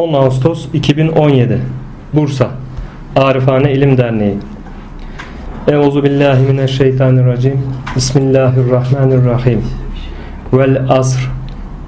10 0.00 0.12
Ağustos 0.14 0.68
2017 0.72 1.60
Bursa 2.12 2.48
Arifane 3.16 3.72
İlim 3.72 3.98
Derneği. 3.98 4.38
Euzu 5.68 6.04
billahi 6.04 6.42
mineşşeytanirracim. 6.42 7.60
Bismillahirrahmanirrahim. 7.96 9.62
Vel 10.52 10.86
asr. 10.88 11.30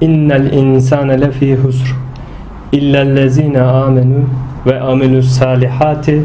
İnnel 0.00 0.52
insane 0.52 1.20
lefî 1.20 1.56
husr. 1.56 1.96
İllellezine 2.72 3.60
amenu 3.62 4.24
ve 4.66 4.80
amilus 4.80 5.28
salihati 5.28 6.22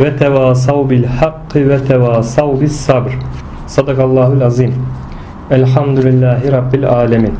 ve 0.00 0.16
tevasav 0.16 0.90
bil 0.90 1.04
hakkı 1.04 1.68
ve 1.68 1.84
tevasav 1.84 2.60
bis 2.60 2.76
sabr. 2.76 3.10
Sadakallahul 3.66 4.40
azim 4.40 4.74
Elhamdülillahi 5.50 6.52
Rabbil 6.52 6.88
alemin 6.88 7.34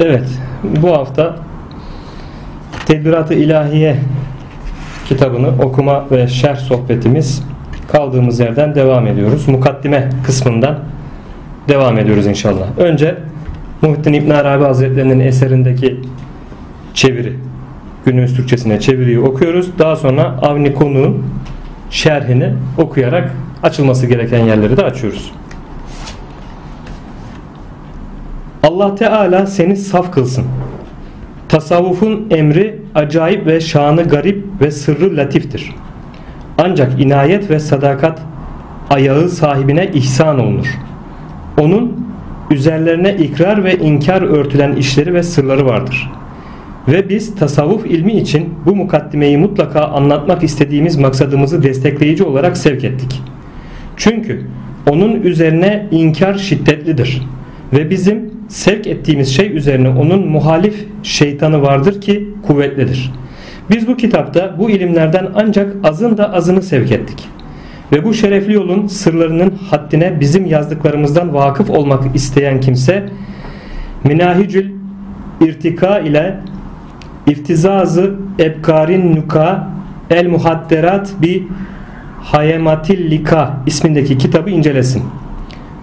Evet 0.00 0.28
bu 0.82 0.92
hafta 0.92 1.36
Tedbirat-ı 2.86 3.34
İlahiye 3.34 3.96
kitabını 5.08 5.48
okuma 5.48 6.04
ve 6.10 6.28
şerh 6.28 6.56
sohbetimiz 6.56 7.42
kaldığımız 7.92 8.40
yerden 8.40 8.74
devam 8.74 9.06
ediyoruz. 9.06 9.48
Mukaddime 9.48 10.08
kısmından 10.26 10.78
devam 11.68 11.98
ediyoruz 11.98 12.26
inşallah. 12.26 12.78
Önce 12.78 13.14
Muhittin 13.82 14.12
İbn 14.12 14.30
Arabi 14.30 14.64
Hazretlerinin 14.64 15.20
eserindeki 15.20 16.00
çeviri 16.94 17.32
günümüz 18.04 18.36
Türkçesine 18.36 18.80
çeviriyi 18.80 19.20
okuyoruz. 19.20 19.78
Daha 19.78 19.96
sonra 19.96 20.22
Avni 20.42 20.74
Konu'nun 20.74 21.24
şerhini 21.90 22.52
okuyarak 22.78 23.30
açılması 23.62 24.06
gereken 24.06 24.44
yerleri 24.44 24.76
de 24.76 24.84
açıyoruz. 24.84 25.32
Allah 28.62 28.94
Teala 28.94 29.46
seni 29.46 29.76
saf 29.76 30.12
kılsın. 30.12 30.44
Tasavvufun 31.48 32.26
emri 32.30 32.80
acayip 32.94 33.46
ve 33.46 33.60
şanı 33.60 34.02
garip 34.02 34.44
ve 34.60 34.70
sırrı 34.70 35.16
latiftir. 35.16 35.74
Ancak 36.58 37.00
inayet 37.00 37.50
ve 37.50 37.60
sadakat 37.60 38.20
ayağı 38.90 39.28
sahibine 39.28 39.90
ihsan 39.94 40.38
olunur. 40.38 40.66
Onun 41.60 42.06
üzerlerine 42.50 43.14
ikrar 43.14 43.64
ve 43.64 43.78
inkar 43.78 44.22
örtülen 44.22 44.76
işleri 44.76 45.14
ve 45.14 45.22
sırları 45.22 45.66
vardır. 45.66 46.10
Ve 46.88 47.08
biz 47.08 47.34
tasavvuf 47.34 47.86
ilmi 47.86 48.12
için 48.12 48.54
bu 48.66 48.76
mukaddimeyi 48.76 49.38
mutlaka 49.38 49.80
anlatmak 49.80 50.42
istediğimiz 50.42 50.96
maksadımızı 50.96 51.62
destekleyici 51.62 52.24
olarak 52.24 52.56
sevk 52.56 52.84
ettik. 52.84 53.22
Çünkü 53.96 54.42
onun 54.90 55.22
üzerine 55.22 55.86
inkar 55.90 56.34
şiddetlidir. 56.34 57.22
Ve 57.72 57.90
bizim 57.90 58.33
sevk 58.54 58.86
ettiğimiz 58.86 59.36
şey 59.36 59.56
üzerine 59.56 59.88
onun 59.88 60.28
muhalif 60.28 60.86
şeytanı 61.02 61.62
vardır 61.62 62.00
ki 62.00 62.28
kuvvetlidir. 62.46 63.12
Biz 63.70 63.88
bu 63.88 63.96
kitapta 63.96 64.54
bu 64.58 64.70
ilimlerden 64.70 65.28
ancak 65.34 65.76
azın 65.84 66.16
da 66.16 66.32
azını 66.32 66.62
sevk 66.62 66.92
ettik. 66.92 67.28
Ve 67.92 68.04
bu 68.04 68.14
şerefli 68.14 68.52
yolun 68.52 68.86
sırlarının 68.86 69.54
haddine 69.70 70.20
bizim 70.20 70.46
yazdıklarımızdan 70.46 71.34
vakıf 71.34 71.70
olmak 71.70 72.16
isteyen 72.16 72.60
kimse 72.60 73.08
Minahicül 74.04 74.70
irtika 75.40 75.98
ile 75.98 76.36
İftizazı 77.26 78.14
Ebkarin 78.38 79.16
Nuka 79.16 79.68
El 80.10 80.26
Muhadderat 80.26 81.12
bi 81.22 81.48
Hayematil 82.22 83.10
Lika 83.10 83.56
ismindeki 83.66 84.18
kitabı 84.18 84.50
incelesin. 84.50 85.02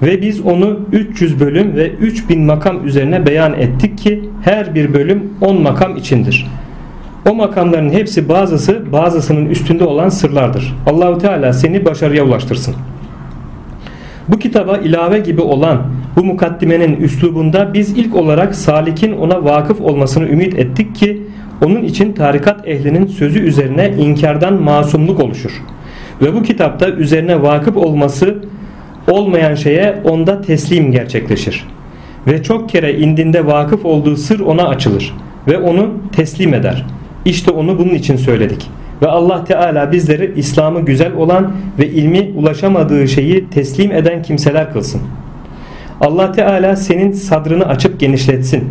Ve 0.02 0.21
biz 0.21 0.41
onu 0.41 0.80
300 0.91 1.39
bölüm 1.39 1.75
ve 1.75 1.91
3000 1.91 2.41
makam 2.41 2.88
üzerine 2.88 3.25
beyan 3.25 3.53
ettik 3.53 3.97
ki 3.97 4.23
her 4.43 4.75
bir 4.75 4.93
bölüm 4.93 5.33
10 5.41 5.61
makam 5.61 5.97
içindir. 5.97 6.47
O 7.30 7.35
makamların 7.35 7.89
hepsi 7.89 8.30
bazısı 8.30 8.91
bazısının 8.91 9.45
üstünde 9.45 9.83
olan 9.83 10.09
sırlardır. 10.09 10.76
Allahu 10.87 11.17
Teala 11.17 11.53
seni 11.53 11.86
başarıya 11.86 12.23
ulaştırsın. 12.23 12.76
Bu 14.27 14.39
kitaba 14.39 14.77
ilave 14.77 15.20
gibi 15.20 15.42
olan 15.42 15.81
bu 16.15 16.23
mukaddimenin 16.23 16.95
üslubunda 16.95 17.73
biz 17.73 17.97
ilk 17.97 18.15
olarak 18.15 18.55
salikin 18.55 19.11
ona 19.11 19.43
vakıf 19.43 19.81
olmasını 19.81 20.30
ümit 20.30 20.59
ettik 20.59 20.95
ki 20.95 21.21
onun 21.65 21.83
için 21.83 22.14
tarikat 22.14 22.67
ehlinin 22.67 23.08
sözü 23.08 23.39
üzerine 23.39 23.93
inkardan 23.99 24.53
masumluk 24.53 25.20
oluşur. 25.20 25.52
Ve 26.21 26.33
bu 26.33 26.43
kitapta 26.43 26.89
üzerine 26.89 27.42
vakıf 27.42 27.77
olması 27.77 28.36
olmayan 29.08 29.56
şeye 29.56 29.95
onda 30.04 30.42
teslim 30.42 30.92
gerçekleşir. 30.92 31.67
Ve 32.28 32.44
çok 32.44 32.70
kere 32.70 32.98
indinde 32.98 33.45
vakıf 33.45 33.86
olduğu 33.86 34.17
sır 34.17 34.39
ona 34.39 34.67
açılır 34.67 35.14
ve 35.48 35.58
onu 35.58 35.92
teslim 36.12 36.54
eder. 36.54 36.86
İşte 37.26 37.52
onu 37.52 37.80
bunun 37.80 37.94
için 37.94 38.16
söyledik. 38.16 38.70
Ve 39.02 39.08
Allah 39.08 39.44
Teala 39.44 39.92
bizleri 39.92 40.34
İslam'ı 40.36 40.82
güzel 40.82 41.14
olan 41.14 41.52
ve 41.80 41.88
ilmi 41.88 42.32
ulaşamadığı 42.36 43.08
şeyi 43.08 43.50
teslim 43.50 43.92
eden 43.92 44.22
kimseler 44.22 44.73
kılsın. 44.73 45.02
Allah 46.02 46.32
Teala 46.32 46.76
senin 46.76 47.12
sadrını 47.12 47.66
açıp 47.66 48.00
genişletsin. 48.00 48.70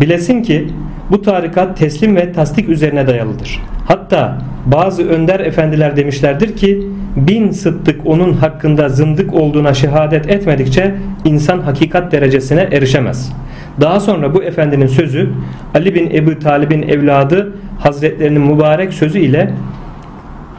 Bilesin 0.00 0.42
ki 0.42 0.68
bu 1.10 1.22
tarikat 1.22 1.78
teslim 1.78 2.16
ve 2.16 2.32
tasdik 2.32 2.68
üzerine 2.68 3.06
dayalıdır. 3.06 3.62
Hatta 3.88 4.38
bazı 4.66 5.08
önder 5.08 5.40
efendiler 5.40 5.96
demişlerdir 5.96 6.56
ki 6.56 6.86
bin 7.16 7.50
sıddık 7.50 8.06
onun 8.06 8.32
hakkında 8.32 8.88
zındık 8.88 9.34
olduğuna 9.34 9.74
şehadet 9.74 10.30
etmedikçe 10.30 10.94
insan 11.24 11.60
hakikat 11.60 12.12
derecesine 12.12 12.60
erişemez. 12.60 13.32
Daha 13.80 14.00
sonra 14.00 14.34
bu 14.34 14.42
efendinin 14.42 14.86
sözü 14.86 15.30
Ali 15.74 15.94
bin 15.94 16.10
Ebu 16.10 16.38
Talib'in 16.38 16.82
evladı 16.82 17.52
Hazretlerinin 17.78 18.42
mübarek 18.42 18.92
sözü 18.92 19.18
ile 19.18 19.50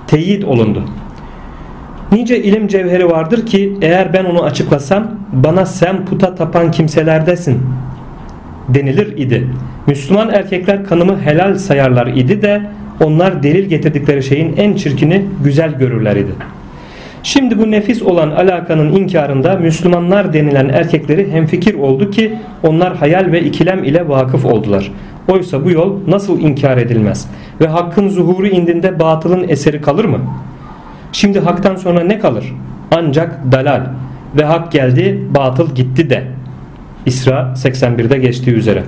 teyit 0.08 0.46
olundu. 0.46 0.84
Nice 2.12 2.44
ilim 2.44 2.68
cevheri 2.68 3.10
vardır 3.10 3.46
ki 3.46 3.78
eğer 3.82 4.14
ben 4.14 4.26
onu 4.26 4.44
açıklasam 4.44 5.08
bana 5.34 5.66
sen 5.66 6.06
puta 6.06 6.36
tapan 6.36 6.72
kimselerdesin 6.72 7.62
denilir 8.70 9.18
idi. 9.18 9.48
Müslüman 9.88 10.30
erkekler 10.30 10.86
kanımı 10.86 11.22
helal 11.22 11.56
sayarlar 11.56 12.08
idi 12.08 12.42
de 12.42 12.62
onlar 13.04 13.44
delil 13.44 13.66
getirdikleri 13.66 14.24
şeyin 14.24 14.58
en 14.58 14.76
çirkini 14.76 15.26
güzel 15.44 15.78
görürler 15.78 16.16
idi. 16.16 16.32
Şimdi 17.24 17.60
bu 17.60 17.72
nefis 17.72 18.02
olan 18.02 18.32
alakanın 18.32 18.92
inkarında 18.92 19.56
Müslümanlar 19.56 20.34
denilen 20.34 20.70
erkekleri 20.70 21.32
hemfikir 21.32 21.74
oldu 21.74 22.12
ki 22.12 22.34
onlar 22.64 22.96
hayal 22.96 23.32
ve 23.32 23.42
ikilem 23.42 23.84
ile 23.84 24.08
vakıf 24.08 24.46
oldular. 24.46 24.92
Oysa 25.28 25.66
bu 25.66 25.72
yol 25.72 26.00
nasıl 26.08 26.40
inkar 26.40 26.78
edilmez 26.78 27.28
ve 27.62 27.68
hakkın 27.68 28.10
zuhuru 28.10 28.48
indinde 28.48 29.00
batılın 29.00 29.46
eseri 29.48 29.82
kalır 29.82 30.06
mı? 30.06 30.20
Şimdi 31.12 31.40
haktan 31.40 31.76
sonra 31.76 32.04
ne 32.04 32.20
kalır? 32.20 32.54
Ancak 32.92 33.52
dalal 33.52 33.82
ve 34.38 34.44
hak 34.44 34.72
geldi 34.72 35.22
batıl 35.36 35.76
gitti 35.76 36.10
de. 36.10 36.24
İsra 37.06 37.54
81'de 37.56 38.18
geçtiği 38.18 38.52
üzere. 38.52 38.84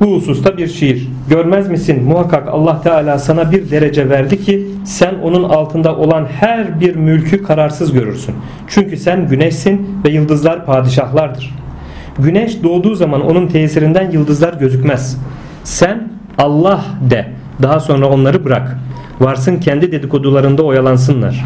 Bu 0.00 0.06
hususta 0.16 0.56
bir 0.56 0.68
şiir. 0.68 1.08
Görmez 1.30 1.68
misin 1.68 2.04
muhakkak 2.04 2.48
Allah 2.48 2.82
Teala 2.82 3.18
sana 3.18 3.52
bir 3.52 3.70
derece 3.70 4.10
verdi 4.10 4.44
ki 4.44 4.66
sen 4.84 5.14
onun 5.22 5.42
altında 5.42 5.96
olan 5.96 6.26
her 6.40 6.80
bir 6.80 6.96
mülkü 6.96 7.42
kararsız 7.42 7.92
görürsün. 7.92 8.34
Çünkü 8.68 8.96
sen 8.96 9.28
güneşsin 9.28 10.00
ve 10.04 10.10
yıldızlar 10.10 10.66
padişahlardır. 10.66 11.54
Güneş 12.18 12.62
doğduğu 12.62 12.94
zaman 12.94 13.20
onun 13.20 13.46
tesirinden 13.46 14.10
yıldızlar 14.10 14.54
gözükmez. 14.54 15.18
Sen 15.64 16.08
Allah 16.38 16.84
de. 17.10 17.26
Daha 17.62 17.80
sonra 17.80 18.06
onları 18.08 18.44
bırak. 18.44 18.78
Varsın 19.20 19.56
kendi 19.56 19.92
dedikodularında 19.92 20.62
oyalansınlar. 20.62 21.44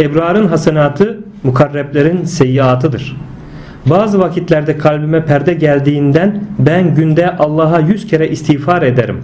Ebrarın 0.00 0.46
hasenatı 0.46 1.20
mukarreblerin 1.42 2.24
seyyiatıdır.'' 2.24 3.33
Bazı 3.86 4.18
vakitlerde 4.18 4.78
kalbime 4.78 5.24
perde 5.24 5.54
geldiğinden 5.54 6.44
ben 6.58 6.94
günde 6.94 7.36
Allah'a 7.36 7.80
yüz 7.80 8.06
kere 8.06 8.28
istiğfar 8.28 8.82
ederim. 8.82 9.20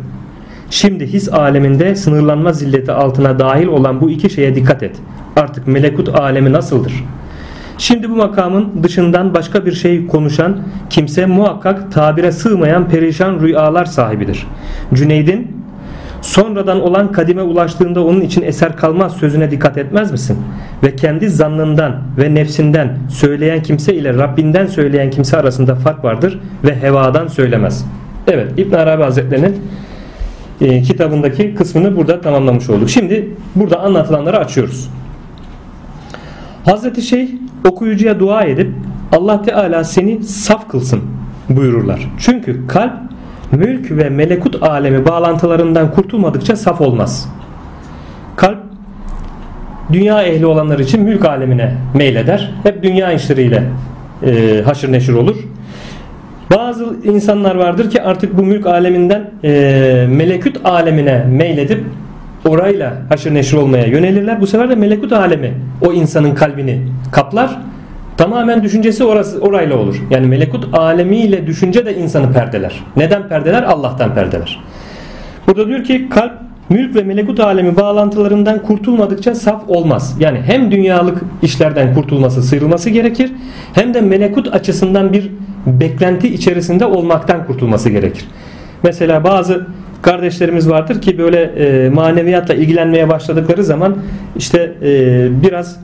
Şimdi 0.70 1.06
his 1.06 1.28
aleminde 1.32 1.96
sınırlanma 1.96 2.52
zilleti 2.52 2.92
altına 2.92 3.38
dahil 3.38 3.66
olan 3.66 4.00
bu 4.00 4.10
iki 4.10 4.30
şeye 4.30 4.54
dikkat 4.54 4.82
et. 4.82 4.96
Artık 5.36 5.66
melekut 5.66 6.08
alemi 6.08 6.52
nasıldır? 6.52 6.92
Şimdi 7.78 8.10
bu 8.10 8.16
makamın 8.16 8.82
dışından 8.82 9.34
başka 9.34 9.66
bir 9.66 9.72
şey 9.72 10.06
konuşan 10.06 10.58
kimse 10.90 11.26
muhakkak 11.26 11.92
tabire 11.92 12.32
sığmayan 12.32 12.88
perişan 12.88 13.40
rüyalar 13.40 13.84
sahibidir. 13.84 14.46
Cüneyd'in 14.94 15.59
sonradan 16.22 16.80
olan 16.80 17.12
kadime 17.12 17.42
ulaştığında 17.42 18.04
onun 18.04 18.20
için 18.20 18.42
eser 18.42 18.76
kalmaz 18.76 19.16
sözüne 19.16 19.50
dikkat 19.50 19.78
etmez 19.78 20.12
misin? 20.12 20.38
Ve 20.82 20.96
kendi 20.96 21.28
zannından 21.28 22.02
ve 22.18 22.34
nefsinden 22.34 22.98
söyleyen 23.08 23.62
kimse 23.62 23.94
ile 23.94 24.14
Rabbinden 24.14 24.66
söyleyen 24.66 25.10
kimse 25.10 25.36
arasında 25.36 25.74
fark 25.74 26.04
vardır 26.04 26.40
ve 26.64 26.82
hevadan 26.82 27.26
söylemez. 27.26 27.86
Evet 28.26 28.52
İbn 28.56 28.74
Arabi 28.74 29.02
Hazretlerinin 29.02 29.56
e, 30.60 30.82
kitabındaki 30.82 31.54
kısmını 31.54 31.96
burada 31.96 32.20
tamamlamış 32.20 32.70
olduk. 32.70 32.90
Şimdi 32.90 33.30
burada 33.56 33.80
anlatılanları 33.80 34.38
açıyoruz. 34.38 34.90
Hazreti 36.64 37.02
Şeyh 37.02 37.28
okuyucuya 37.68 38.20
dua 38.20 38.42
edip 38.42 38.72
Allah 39.12 39.42
Teala 39.42 39.84
seni 39.84 40.22
saf 40.24 40.68
kılsın 40.68 41.00
buyururlar. 41.48 42.08
Çünkü 42.18 42.66
kalp 42.66 42.92
mülk 43.52 43.90
ve 43.90 44.10
melekut 44.10 44.62
alemi 44.62 45.06
bağlantılarından 45.06 45.92
kurtulmadıkça 45.92 46.56
saf 46.56 46.80
olmaz. 46.80 47.28
Kalp 48.36 48.58
dünya 49.92 50.22
ehli 50.22 50.46
olanlar 50.46 50.78
için 50.78 51.02
mülk 51.02 51.24
alemine 51.24 51.74
meyleder. 51.94 52.54
Hep 52.62 52.82
dünya 52.82 53.12
işleriyle 53.12 53.62
e, 54.26 54.62
haşır 54.64 54.92
neşir 54.92 55.12
olur. 55.12 55.36
Bazı 56.56 56.86
insanlar 57.04 57.54
vardır 57.54 57.90
ki 57.90 58.02
artık 58.02 58.38
bu 58.38 58.42
mülk 58.42 58.66
aleminden 58.66 59.30
e, 59.44 60.06
melekut 60.10 60.66
alemine 60.66 61.24
meyledip 61.24 61.84
orayla 62.48 62.96
haşır 63.08 63.34
neşir 63.34 63.56
olmaya 63.56 63.86
yönelirler. 63.86 64.40
Bu 64.40 64.46
sefer 64.46 64.70
de 64.70 64.74
melekut 64.74 65.12
alemi 65.12 65.54
o 65.86 65.92
insanın 65.92 66.34
kalbini 66.34 66.82
kaplar. 67.12 67.58
Tamamen 68.20 68.62
düşüncesi 68.62 69.04
orası 69.04 69.40
orayla 69.40 69.76
olur. 69.76 70.02
Yani 70.10 70.26
melekut 70.26 70.74
alemiyle 70.78 71.46
düşünce 71.46 71.86
de 71.86 71.96
insanı 71.96 72.32
perdeler. 72.32 72.80
Neden 72.96 73.28
perdeler? 73.28 73.62
Allah'tan 73.62 74.14
perdeler. 74.14 74.64
Burada 75.46 75.68
diyor 75.68 75.84
ki 75.84 76.08
kalp 76.08 76.32
mülk 76.68 76.94
ve 76.94 77.02
melekut 77.02 77.40
alemi 77.40 77.76
bağlantılarından 77.76 78.62
kurtulmadıkça 78.62 79.34
saf 79.34 79.62
olmaz. 79.68 80.16
Yani 80.20 80.40
hem 80.46 80.70
dünyalık 80.70 81.22
işlerden 81.42 81.94
kurtulması, 81.94 82.42
sıyrılması 82.42 82.90
gerekir 82.90 83.32
hem 83.74 83.94
de 83.94 84.00
melekut 84.00 84.54
açısından 84.54 85.12
bir 85.12 85.30
beklenti 85.66 86.34
içerisinde 86.34 86.86
olmaktan 86.86 87.46
kurtulması 87.46 87.90
gerekir. 87.90 88.24
Mesela 88.82 89.24
bazı 89.24 89.66
kardeşlerimiz 90.02 90.70
vardır 90.70 91.00
ki 91.00 91.18
böyle 91.18 91.42
e, 91.42 91.88
maneviyatla 91.88 92.54
ilgilenmeye 92.54 93.08
başladıkları 93.08 93.64
zaman 93.64 93.96
işte 94.36 94.72
e, 94.82 95.42
biraz 95.42 95.80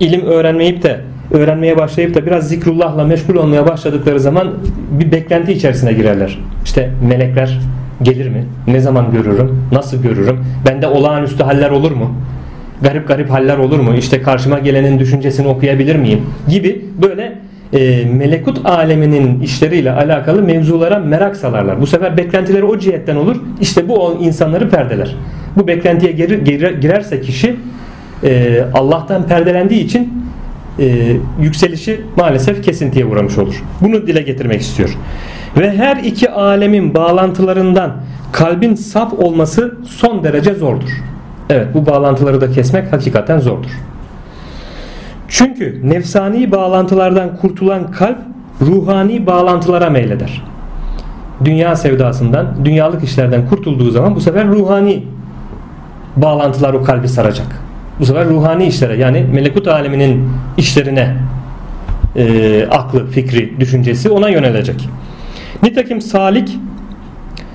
ilim 0.00 0.26
öğrenmeyip 0.26 0.82
de 0.82 1.00
öğrenmeye 1.30 1.76
başlayıp 1.76 2.14
da 2.14 2.26
biraz 2.26 2.48
zikrullahla 2.48 3.04
meşgul 3.04 3.34
olmaya 3.34 3.66
başladıkları 3.66 4.20
zaman 4.20 4.54
bir 4.90 5.12
beklenti 5.12 5.52
içerisine 5.52 5.92
girerler. 5.92 6.38
İşte 6.64 6.90
melekler 7.08 7.60
gelir 8.02 8.28
mi? 8.28 8.44
Ne 8.66 8.80
zaman 8.80 9.12
görürüm? 9.12 9.62
Nasıl 9.72 10.02
görürüm? 10.02 10.44
Bende 10.66 10.86
olağanüstü 10.86 11.44
haller 11.44 11.70
olur 11.70 11.92
mu? 11.92 12.14
Garip 12.82 13.08
garip 13.08 13.30
haller 13.30 13.58
olur 13.58 13.80
mu? 13.80 13.94
İşte 13.98 14.22
karşıma 14.22 14.58
gelenin 14.58 14.98
düşüncesini 14.98 15.48
okuyabilir 15.48 15.96
miyim? 15.96 16.20
Gibi 16.48 16.84
böyle 17.02 17.38
e, 17.72 18.04
melekut 18.04 18.66
aleminin 18.66 19.40
işleriyle 19.40 19.92
alakalı 19.92 20.42
mevzulara 20.42 20.98
merak 20.98 21.36
salarlar. 21.36 21.80
Bu 21.80 21.86
sefer 21.86 22.16
beklentileri 22.16 22.64
o 22.64 22.78
cihetten 22.78 23.16
olur. 23.16 23.36
İşte 23.60 23.88
bu 23.88 24.18
insanları 24.20 24.70
perdeler. 24.70 25.16
Bu 25.56 25.66
beklentiye 25.66 26.12
girer, 26.12 26.70
girerse 26.70 27.20
kişi 27.20 27.56
e, 28.24 28.62
Allah'tan 28.74 29.26
perdelendiği 29.26 29.84
için 29.84 30.21
e, 30.78 31.16
yükselişi 31.40 32.00
maalesef 32.16 32.64
kesintiye 32.64 33.04
uğramış 33.04 33.38
olur. 33.38 33.62
Bunu 33.80 34.06
dile 34.06 34.22
getirmek 34.22 34.60
istiyor. 34.60 34.98
Ve 35.56 35.76
her 35.76 35.96
iki 35.96 36.30
alemin 36.30 36.94
bağlantılarından 36.94 37.96
kalbin 38.32 38.74
saf 38.74 39.12
olması 39.12 39.78
son 39.84 40.24
derece 40.24 40.54
zordur. 40.54 40.90
Evet 41.50 41.66
bu 41.74 41.86
bağlantıları 41.86 42.40
da 42.40 42.50
kesmek 42.50 42.92
hakikaten 42.92 43.38
zordur. 43.38 43.70
Çünkü 45.28 45.80
nefsani 45.84 46.52
bağlantılardan 46.52 47.36
kurtulan 47.36 47.90
kalp 47.90 48.18
ruhani 48.60 49.26
bağlantılara 49.26 49.90
meyleder. 49.90 50.42
Dünya 51.44 51.76
sevdasından, 51.76 52.46
dünyalık 52.64 53.04
işlerden 53.04 53.48
kurtulduğu 53.48 53.90
zaman 53.90 54.14
bu 54.14 54.20
sefer 54.20 54.48
ruhani 54.48 55.04
bağlantılar 56.16 56.74
o 56.74 56.82
kalbi 56.82 57.08
saracak. 57.08 57.62
Bu 58.00 58.06
sefer 58.06 58.28
ruhani 58.28 58.66
işlere 58.66 58.96
yani 58.96 59.26
melekut 59.32 59.68
aleminin 59.68 60.28
işlerine 60.56 61.16
e, 62.16 62.66
aklı, 62.70 63.06
fikri, 63.10 63.60
düşüncesi 63.60 64.10
ona 64.10 64.28
yönelecek. 64.28 64.88
Nitekim 65.62 66.00
salik 66.00 66.58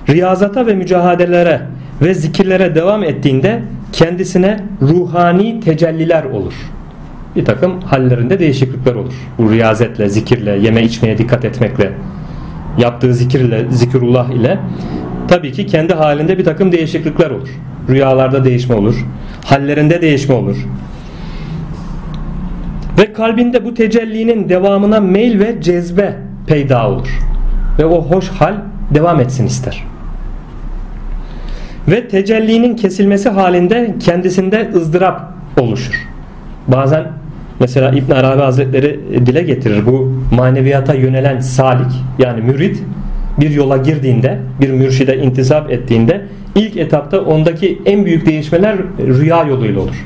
riyazata 0.09 0.67
ve 0.67 0.73
mücahadelere 0.73 1.61
ve 2.01 2.13
zikirlere 2.13 2.75
devam 2.75 3.03
ettiğinde 3.03 3.61
kendisine 3.91 4.59
ruhani 4.81 5.59
tecelliler 5.59 6.23
olur. 6.23 6.53
Bir 7.35 7.45
takım 7.45 7.81
hallerinde 7.81 8.39
değişiklikler 8.39 8.95
olur. 8.95 9.13
Bu 9.37 9.51
riyazetle, 9.51 10.09
zikirle, 10.09 10.51
yeme 10.51 10.83
içmeye 10.83 11.17
dikkat 11.17 11.45
etmekle, 11.45 11.91
yaptığı 12.77 13.13
zikirle, 13.13 13.65
zikirullah 13.69 14.29
ile 14.29 14.59
tabii 15.27 15.51
ki 15.51 15.65
kendi 15.65 15.93
halinde 15.93 16.37
bir 16.37 16.43
takım 16.43 16.71
değişiklikler 16.71 17.29
olur. 17.29 17.49
Rüyalarda 17.89 18.45
değişme 18.45 18.75
olur. 18.75 19.05
Hallerinde 19.45 20.01
değişme 20.01 20.35
olur. 20.35 20.57
Ve 22.97 23.13
kalbinde 23.13 23.65
bu 23.65 23.73
tecellinin 23.73 24.49
devamına 24.49 24.99
meyl 24.99 25.39
ve 25.39 25.61
cezbe 25.61 26.17
peyda 26.47 26.89
olur. 26.89 27.19
Ve 27.79 27.85
o 27.85 28.01
hoş 28.01 28.29
hal 28.29 28.55
devam 28.93 29.19
etsin 29.19 29.45
ister. 29.45 29.83
Ve 31.87 32.07
tecellinin 32.07 32.75
kesilmesi 32.75 33.29
halinde 33.29 33.95
kendisinde 33.99 34.71
ızdırap 34.75 35.21
oluşur. 35.59 36.07
Bazen 36.67 37.07
mesela 37.59 37.91
İbn 37.91 38.11
Arabi 38.11 38.41
Hazretleri 38.41 38.99
dile 39.25 39.41
getirir 39.41 39.85
bu 39.85 40.13
maneviyata 40.35 40.93
yönelen 40.93 41.39
salik 41.39 41.91
yani 42.19 42.41
mürid 42.41 42.75
bir 43.39 43.49
yola 43.49 43.77
girdiğinde 43.77 44.39
bir 44.61 44.69
mürşide 44.69 45.17
intisap 45.17 45.71
ettiğinde 45.71 46.21
ilk 46.55 46.77
etapta 46.77 47.21
ondaki 47.21 47.81
en 47.85 48.05
büyük 48.05 48.25
değişmeler 48.25 48.77
rüya 48.99 49.43
yoluyla 49.43 49.81
olur. 49.81 50.05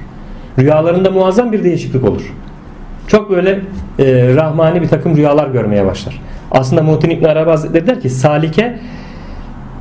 Rüyalarında 0.60 1.12
muazzam 1.12 1.52
bir 1.52 1.64
değişiklik 1.64 2.04
olur. 2.04 2.34
Çok 3.08 3.30
böyle 3.30 3.60
e, 4.00 4.36
rahmani 4.36 4.82
bir 4.82 4.88
takım 4.88 5.18
rüyalar 5.18 5.48
görmeye 5.48 5.86
başlar. 5.86 6.22
Aslında 6.52 6.84
Muhittin 6.84 7.10
İbn 7.10 7.26
Arabi 7.26 7.50
Hazretleri 7.50 7.88
der 7.88 8.02
ki 8.02 8.10
salike 8.10 8.80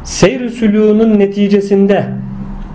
seyr 0.05 0.41
sülûğunun 0.41 1.19
neticesinde 1.19 2.05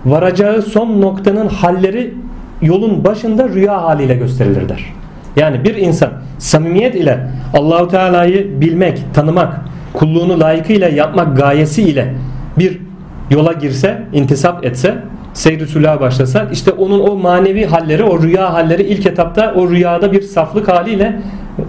varacağı 0.04 0.62
son 0.62 1.02
noktanın 1.02 1.48
halleri 1.48 2.14
yolun 2.62 3.04
başında 3.04 3.48
rüya 3.48 3.82
haliyle 3.82 4.14
gösterilir 4.14 4.68
der. 4.68 4.94
Yani 5.36 5.64
bir 5.64 5.74
insan 5.74 6.10
samimiyet 6.38 6.94
ile 6.94 7.28
Allahu 7.54 7.88
Teala'yı 7.88 8.60
bilmek, 8.60 9.02
tanımak, 9.14 9.60
kulluğunu 9.96 10.40
layıkıyla 10.40 10.88
yapmak 10.88 11.36
gayesi 11.36 11.82
ile 11.82 12.14
bir 12.58 12.78
yola 13.30 13.52
girse, 13.52 14.02
intisap 14.12 14.64
etse, 14.64 14.94
seyr-i 15.32 15.66
sülah 15.66 16.00
başlasa 16.00 16.48
işte 16.52 16.72
onun 16.72 17.00
o 17.00 17.16
manevi 17.16 17.64
halleri, 17.64 18.04
o 18.04 18.22
rüya 18.22 18.52
halleri 18.52 18.82
ilk 18.82 19.06
etapta 19.06 19.54
o 19.54 19.70
rüyada 19.70 20.12
bir 20.12 20.22
saflık 20.22 20.68
haliyle 20.68 21.20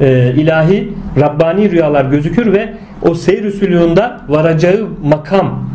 e, 0.02 0.34
ilahi, 0.38 0.94
Rabbani 1.20 1.72
rüyalar 1.72 2.06
gözükür 2.06 2.54
ve 2.54 2.74
o 3.02 3.16
seyr-i 3.16 3.48
sülûhunda 3.48 4.18
varacağı 4.28 4.88
makam 5.04 5.70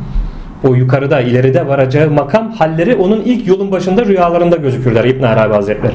o 0.69 0.75
yukarıda 0.75 1.21
ileride 1.21 1.67
varacağı 1.67 2.11
makam 2.11 2.53
halleri 2.53 2.95
onun 2.95 3.21
ilk 3.21 3.47
yolun 3.47 3.73
başında 3.73 4.07
rüyalarında 4.07 4.57
gözükürler 4.57 5.05
İbn 5.05 5.23
Arabi 5.23 5.55
Hazretleri. 5.55 5.95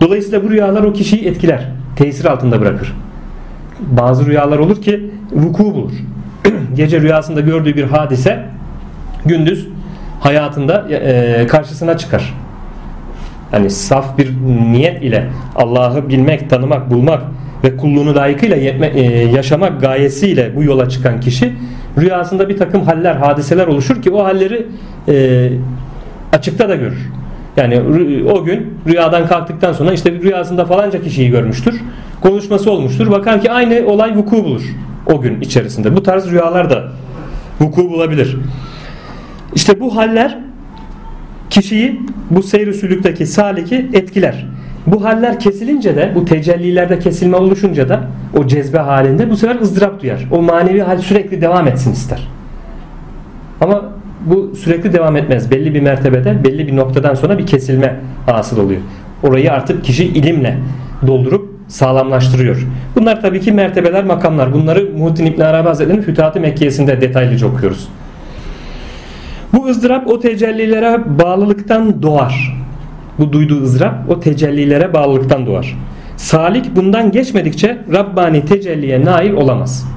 Dolayısıyla 0.00 0.44
bu 0.44 0.50
rüyalar 0.50 0.82
o 0.82 0.92
kişiyi 0.92 1.26
etkiler. 1.26 1.68
Tesir 1.96 2.24
altında 2.24 2.60
bırakır. 2.60 2.94
Bazı 3.80 4.26
rüyalar 4.26 4.58
olur 4.58 4.82
ki 4.82 5.10
vuku 5.32 5.64
bulur. 5.64 5.92
Gece 6.76 7.00
rüyasında 7.00 7.40
gördüğü 7.40 7.76
bir 7.76 7.84
hadise 7.84 8.44
gündüz 9.24 9.68
hayatında 10.20 10.88
e, 10.90 11.46
karşısına 11.46 11.96
çıkar. 11.96 12.34
Yani 13.52 13.70
saf 13.70 14.18
bir 14.18 14.32
niyet 14.72 15.02
ile 15.02 15.26
Allah'ı 15.56 16.08
bilmek, 16.08 16.50
tanımak, 16.50 16.90
bulmak 16.90 17.22
ve 17.64 17.76
kulluğunu 17.76 18.14
layıkıyla 18.14 18.56
e, 18.56 19.00
yaşamak 19.24 19.80
gayesiyle 19.80 20.56
bu 20.56 20.62
yola 20.62 20.88
çıkan 20.88 21.20
kişi 21.20 21.52
rüyasında 21.98 22.48
bir 22.48 22.56
takım 22.56 22.82
haller, 22.82 23.14
hadiseler 23.14 23.66
oluşur 23.66 24.02
ki 24.02 24.10
o 24.10 24.24
halleri 24.24 24.66
e, 25.08 25.48
açıkta 26.32 26.68
da 26.68 26.74
görür. 26.74 27.10
Yani 27.56 27.80
o 28.32 28.44
gün 28.44 28.78
rüyadan 28.86 29.26
kalktıktan 29.26 29.72
sonra 29.72 29.92
işte 29.92 30.12
rüyasında 30.12 30.64
falanca 30.64 31.02
kişiyi 31.02 31.30
görmüştür. 31.30 31.80
Konuşması 32.20 32.70
olmuştur. 32.70 33.10
Bakar 33.10 33.40
ki 33.42 33.50
aynı 33.50 33.86
olay 33.86 34.16
vuku 34.16 34.44
bulur 34.44 34.62
o 35.06 35.20
gün 35.20 35.40
içerisinde. 35.40 35.96
Bu 35.96 36.02
tarz 36.02 36.30
rüyalar 36.30 36.70
da 36.70 36.88
vuku 37.60 37.90
bulabilir. 37.90 38.36
İşte 39.54 39.80
bu 39.80 39.96
haller 39.96 40.38
kişiyi 41.50 42.00
bu 42.30 42.42
seyr 42.42 42.72
sülükteki 42.72 43.26
saliki 43.26 43.90
etkiler. 43.92 44.46
Bu 44.86 45.04
haller 45.04 45.40
kesilince 45.40 45.96
de 45.96 46.12
bu 46.14 46.24
tecellilerde 46.24 46.98
kesilme 46.98 47.36
oluşunca 47.36 47.88
da 47.88 48.00
o 48.36 48.46
cezbe 48.46 48.78
halinde 48.78 49.30
bu 49.30 49.36
sefer 49.36 49.60
ızdırap 49.60 50.02
duyar. 50.02 50.26
O 50.32 50.42
manevi 50.42 50.80
hal 50.80 50.98
sürekli 50.98 51.40
devam 51.40 51.68
etsin 51.68 51.92
ister. 51.92 52.28
Ama 53.60 53.84
bu 54.26 54.52
sürekli 54.56 54.92
devam 54.92 55.16
etmez. 55.16 55.50
Belli 55.50 55.74
bir 55.74 55.80
mertebede, 55.80 56.44
belli 56.44 56.66
bir 56.66 56.76
noktadan 56.76 57.14
sonra 57.14 57.38
bir 57.38 57.46
kesilme 57.46 57.96
hasıl 58.26 58.64
oluyor. 58.64 58.80
Orayı 59.22 59.52
artık 59.52 59.84
kişi 59.84 60.04
ilimle 60.04 60.58
doldurup 61.06 61.47
sağlamlaştırıyor. 61.68 62.66
Bunlar 62.96 63.22
tabii 63.22 63.40
ki 63.40 63.52
mertebeler, 63.52 64.04
makamlar. 64.04 64.52
Bunları 64.52 64.90
Muhittin 64.98 65.26
İbn 65.26 65.40
Arabi 65.40 65.68
Hazretleri'nin 65.68 66.02
Fütuhat-ı 66.02 66.40
Mekkiyesinde 66.40 67.00
detaylıca 67.00 67.46
okuyoruz. 67.46 67.88
Bu 69.52 69.66
ızdırap 69.66 70.08
o 70.08 70.20
tecellilere 70.20 71.18
bağlılıktan 71.18 72.02
doğar. 72.02 72.58
Bu 73.18 73.32
duyduğu 73.32 73.62
ızdırap 73.62 74.10
o 74.10 74.20
tecellilere 74.20 74.92
bağlılıktan 74.92 75.46
doğar. 75.46 75.76
Salik 76.16 76.76
bundan 76.76 77.12
geçmedikçe 77.12 77.78
Rabbani 77.92 78.44
tecelliye 78.44 79.04
nail 79.04 79.32
olamaz. 79.32 79.88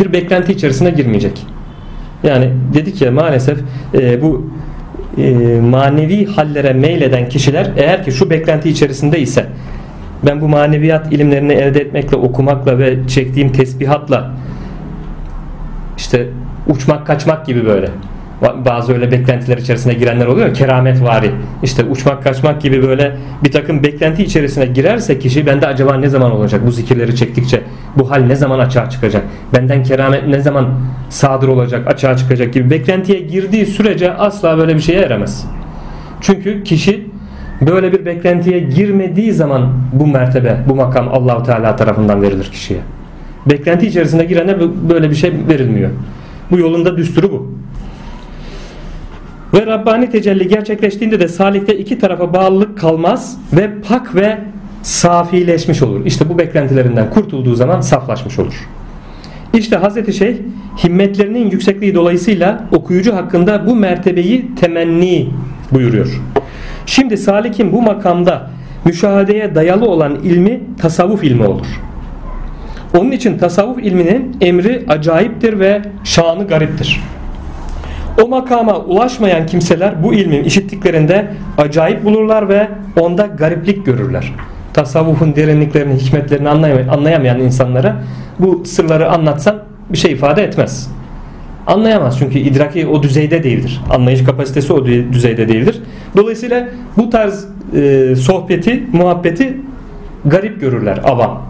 Bir 0.00 0.12
beklenti 0.12 0.52
içerisine 0.52 0.90
girmeyecek. 0.90 1.46
Yani 2.22 2.50
dedik 2.74 3.02
ya 3.02 3.10
maalesef 3.10 3.58
e, 3.94 4.22
bu 4.22 4.50
e, 5.18 5.60
manevi 5.60 6.26
hallere 6.26 6.72
meyleden 6.72 7.28
kişiler 7.28 7.70
eğer 7.76 8.04
ki 8.04 8.12
şu 8.12 8.30
beklenti 8.30 8.68
içerisinde 8.68 9.20
ise 9.20 9.46
ben 10.26 10.40
bu 10.40 10.48
maneviyat 10.48 11.12
ilimlerini 11.12 11.52
elde 11.52 11.80
etmekle, 11.80 12.16
okumakla 12.16 12.78
ve 12.78 13.08
çektiğim 13.08 13.52
tesbihatla 13.52 14.30
işte 15.96 16.28
uçmak 16.66 17.06
kaçmak 17.06 17.46
gibi 17.46 17.66
böyle. 17.66 17.88
Bazı 18.64 18.92
öyle 18.92 19.10
beklentiler 19.10 19.58
içerisine 19.58 19.94
girenler 19.94 20.26
oluyor. 20.26 20.54
Keramet 20.54 21.02
vari 21.02 21.30
işte 21.62 21.84
uçmak 21.84 22.22
kaçmak 22.22 22.62
gibi 22.62 22.82
böyle 22.82 23.16
bir 23.44 23.52
takım 23.52 23.82
beklenti 23.82 24.22
içerisine 24.22 24.66
girerse 24.66 25.18
kişi 25.18 25.46
bende 25.46 25.66
acaba 25.66 25.94
ne 25.94 26.08
zaman 26.08 26.32
olacak? 26.32 26.60
Bu 26.66 26.70
zikirleri 26.70 27.16
çektikçe 27.16 27.62
bu 27.96 28.10
hal 28.10 28.20
ne 28.20 28.36
zaman 28.36 28.58
açığa 28.58 28.90
çıkacak? 28.90 29.22
Benden 29.54 29.82
keramet 29.82 30.28
ne 30.28 30.40
zaman 30.40 30.68
sadır 31.08 31.48
olacak 31.48 31.86
açığa 31.86 32.16
çıkacak 32.16 32.52
gibi 32.52 32.70
beklentiye 32.70 33.18
girdiği 33.20 33.66
sürece 33.66 34.14
asla 34.14 34.58
böyle 34.58 34.74
bir 34.74 34.80
şeye 34.80 35.00
eremez 35.00 35.46
çünkü 36.22 36.64
kişi 36.64 37.06
böyle 37.66 37.92
bir 37.92 38.06
beklentiye 38.06 38.58
girmediği 38.58 39.32
zaman 39.32 39.72
bu 39.92 40.06
mertebe 40.06 40.56
bu 40.68 40.74
makam 40.74 41.08
Allahu 41.08 41.42
Teala 41.42 41.76
tarafından 41.76 42.22
verilir 42.22 42.48
kişiye 42.52 42.80
beklenti 43.50 43.86
içerisinde 43.86 44.24
girene 44.24 44.56
böyle 44.90 45.10
bir 45.10 45.14
şey 45.14 45.32
verilmiyor 45.48 45.90
bu 46.50 46.58
yolunda 46.58 46.96
düsturu 46.96 47.32
bu 47.32 47.52
ve 49.54 49.66
Rabbani 49.66 50.10
tecelli 50.10 50.48
gerçekleştiğinde 50.48 51.20
de 51.20 51.28
salikte 51.28 51.78
iki 51.78 51.98
tarafa 51.98 52.34
bağlılık 52.34 52.78
kalmaz 52.78 53.38
ve 53.52 53.70
pak 53.88 54.14
ve 54.14 54.38
safileşmiş 54.82 55.82
olur. 55.82 56.06
İşte 56.06 56.28
bu 56.28 56.38
beklentilerinden 56.38 57.10
kurtulduğu 57.10 57.54
zaman 57.54 57.80
saflaşmış 57.80 58.38
olur. 58.38 58.68
İşte 59.54 59.76
Hazreti 59.76 60.12
Şeyh 60.12 60.36
himmetlerinin 60.84 61.50
yüksekliği 61.50 61.94
dolayısıyla 61.94 62.68
okuyucu 62.72 63.14
hakkında 63.14 63.66
bu 63.66 63.74
mertebeyi 63.74 64.54
temenni 64.54 65.28
buyuruyor. 65.72 66.20
Şimdi 66.86 67.16
salikin 67.16 67.72
bu 67.72 67.82
makamda 67.82 68.50
müşahedeye 68.84 69.54
dayalı 69.54 69.88
olan 69.88 70.14
ilmi 70.14 70.60
tasavvuf 70.80 71.24
ilmi 71.24 71.46
olur. 71.46 71.66
Onun 72.98 73.10
için 73.10 73.38
tasavvuf 73.38 73.78
ilminin 73.78 74.36
emri 74.40 74.84
acayiptir 74.88 75.58
ve 75.58 75.82
şanı 76.04 76.46
gariptir. 76.46 77.00
O 78.22 78.28
makama 78.28 78.78
ulaşmayan 78.78 79.46
kimseler 79.46 80.02
bu 80.02 80.14
ilmin 80.14 80.44
işittiklerinde 80.44 81.26
acayip 81.58 82.04
bulurlar 82.04 82.48
ve 82.48 82.68
onda 83.00 83.26
gariplik 83.26 83.86
görürler. 83.86 84.32
Tasavvufun 84.74 85.36
derinliklerini, 85.36 85.94
hikmetlerini 85.94 86.48
anlayamayan 86.90 87.40
insanlara 87.40 87.96
bu 88.38 88.64
sırları 88.64 89.10
anlatsan 89.10 89.56
bir 89.90 89.98
şey 89.98 90.12
ifade 90.12 90.42
etmez. 90.44 90.90
Anlayamaz 91.66 92.18
çünkü 92.18 92.38
idraki 92.38 92.86
o 92.86 93.02
düzeyde 93.02 93.42
değildir. 93.42 93.80
Anlayış 93.90 94.24
kapasitesi 94.24 94.72
o 94.72 94.86
düzeyde 94.86 95.48
değildir. 95.48 95.80
Dolayısıyla 96.16 96.68
bu 96.96 97.10
tarz 97.10 97.44
e, 97.74 98.14
sohbeti, 98.16 98.82
muhabbeti 98.92 99.56
garip 100.24 100.60
görürler 100.60 101.00
avam. 101.04 101.42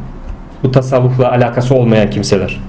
Bu 0.62 0.70
tasavvufla 0.70 1.30
alakası 1.30 1.74
olmayan 1.74 2.10
kimseler. 2.10 2.60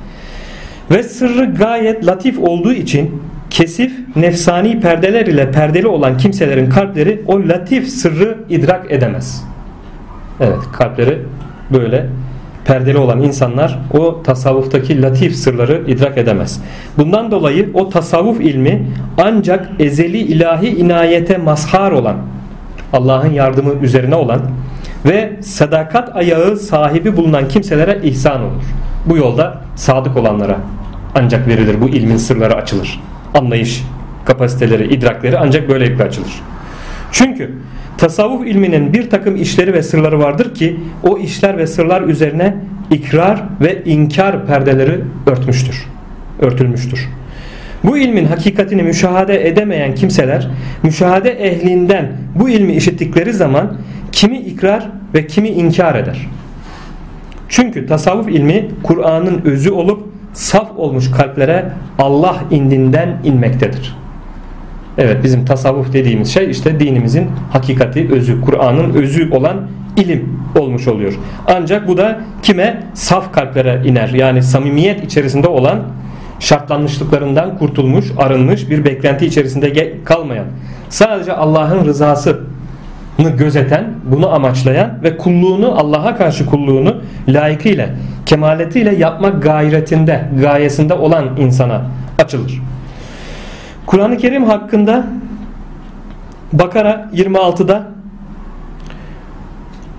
Ve 0.92 1.04
sırrı 1.04 1.54
gayet 1.54 2.06
latif 2.06 2.40
olduğu 2.40 2.74
için 2.74 3.22
kesif 3.50 3.92
nefsani 4.16 4.80
perdeler 4.80 5.26
ile 5.26 5.52
perdeli 5.52 5.88
olan 5.88 6.18
kimselerin 6.18 6.70
kalpleri 6.70 7.22
o 7.28 7.40
latif 7.40 7.88
sırrı 7.88 8.38
idrak 8.50 8.92
edemez. 8.92 9.44
Evet 10.40 10.60
kalpleri 10.74 11.20
böyle 11.74 12.10
perdeli 12.66 12.98
olan 12.98 13.22
insanlar 13.22 13.80
o 13.94 14.24
tasavvuftaki 14.24 15.02
latif 15.02 15.36
sırları 15.36 15.84
idrak 15.88 16.18
edemez. 16.18 16.62
Bundan 16.98 17.32
dolayı 17.32 17.70
o 17.74 17.90
tasavvuf 17.90 18.42
ilmi 18.42 18.88
ancak 19.18 19.70
ezeli 19.80 20.18
ilahi 20.18 20.68
inayete 20.68 21.38
mazhar 21.38 21.92
olan 21.92 22.16
Allah'ın 22.94 23.32
yardımı 23.32 23.74
üzerine 23.82 24.16
olan 24.16 24.42
ve 25.06 25.34
sadakat 25.42 26.16
ayağı 26.16 26.58
sahibi 26.58 27.18
bulunan 27.18 27.48
kimselere 27.48 28.00
ihsan 28.04 28.42
olur. 28.42 28.64
Bu 29.06 29.18
yolda 29.18 29.62
sadık 29.76 30.18
olanlara 30.18 30.58
ancak 31.16 31.48
verilir 31.48 31.82
bu 31.82 31.90
ilmin 31.90 32.18
sırları 32.18 32.56
açılır 32.56 33.00
anlayış 33.34 33.84
kapasiteleri, 34.26 34.94
idrakleri 34.94 35.38
ancak 35.38 35.70
böylelikle 35.70 36.04
açılır. 36.04 36.42
Çünkü 37.12 37.52
tasavvuf 37.98 38.48
ilminin 38.48 38.94
bir 38.94 39.10
takım 39.10 39.36
işleri 39.36 39.74
ve 39.74 39.84
sırları 39.84 40.20
vardır 40.20 40.56
ki 40.56 40.80
o 41.04 41.18
işler 41.18 41.58
ve 41.58 41.68
sırlar 41.68 42.02
üzerine 42.02 42.56
ikrar 42.92 43.44
ve 43.62 43.84
inkar 43.86 44.46
perdeleri 44.46 45.02
örtmüştür. 45.28 45.86
Örtülmüştür. 46.40 47.10
Bu 47.84 47.98
ilmin 47.98 48.26
hakikatini 48.26 48.84
müşahede 48.84 49.48
edemeyen 49.48 49.96
kimseler 49.96 50.48
müşahede 50.84 51.30
ehlinden 51.32 52.12
bu 52.36 52.50
ilmi 52.50 52.74
işittikleri 52.74 53.34
zaman 53.34 53.78
kimi 54.12 54.38
ikrar 54.38 54.90
ve 55.14 55.28
kimi 55.28 55.50
inkar 55.50 55.96
eder. 55.96 56.28
Çünkü 57.50 57.88
tasavvuf 57.88 58.30
ilmi 58.30 58.68
Kur'an'ın 58.84 59.42
özü 59.46 59.72
olup 59.72 60.08
saf 60.34 60.72
olmuş 60.78 61.12
kalplere 61.12 61.66
Allah 62.00 62.44
indinden 62.52 63.18
inmektedir. 63.24 64.03
Evet 64.98 65.24
bizim 65.24 65.46
tasavvuf 65.46 65.94
dediğimiz 65.94 66.34
şey 66.34 66.52
işte 66.52 66.80
dinimizin 66.80 67.30
hakikati, 67.52 68.10
özü, 68.12 68.42
Kur'an'ın 68.42 68.94
özü 68.94 69.32
olan 69.32 69.58
ilim 69.98 70.40
olmuş 70.60 70.88
oluyor. 70.88 71.14
Ancak 71.48 71.88
bu 71.88 71.98
da 71.98 72.20
kime? 72.42 72.84
Saf 72.94 73.34
kalplere 73.34 73.82
iner. 73.86 74.10
Yani 74.10 74.44
samimiyet 74.44 75.04
içerisinde 75.04 75.48
olan 75.48 75.80
şartlanmışlıklarından 76.40 77.58
kurtulmuş, 77.58 78.06
arınmış 78.18 78.70
bir 78.70 78.86
beklenti 78.86 79.26
içerisinde 79.26 80.04
kalmayan, 80.04 80.46
sadece 80.90 81.34
Allah'ın 81.34 81.86
rızası 81.86 82.40
gözeten, 83.38 83.94
bunu 84.12 84.34
amaçlayan 84.34 85.04
ve 85.04 85.18
kulluğunu 85.18 85.80
Allah'a 85.80 86.16
karşı 86.16 86.46
kulluğunu 86.46 86.96
layıkıyla, 87.28 87.90
kemaletiyle 88.26 88.96
yapmak 88.96 89.44
gayretinde, 89.44 90.26
gayesinde 90.42 90.94
olan 90.94 91.26
insana 91.38 91.82
açılır. 92.20 92.62
Kur'an-ı 93.86 94.18
Kerim 94.18 94.44
hakkında 94.44 95.04
Bakara 96.54 97.10
26'da 97.14 97.84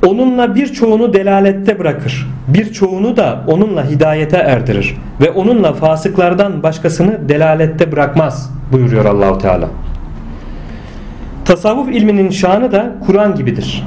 onunla 0.07 0.55
birçoğunu 0.55 1.13
delalette 1.13 1.79
bırakır. 1.79 2.29
Birçoğunu 2.49 3.17
da 3.17 3.45
onunla 3.47 3.91
hidayete 3.91 4.37
erdirir 4.37 4.97
ve 5.21 5.31
onunla 5.31 5.73
fasıklardan 5.73 6.63
başkasını 6.63 7.29
delalette 7.29 7.93
bırakmaz 7.93 8.51
buyuruyor 8.73 9.05
Allahu 9.05 9.39
Teala. 9.39 9.69
Tasavvuf 11.45 11.89
ilminin 11.89 12.31
şanı 12.31 12.73
da 12.73 12.93
Kur'an 13.07 13.35
gibidir. 13.35 13.85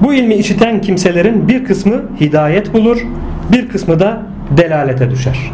Bu 0.00 0.14
ilmi 0.14 0.34
işiten 0.34 0.80
kimselerin 0.80 1.48
bir 1.48 1.64
kısmı 1.64 2.02
hidayet 2.20 2.74
bulur, 2.74 3.06
bir 3.52 3.68
kısmı 3.68 4.00
da 4.00 4.22
delalete 4.56 5.10
düşer. 5.10 5.52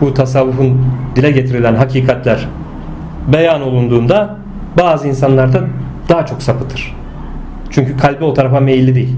Bu 0.00 0.14
tasavvufun 0.14 0.86
dile 1.16 1.30
getirilen 1.30 1.74
hakikatler 1.74 2.48
beyan 3.32 3.62
olunduğunda 3.62 4.36
bazı 4.78 5.08
insanlarda 5.08 5.60
daha 6.08 6.26
çok 6.26 6.42
sapıtır. 6.42 6.96
Çünkü 7.70 7.96
kalbi 7.96 8.24
o 8.24 8.34
tarafa 8.34 8.60
meyilli 8.60 8.94
değil. 8.94 9.16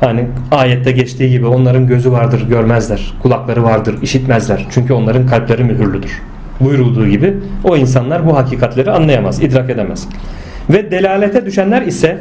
Hani 0.00 0.26
ayette 0.50 0.92
geçtiği 0.92 1.30
gibi 1.30 1.46
onların 1.46 1.86
gözü 1.86 2.12
vardır 2.12 2.48
görmezler, 2.48 3.12
kulakları 3.22 3.64
vardır 3.64 4.02
işitmezler. 4.02 4.66
Çünkü 4.70 4.92
onların 4.92 5.26
kalpleri 5.26 5.64
mühürlüdür 5.64 6.22
buyurulduğu 6.60 7.06
gibi 7.06 7.36
o 7.64 7.76
insanlar 7.76 8.26
bu 8.26 8.36
hakikatleri 8.36 8.90
anlayamaz, 8.90 9.42
idrak 9.42 9.70
edemez. 9.70 10.08
Ve 10.70 10.90
delalete 10.90 11.46
düşenler 11.46 11.82
ise 11.82 12.18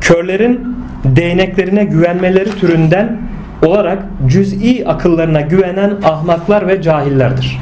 körlerin 0.00 0.76
değneklerine 1.04 1.84
güvenmeleri 1.84 2.50
türünden 2.50 3.18
olarak 3.66 4.02
cüz'i 4.26 4.84
akıllarına 4.86 5.40
güvenen 5.40 5.92
ahmaklar 6.04 6.68
ve 6.68 6.82
cahillerdir. 6.82 7.60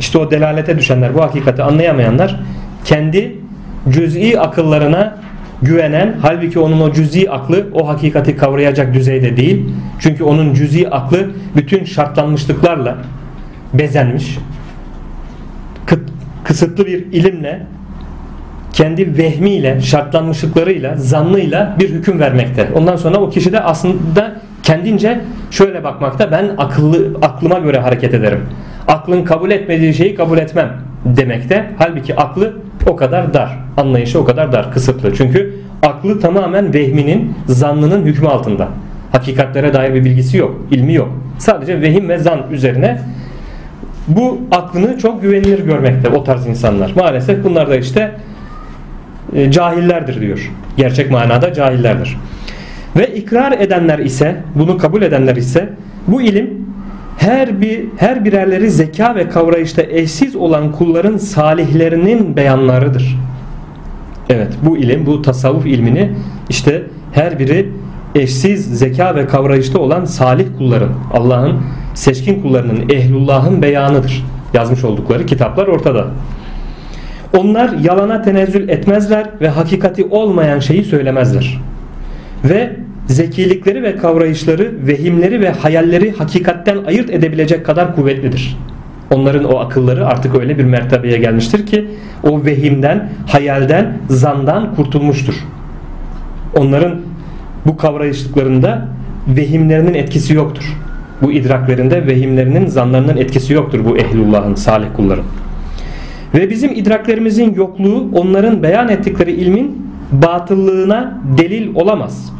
İşte 0.00 0.18
o 0.18 0.30
delalete 0.30 0.78
düşenler, 0.78 1.14
bu 1.14 1.22
hakikati 1.22 1.62
anlayamayanlar 1.62 2.40
kendi 2.84 3.36
cüz'i 3.88 4.40
akıllarına 4.40 5.16
güvenen 5.62 6.14
halbuki 6.22 6.58
onun 6.58 6.80
o 6.80 6.92
cüz'i 6.92 7.30
aklı 7.30 7.66
o 7.72 7.88
hakikati 7.88 8.36
kavrayacak 8.36 8.94
düzeyde 8.94 9.36
değil. 9.36 9.64
Çünkü 10.00 10.24
onun 10.24 10.54
cüz'i 10.54 10.88
aklı 10.88 11.30
bütün 11.56 11.84
şartlanmışlıklarla 11.84 12.96
bezenmiş 13.74 14.38
kısıtlı 16.46 16.86
bir 16.86 16.98
ilimle 17.12 17.62
kendi 18.72 19.18
vehmiyle, 19.18 19.80
şartlanmışlıklarıyla, 19.80 20.96
zannıyla 20.96 21.76
bir 21.78 21.90
hüküm 21.90 22.20
vermekte. 22.20 22.68
Ondan 22.74 22.96
sonra 22.96 23.16
o 23.16 23.30
kişi 23.30 23.52
de 23.52 23.60
aslında 23.60 24.32
kendince 24.62 25.20
şöyle 25.50 25.84
bakmakta 25.84 26.30
ben 26.30 26.50
akıllı 26.58 27.18
aklıma 27.22 27.58
göre 27.58 27.78
hareket 27.78 28.14
ederim. 28.14 28.40
Aklın 28.88 29.24
kabul 29.24 29.50
etmediği 29.50 29.94
şeyi 29.94 30.14
kabul 30.14 30.38
etmem 30.38 30.72
demekte. 31.04 31.70
Halbuki 31.78 32.16
aklı 32.16 32.52
o 32.86 32.96
kadar 32.96 33.34
dar. 33.34 33.58
Anlayışı 33.76 34.20
o 34.20 34.24
kadar 34.24 34.52
dar, 34.52 34.72
kısıtlı. 34.72 35.14
Çünkü 35.14 35.54
aklı 35.82 36.20
tamamen 36.20 36.74
vehminin, 36.74 37.34
zannının 37.46 38.04
hükmü 38.04 38.28
altında. 38.28 38.68
Hakikatlere 39.12 39.74
dair 39.74 39.94
bir 39.94 40.04
bilgisi 40.04 40.36
yok, 40.36 40.56
ilmi 40.70 40.94
yok. 40.94 41.08
Sadece 41.38 41.80
vehim 41.80 42.08
ve 42.08 42.18
zan 42.18 42.40
üzerine 42.50 42.98
bu 44.08 44.40
aklını 44.50 44.98
çok 44.98 45.22
güvenilir 45.22 45.64
görmekte 45.64 46.08
o 46.08 46.24
tarz 46.24 46.46
insanlar. 46.46 46.92
Maalesef 46.96 47.44
bunlar 47.44 47.70
da 47.70 47.76
işte 47.76 48.12
e, 49.34 49.50
cahillerdir 49.50 50.20
diyor. 50.20 50.52
Gerçek 50.76 51.10
manada 51.10 51.52
cahillerdir. 51.52 52.16
Ve 52.96 53.06
ikrar 53.06 53.52
edenler 53.52 53.98
ise, 53.98 54.36
bunu 54.54 54.78
kabul 54.78 55.02
edenler 55.02 55.36
ise 55.36 55.68
bu 56.06 56.22
ilim 56.22 56.66
her 57.16 57.60
bir 57.60 57.84
her 57.96 58.24
birerleri 58.24 58.70
zeka 58.70 59.14
ve 59.14 59.28
kavrayışta 59.28 59.82
eşsiz 59.82 60.36
olan 60.36 60.72
kulların 60.72 61.16
salihlerinin 61.16 62.36
beyanlarıdır. 62.36 63.18
Evet, 64.28 64.52
bu 64.62 64.76
ilim, 64.76 65.06
bu 65.06 65.22
tasavvuf 65.22 65.66
ilmini 65.66 66.10
işte 66.48 66.82
her 67.12 67.38
biri 67.38 67.68
eşsiz 68.14 68.78
zeka 68.78 69.14
ve 69.14 69.26
kavrayışta 69.26 69.78
olan 69.78 70.04
salih 70.04 70.44
kulların, 70.58 70.92
Allah'ın 71.12 71.56
seçkin 71.94 72.42
kullarının, 72.42 72.88
ehlullahın 72.88 73.62
beyanıdır. 73.62 74.24
Yazmış 74.54 74.84
oldukları 74.84 75.26
kitaplar 75.26 75.66
ortada. 75.66 76.06
Onlar 77.36 77.72
yalana 77.72 78.22
tenezzül 78.22 78.68
etmezler 78.68 79.26
ve 79.40 79.48
hakikati 79.48 80.04
olmayan 80.04 80.58
şeyi 80.58 80.84
söylemezler. 80.84 81.60
Ve 82.44 82.76
zekilikleri 83.06 83.82
ve 83.82 83.96
kavrayışları, 83.96 84.72
vehimleri 84.86 85.40
ve 85.40 85.50
hayalleri 85.50 86.12
hakikatten 86.12 86.84
ayırt 86.86 87.10
edebilecek 87.10 87.66
kadar 87.66 87.94
kuvvetlidir. 87.94 88.56
Onların 89.10 89.44
o 89.44 89.58
akılları 89.58 90.06
artık 90.06 90.34
öyle 90.34 90.58
bir 90.58 90.64
mertebeye 90.64 91.18
gelmiştir 91.18 91.66
ki 91.66 91.88
o 92.22 92.44
vehimden, 92.44 93.08
hayalden, 93.26 93.98
zandan 94.08 94.74
kurtulmuştur. 94.74 95.34
Onların 96.56 97.00
bu 97.66 97.76
kavrayışlıklarında 97.76 98.88
vehimlerinin 99.28 99.94
etkisi 99.94 100.34
yoktur. 100.34 100.76
Bu 101.22 101.32
idraklerinde 101.32 102.06
vehimlerinin, 102.06 102.66
zanlarının 102.66 103.16
etkisi 103.16 103.52
yoktur 103.52 103.84
bu 103.84 103.96
ehlullahın, 103.98 104.54
salih 104.54 104.86
kulların. 104.96 105.24
Ve 106.34 106.50
bizim 106.50 106.72
idraklerimizin 106.72 107.54
yokluğu 107.54 108.08
onların 108.12 108.62
beyan 108.62 108.88
ettikleri 108.88 109.32
ilmin 109.32 109.86
batıllığına 110.12 111.20
delil 111.38 111.74
olamaz. 111.74 112.32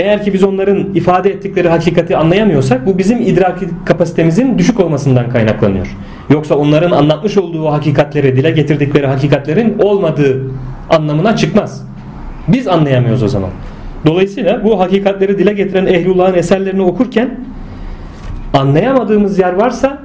Eğer 0.00 0.24
ki 0.24 0.32
biz 0.32 0.44
onların 0.44 0.94
ifade 0.94 1.30
ettikleri 1.30 1.68
hakikati 1.68 2.16
anlayamıyorsak 2.16 2.86
bu 2.86 2.98
bizim 2.98 3.20
idrak 3.20 3.58
kapasitemizin 3.84 4.58
düşük 4.58 4.80
olmasından 4.80 5.30
kaynaklanıyor. 5.30 5.96
Yoksa 6.30 6.54
onların 6.54 6.90
anlatmış 6.90 7.38
olduğu 7.38 7.66
hakikatleri, 7.66 8.36
dile 8.36 8.50
getirdikleri 8.50 9.06
hakikatlerin 9.06 9.78
olmadığı 9.78 10.42
anlamına 10.90 11.36
çıkmaz. 11.36 11.86
Biz 12.48 12.68
anlayamıyoruz 12.68 13.22
o 13.22 13.28
zaman. 13.28 13.50
Dolayısıyla 14.06 14.64
bu 14.64 14.80
hakikatleri 14.80 15.38
dile 15.38 15.52
getiren 15.52 15.86
ehlullahın 15.86 16.34
eserlerini 16.34 16.82
okurken 16.82 17.40
anlayamadığımız 18.54 19.38
yer 19.38 19.52
varsa 19.52 20.02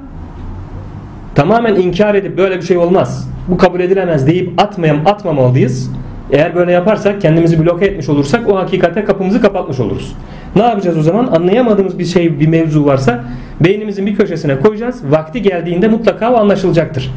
tamamen 1.35 1.75
inkar 1.75 2.15
edip 2.15 2.37
böyle 2.37 2.57
bir 2.57 2.61
şey 2.61 2.77
olmaz. 2.77 3.29
Bu 3.47 3.57
kabul 3.57 3.79
edilemez 3.79 4.27
deyip 4.27 4.61
atmayam 4.61 4.97
atmamalıyız. 5.05 5.91
Eğer 6.31 6.55
böyle 6.55 6.71
yaparsak 6.71 7.21
kendimizi 7.21 7.65
bloke 7.65 7.85
etmiş 7.85 8.09
olursak 8.09 8.49
o 8.49 8.57
hakikate 8.57 9.03
kapımızı 9.05 9.41
kapatmış 9.41 9.79
oluruz. 9.79 10.15
Ne 10.55 10.61
yapacağız 10.61 10.97
o 10.97 11.01
zaman? 11.01 11.27
Anlayamadığımız 11.27 11.99
bir 11.99 12.05
şey, 12.05 12.39
bir 12.39 12.47
mevzu 12.47 12.85
varsa 12.85 13.23
beynimizin 13.59 14.05
bir 14.05 14.15
köşesine 14.15 14.59
koyacağız. 14.59 15.11
Vakti 15.11 15.41
geldiğinde 15.41 15.87
mutlaka 15.87 16.33
o 16.33 16.37
anlaşılacaktır. 16.37 17.11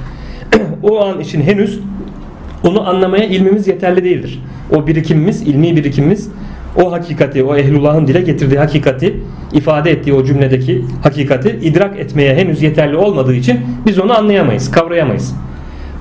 o 0.82 1.04
an 1.04 1.20
için 1.20 1.42
henüz 1.42 1.80
onu 2.64 2.88
anlamaya 2.88 3.24
ilmimiz 3.24 3.68
yeterli 3.68 4.04
değildir. 4.04 4.42
O 4.76 4.86
birikimimiz, 4.86 5.42
ilmi 5.42 5.76
birikimimiz 5.76 6.30
o 6.76 6.92
hakikati, 6.92 7.44
o 7.44 7.56
ehlullahın 7.56 8.06
dile 8.06 8.20
getirdiği 8.20 8.58
hakikati, 8.58 9.20
ifade 9.52 9.90
ettiği 9.90 10.14
o 10.14 10.24
cümledeki 10.24 10.84
hakikati 11.02 11.58
idrak 11.62 11.98
etmeye 11.98 12.34
henüz 12.34 12.62
yeterli 12.62 12.96
olmadığı 12.96 13.34
için 13.34 13.60
biz 13.86 13.98
onu 13.98 14.18
anlayamayız, 14.18 14.70
kavrayamayız. 14.70 15.34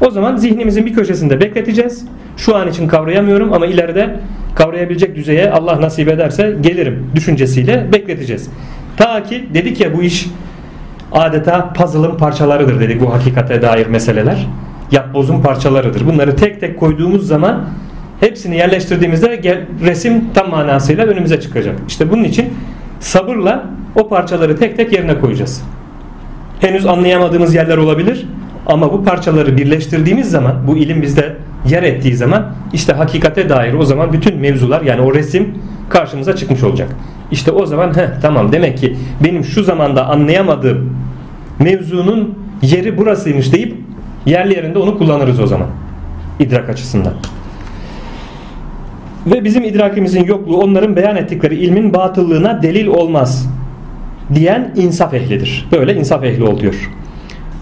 O 0.01 0.11
zaman 0.11 0.35
zihnimizin 0.35 0.85
bir 0.85 0.93
köşesinde 0.93 1.41
bekleteceğiz. 1.41 2.05
Şu 2.37 2.55
an 2.55 2.67
için 2.67 2.87
kavrayamıyorum 2.87 3.53
ama 3.53 3.65
ileride 3.65 4.19
kavrayabilecek 4.55 5.15
düzeye 5.15 5.51
Allah 5.51 5.81
nasip 5.81 6.07
ederse 6.07 6.55
gelirim 6.61 7.11
düşüncesiyle 7.15 7.87
bekleteceğiz. 7.93 8.49
Ta 8.97 9.23
ki 9.23 9.45
dedik 9.53 9.81
ya 9.81 9.97
bu 9.97 10.03
iş 10.03 10.27
adeta 11.11 11.73
puzzle'ın 11.73 12.17
parçalarıdır 12.17 12.79
dedik 12.79 13.01
bu 13.01 13.13
hakikate 13.13 13.61
dair 13.61 13.87
meseleler. 13.87 14.47
Yapbozun 14.91 15.41
parçalarıdır. 15.41 16.05
Bunları 16.07 16.35
tek 16.35 16.59
tek 16.59 16.79
koyduğumuz 16.79 17.27
zaman 17.27 17.65
hepsini 18.19 18.57
yerleştirdiğimizde 18.57 19.65
resim 19.83 20.23
tam 20.33 20.49
manasıyla 20.49 21.05
önümüze 21.05 21.41
çıkacak. 21.41 21.75
İşte 21.87 22.11
bunun 22.11 22.23
için 22.23 22.53
sabırla 22.99 23.65
o 23.95 24.09
parçaları 24.09 24.57
tek 24.57 24.77
tek 24.77 24.93
yerine 24.93 25.19
koyacağız. 25.19 25.63
Henüz 26.59 26.85
anlayamadığımız 26.85 27.55
yerler 27.55 27.77
olabilir 27.77 28.27
ama 28.65 28.93
bu 28.93 29.03
parçaları 29.03 29.57
birleştirdiğimiz 29.57 30.31
zaman 30.31 30.55
bu 30.67 30.77
ilim 30.77 31.01
bizde 31.01 31.35
yer 31.67 31.83
ettiği 31.83 32.15
zaman 32.15 32.45
işte 32.73 32.93
hakikate 32.93 33.49
dair 33.49 33.73
o 33.73 33.85
zaman 33.85 34.13
bütün 34.13 34.37
mevzular 34.37 34.81
yani 34.81 35.01
o 35.01 35.13
resim 35.13 35.57
karşımıza 35.89 36.35
çıkmış 36.35 36.63
olacak. 36.63 36.89
İşte 37.31 37.51
o 37.51 37.65
zaman 37.65 37.97
heh, 37.97 38.21
tamam 38.21 38.51
demek 38.51 38.77
ki 38.77 38.95
benim 39.23 39.43
şu 39.43 39.63
zamanda 39.63 40.07
anlayamadığım 40.07 40.97
mevzunun 41.59 42.39
yeri 42.61 42.97
burasıymış 42.97 43.53
deyip 43.53 43.75
yerli 44.25 44.55
yerinde 44.55 44.79
onu 44.79 44.97
kullanırız 44.97 45.39
o 45.39 45.47
zaman 45.47 45.67
idrak 46.39 46.69
açısından. 46.69 47.13
Ve 49.25 49.43
bizim 49.43 49.63
idrakimizin 49.63 50.23
yokluğu 50.23 50.57
onların 50.57 50.95
beyan 50.95 51.15
ettikleri 51.15 51.55
ilmin 51.55 51.93
batıllığına 51.93 52.61
delil 52.61 52.87
olmaz 52.87 53.49
diyen 54.35 54.73
insaf 54.75 55.13
ehlidir. 55.13 55.67
Böyle 55.71 55.95
insaf 55.95 56.23
ehli 56.23 56.43
oluyor. 56.43 56.91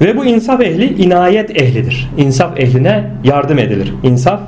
Ve 0.02 0.18
bu 0.18 0.26
insaf 0.26 0.62
ehli 0.62 1.04
inayet 1.04 1.62
ehlidir. 1.62 2.10
İnsaf 2.18 2.60
ehline 2.60 3.12
yardım 3.24 3.60
edilir. 3.60 3.94
İnsaf 4.04 4.40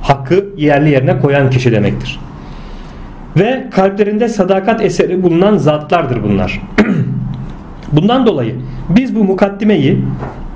hakkı 0.00 0.46
yerli 0.56 0.90
yerine 0.90 1.18
koyan 1.18 1.50
kişi 1.50 1.72
demektir. 1.72 2.20
Ve 3.36 3.64
kalplerinde 3.70 4.28
sadakat 4.28 4.82
eseri 4.84 5.22
bulunan 5.22 5.56
zatlardır 5.56 6.22
bunlar. 6.22 6.60
Bundan 7.92 8.26
dolayı 8.26 8.54
biz 8.88 9.14
bu 9.14 9.24
mukaddimeyi 9.24 9.98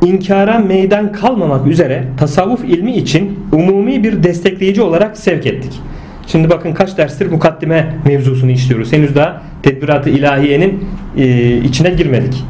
inkara 0.07 0.59
meydan 0.59 1.13
kalmamak 1.13 1.67
üzere 1.67 2.05
tasavvuf 2.17 2.65
ilmi 2.65 2.97
için 2.97 3.39
umumi 3.53 4.05
bir 4.05 4.23
destekleyici 4.23 4.83
olarak 4.83 5.19
sevk 5.19 5.47
ettik. 5.47 5.81
Şimdi 6.27 6.51
bakın 6.51 6.73
kaç 6.73 6.99
derstir 6.99 7.31
mukaddime 7.31 7.95
mevzusunu 8.05 8.51
işliyoruz. 8.51 8.93
Henüz 8.93 9.15
daha 9.15 9.43
tedbirat-ı 9.63 10.11
ilahiyenin 10.11 10.85
e, 11.17 11.57
içine 11.57 11.91
girmedik. 11.91 12.45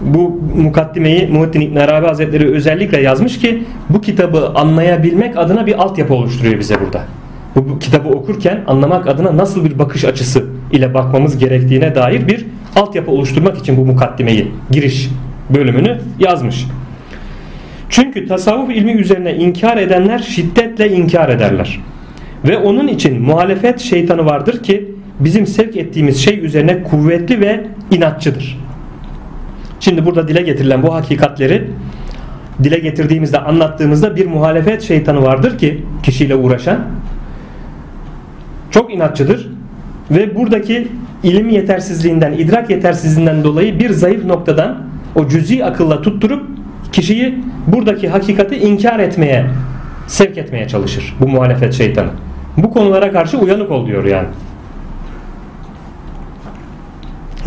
Bu 0.00 0.40
mukaddimeyi 0.56 1.26
Muhittin 1.26 1.60
İbn 1.60 1.76
Arabi 1.76 2.06
Hazretleri 2.06 2.54
özellikle 2.54 3.00
yazmış 3.00 3.38
ki 3.38 3.62
bu 3.90 4.00
kitabı 4.00 4.48
anlayabilmek 4.54 5.38
adına 5.38 5.66
bir 5.66 5.82
altyapı 5.82 6.14
oluşturuyor 6.14 6.58
bize 6.58 6.80
burada. 6.80 7.02
Bu, 7.56 7.68
bu 7.68 7.78
kitabı 7.78 8.08
okurken 8.08 8.60
anlamak 8.66 9.06
adına 9.06 9.36
nasıl 9.36 9.64
bir 9.64 9.78
bakış 9.78 10.04
açısı 10.04 10.44
ile 10.72 10.94
bakmamız 10.94 11.38
gerektiğine 11.38 11.94
dair 11.94 12.28
bir 12.28 12.46
altyapı 12.76 13.10
oluşturmak 13.10 13.58
için 13.58 13.76
bu 13.76 13.84
mukaddimeyi, 13.84 14.52
giriş 14.70 15.10
bölümünü 15.54 15.98
yazmış. 16.18 16.66
Çünkü 17.88 18.28
tasavvuf 18.28 18.70
ilmi 18.70 18.92
üzerine 18.92 19.34
inkar 19.34 19.76
edenler 19.76 20.18
şiddetle 20.18 20.90
inkar 20.90 21.28
ederler. 21.28 21.80
Ve 22.44 22.58
onun 22.58 22.88
için 22.88 23.22
muhalefet 23.22 23.80
şeytanı 23.80 24.24
vardır 24.26 24.62
ki 24.62 24.90
bizim 25.20 25.46
sevk 25.46 25.76
ettiğimiz 25.76 26.24
şey 26.24 26.44
üzerine 26.44 26.82
kuvvetli 26.82 27.40
ve 27.40 27.66
inatçıdır. 27.90 28.65
Şimdi 29.86 30.06
burada 30.06 30.28
dile 30.28 30.42
getirilen 30.42 30.82
bu 30.82 30.94
hakikatleri 30.94 31.70
dile 32.62 32.78
getirdiğimizde 32.78 33.38
anlattığımızda 33.38 34.16
bir 34.16 34.26
muhalefet 34.26 34.82
şeytanı 34.82 35.22
vardır 35.22 35.58
ki 35.58 35.84
kişiyle 36.02 36.34
uğraşan 36.34 36.78
çok 38.70 38.94
inatçıdır 38.94 39.50
ve 40.10 40.36
buradaki 40.36 40.88
ilim 41.22 41.48
yetersizliğinden, 41.48 42.32
idrak 42.32 42.70
yetersizliğinden 42.70 43.44
dolayı 43.44 43.78
bir 43.78 43.90
zayıf 43.90 44.24
noktadan 44.24 44.82
o 45.14 45.28
cüzi 45.28 45.64
akılla 45.64 46.02
tutturup 46.02 46.46
kişiyi 46.92 47.38
buradaki 47.66 48.08
hakikati 48.08 48.56
inkar 48.56 48.98
etmeye, 48.98 49.46
sevk 50.06 50.38
etmeye 50.38 50.68
çalışır 50.68 51.16
bu 51.20 51.28
muhalefet 51.28 51.74
şeytanı. 51.74 52.10
Bu 52.56 52.70
konulara 52.70 53.12
karşı 53.12 53.38
uyanık 53.38 53.70
ol 53.70 53.86
diyor 53.86 54.04
yani. 54.04 54.28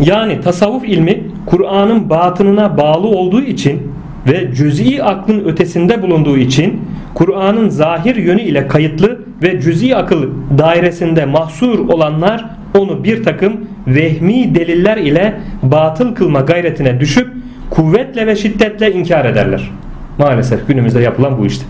Yani 0.04 0.40
tasavvuf 0.40 0.84
ilmi 0.84 1.22
Kur'an'ın 1.46 2.10
batınına 2.10 2.76
bağlı 2.76 3.06
olduğu 3.06 3.42
için 3.42 3.92
ve 4.28 4.54
cüz'i 4.54 5.02
aklın 5.04 5.44
ötesinde 5.44 6.02
bulunduğu 6.02 6.36
için 6.36 6.80
Kur'an'ın 7.14 7.68
zahir 7.68 8.16
yönü 8.16 8.40
ile 8.40 8.68
kayıtlı 8.68 9.18
ve 9.42 9.60
cüz'i 9.60 9.96
akıl 9.96 10.28
dairesinde 10.58 11.24
mahsur 11.24 11.78
olanlar 11.78 12.44
onu 12.78 13.04
bir 13.04 13.22
takım 13.22 13.52
vehmi 13.86 14.54
deliller 14.54 14.96
ile 14.96 15.40
batıl 15.62 16.14
kılma 16.14 16.40
gayretine 16.40 17.00
düşüp 17.00 17.28
kuvvetle 17.70 18.26
ve 18.26 18.36
şiddetle 18.36 18.92
inkar 18.92 19.24
ederler. 19.24 19.70
Maalesef 20.18 20.68
günümüzde 20.68 21.00
yapılan 21.00 21.38
bu 21.38 21.46
işte. 21.46 21.64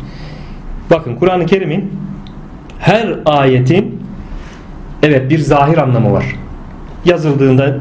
Bakın 0.90 1.16
Kur'an-ı 1.16 1.46
Kerim'in 1.46 1.92
her 2.78 3.08
ayetin 3.26 4.00
evet 5.02 5.30
bir 5.30 5.38
zahir 5.38 5.78
anlamı 5.78 6.12
var. 6.12 6.24
Yazıldığında 7.04 7.76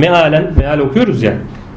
mealen 0.00 0.50
meal 0.58 0.78
okuyoruz 0.78 1.22
ya. 1.22 1.32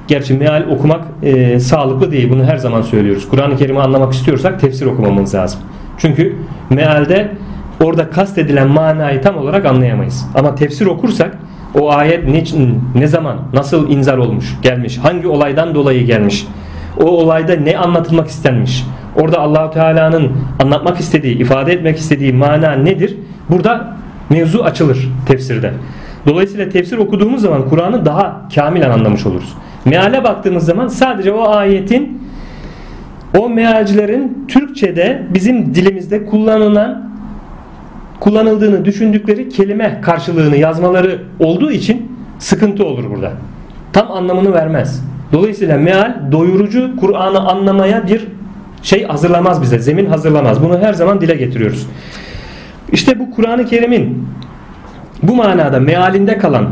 Gerçi 0.08 0.34
meal 0.34 0.64
okumak 0.70 1.02
e, 1.24 1.60
sağlıklı 1.60 2.12
değil. 2.12 2.30
Bunu 2.30 2.46
her 2.46 2.58
zaman 2.58 2.82
söylüyoruz. 2.82 3.30
Kur'an-ı 3.30 3.58
Kerim'i 3.58 3.80
anlamak 3.80 4.14
istiyorsak 4.14 4.60
tefsir 4.60 4.86
okumamız 4.86 5.36
lazım. 5.36 5.60
Çünkü 5.98 6.36
mealde 6.70 7.32
orada 7.84 8.10
kastedilen 8.10 8.68
manayı 8.68 9.22
tam 9.22 9.38
olarak 9.38 9.66
anlayamayız. 9.66 10.26
Ama 10.36 10.56
tefsir 10.56 10.86
okursak 10.86 11.38
o 11.80 11.92
ayet 11.92 12.28
ne, 12.28 12.44
ne 12.96 13.08
zaman, 13.08 13.38
nasıl 13.54 13.90
inzar 13.90 14.18
olmuş, 14.18 14.56
gelmiş, 14.62 14.98
hangi 14.98 15.28
olaydan 15.28 15.76
dolayı 15.76 16.06
gelmiş, 16.06 16.48
o 17.00 17.04
olayda 17.04 17.56
ne 17.56 17.78
anlatılmak 17.78 18.28
istenmiş, 18.28 18.86
orada 19.16 19.40
Allahu 19.40 19.74
Teala'nın 19.74 20.32
anlatmak 20.64 21.00
istediği, 21.00 21.38
ifade 21.38 21.74
etmek 21.74 21.98
istediği 21.98 22.34
mana 22.34 22.72
nedir? 22.72 23.18
Burada 23.50 23.98
mevzu 24.30 24.64
açılır 24.64 25.10
tefsirde. 25.28 25.74
Dolayısıyla 26.28 26.70
tefsir 26.70 26.98
okuduğumuz 26.98 27.42
zaman 27.42 27.70
Kur'an'ı 27.70 28.06
daha 28.06 28.42
kamilen 28.56 28.90
anlamış 28.90 29.26
oluruz. 29.26 29.54
Meale 29.86 30.24
baktığımız 30.24 30.66
zaman 30.66 30.88
sadece 30.88 31.32
o 31.32 31.50
ayetin 31.50 32.24
o 33.38 33.50
mealcilerin 33.50 34.46
Türkçe'de 34.48 35.24
bizim 35.34 35.76
dilimizde 35.76 36.26
kullanılan 36.26 37.10
kullanıldığını 38.20 38.86
düşündükleri 38.86 39.50
kelime 39.50 40.02
karşılığını 40.02 40.58
yazmaları 40.58 41.22
olduğu 41.40 41.72
için 41.72 42.12
sıkıntı 42.40 42.86
olur 42.86 43.10
burada. 43.10 43.32
Tam 43.94 44.12
anlamını 44.12 44.54
vermez. 44.54 45.04
Dolayısıyla 45.34 45.78
meal 45.78 46.16
doyurucu 46.32 46.96
Kur'an'ı 47.00 47.40
anlamaya 47.40 48.08
bir 48.08 48.28
şey 48.84 49.04
hazırlamaz 49.04 49.62
bize. 49.62 49.80
Zemin 49.80 50.06
hazırlamaz. 50.06 50.64
Bunu 50.64 50.80
her 50.80 50.94
zaman 50.94 51.22
dile 51.22 51.36
getiriyoruz. 51.36 51.88
İşte 52.92 53.20
bu 53.20 53.32
Kur'an-ı 53.32 53.66
Kerim'in 53.66 54.28
bu 55.24 55.36
manada 55.36 55.80
mealinde 55.80 56.38
kalan 56.38 56.70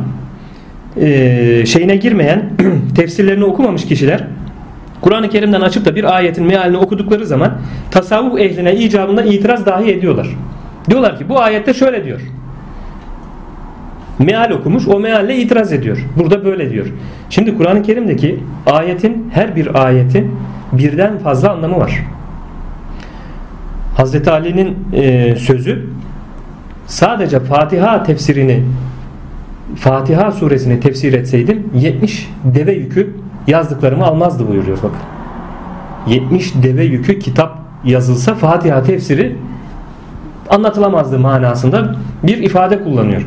e, 0.98 1.66
şeyine 1.66 1.96
girmeyen 1.96 2.50
tefsirlerini 2.96 3.44
okumamış 3.46 3.86
kişiler 3.86 4.24
Kur'an-ı 5.02 5.30
Kerim'den 5.30 5.62
açıp 5.62 5.86
da 5.86 5.96
bir 5.96 6.16
ayetin 6.16 6.46
mealini 6.46 6.78
okudukları 6.78 7.26
zaman 7.26 7.52
tasavvuf 7.92 8.40
ehline 8.40 8.76
icabında 8.76 9.24
itiraz 9.24 9.66
dahi 9.66 9.92
ediyorlar. 9.92 10.28
Diyorlar 10.90 11.18
ki 11.18 11.30
bu 11.30 11.40
ayette 11.40 11.74
şöyle 11.74 12.06
diyor. 12.06 12.22
Meal 14.20 14.52
okumuş 14.52 14.88
o 14.88 15.00
mealle 15.00 15.36
itiraz 15.38 15.74
ediyor. 15.74 16.06
Burada 16.20 16.46
böyle 16.46 16.70
diyor. 16.70 16.86
Şimdi 17.30 17.58
Kur'an-ı 17.58 17.84
Kerim'deki 17.84 18.40
ayetin 18.66 19.30
her 19.34 19.56
bir 19.56 19.86
ayetin 19.86 20.32
birden 20.72 21.18
fazla 21.18 21.52
anlamı 21.52 21.80
var. 21.80 22.04
Hazreti 23.98 24.32
Ali'nin 24.32 24.78
e, 24.94 25.36
sözü 25.36 25.88
sadece 26.92 27.40
Fatiha 27.40 28.04
tefsirini 28.04 28.64
Fatiha 29.76 30.32
suresini 30.32 30.80
tefsir 30.80 31.14
etseydim 31.14 31.70
70 31.76 32.30
deve 32.44 32.72
yükü 32.74 33.16
yazdıklarımı 33.48 34.06
almazdı 34.06 34.48
buyuruyor 34.48 34.78
bakın. 34.78 35.00
70 36.08 36.54
deve 36.64 36.84
yükü 36.84 37.20
kitap 37.20 37.58
yazılsa 37.86 38.36
Fatiha 38.36 38.84
tefsiri 38.84 39.36
anlatılamazdı 40.50 41.20
manasında 41.20 41.96
bir 42.24 42.38
ifade 42.38 42.84
kullanıyor. 42.84 43.22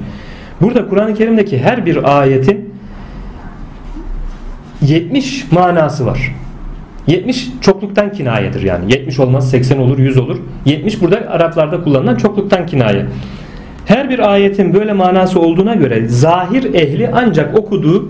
Burada 0.61 0.89
Kur'an-ı 0.89 1.15
Kerim'deki 1.15 1.59
her 1.59 1.87
bir 1.87 2.21
ayetin 2.21 2.75
70 4.83 5.53
manası 5.53 6.07
var. 6.07 6.35
70 7.07 7.49
çokluktan 7.61 8.13
kinayedir 8.13 8.63
yani. 8.63 8.93
70 8.93 9.21
olmaz 9.21 9.51
80 9.51 9.79
olur 9.79 9.99
100 9.99 10.19
olur. 10.19 10.39
70 10.65 11.03
burada 11.03 11.17
Araplarda 11.17 11.85
kullanılan 11.85 12.17
çokluktan 12.17 12.67
kinaye. 12.67 13.07
Her 13.87 14.11
bir 14.11 14.33
ayetin 14.33 14.75
böyle 14.75 14.93
manası 14.93 15.41
olduğuna 15.41 15.75
göre 15.75 16.09
zahir 16.09 16.75
ehli 16.75 17.11
ancak 17.13 17.59
okuduğu 17.59 18.09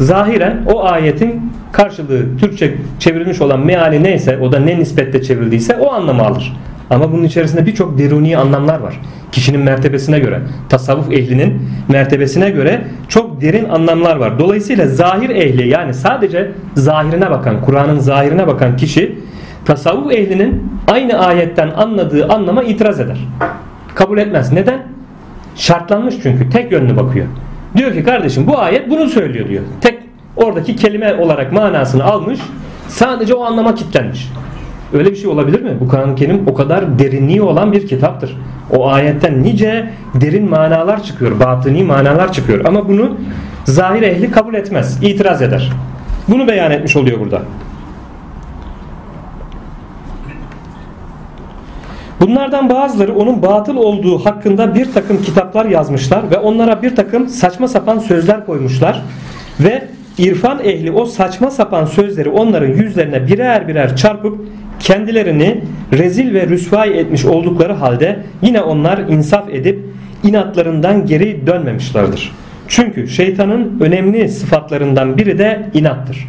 zahiren 0.00 0.62
o 0.66 0.84
ayetin 0.84 1.52
karşılığı 1.72 2.36
Türkçe 2.40 2.74
çevrilmiş 2.98 3.40
olan 3.40 3.60
meali 3.60 4.02
neyse 4.02 4.38
o 4.38 4.52
da 4.52 4.58
ne 4.58 4.78
nispetle 4.78 5.22
çevrildiyse 5.22 5.76
o 5.76 5.92
anlamı 5.92 6.22
alır. 6.22 6.56
Ama 6.90 7.12
bunun 7.12 7.24
içerisinde 7.24 7.66
birçok 7.66 7.98
deruni 7.98 8.36
anlamlar 8.36 8.80
var. 8.80 9.00
Kişinin 9.32 9.60
mertebesine 9.60 10.18
göre, 10.18 10.40
tasavvuf 10.68 11.12
ehlinin 11.12 11.62
mertebesine 11.88 12.50
göre 12.50 12.84
çok 13.08 13.40
derin 13.40 13.68
anlamlar 13.68 14.16
var. 14.16 14.38
Dolayısıyla 14.38 14.86
zahir 14.86 15.30
ehli 15.30 15.68
yani 15.68 15.94
sadece 15.94 16.50
zahirine 16.74 17.30
bakan, 17.30 17.62
Kur'an'ın 17.62 17.98
zahirine 17.98 18.46
bakan 18.46 18.76
kişi 18.76 19.18
tasavvuf 19.64 20.12
ehlinin 20.12 20.70
aynı 20.88 21.18
ayetten 21.18 21.70
anladığı 21.70 22.28
anlama 22.28 22.62
itiraz 22.62 23.00
eder. 23.00 23.18
Kabul 24.00 24.18
etmez. 24.18 24.52
Neden? 24.52 24.82
Şartlanmış 25.56 26.14
çünkü. 26.22 26.50
Tek 26.50 26.72
yönlü 26.72 26.96
bakıyor. 26.96 27.26
Diyor 27.76 27.92
ki 27.92 28.04
kardeşim 28.04 28.46
bu 28.46 28.58
ayet 28.58 28.90
bunu 28.90 29.08
söylüyor 29.08 29.48
diyor. 29.48 29.62
Tek 29.80 29.98
oradaki 30.36 30.76
kelime 30.76 31.14
olarak 31.14 31.52
manasını 31.52 32.04
almış. 32.04 32.40
Sadece 32.88 33.34
o 33.34 33.44
anlama 33.44 33.74
kitlenmiş. 33.74 34.32
Öyle 34.92 35.10
bir 35.10 35.16
şey 35.16 35.26
olabilir 35.26 35.62
mi? 35.62 35.70
Bu 35.80 35.88
Kur'an-ı 35.88 36.14
Kerim 36.14 36.42
o 36.46 36.54
kadar 36.54 36.98
derinliği 36.98 37.42
olan 37.42 37.72
bir 37.72 37.86
kitaptır. 37.86 38.36
O 38.76 38.88
ayetten 38.88 39.42
nice 39.42 39.90
derin 40.14 40.50
manalar 40.50 41.02
çıkıyor. 41.02 41.40
Batıni 41.40 41.82
manalar 41.82 42.32
çıkıyor. 42.32 42.64
Ama 42.64 42.88
bunu 42.88 43.16
zahir 43.64 44.02
ehli 44.02 44.30
kabul 44.30 44.54
etmez. 44.54 44.98
itiraz 45.02 45.42
eder. 45.42 45.72
Bunu 46.28 46.48
beyan 46.48 46.70
etmiş 46.70 46.96
oluyor 46.96 47.20
burada. 47.20 47.42
Bunlardan 52.20 52.70
bazıları 52.70 53.14
onun 53.14 53.42
batıl 53.42 53.76
olduğu 53.76 54.18
hakkında 54.18 54.74
bir 54.74 54.92
takım 54.92 55.22
kitaplar 55.22 55.66
yazmışlar 55.66 56.30
ve 56.30 56.38
onlara 56.38 56.82
bir 56.82 56.96
takım 56.96 57.28
saçma 57.28 57.68
sapan 57.68 57.98
sözler 57.98 58.46
koymuşlar 58.46 59.02
ve 59.60 59.84
irfan 60.18 60.60
ehli 60.64 60.92
o 60.92 61.06
saçma 61.06 61.50
sapan 61.50 61.84
sözleri 61.84 62.28
onların 62.28 62.68
yüzlerine 62.68 63.26
birer 63.26 63.68
birer 63.68 63.96
çarpıp 63.96 64.48
kendilerini 64.80 65.64
rezil 65.92 66.34
ve 66.34 66.48
rüsvay 66.48 67.00
etmiş 67.00 67.24
oldukları 67.24 67.72
halde 67.72 68.18
yine 68.42 68.60
onlar 68.60 68.98
insaf 68.98 69.50
edip 69.50 69.84
inatlarından 70.24 71.06
geri 71.06 71.46
dönmemişlerdir. 71.46 72.32
Çünkü 72.68 73.08
şeytanın 73.08 73.80
önemli 73.80 74.28
sıfatlarından 74.28 75.16
biri 75.16 75.38
de 75.38 75.70
inattır. 75.74 76.28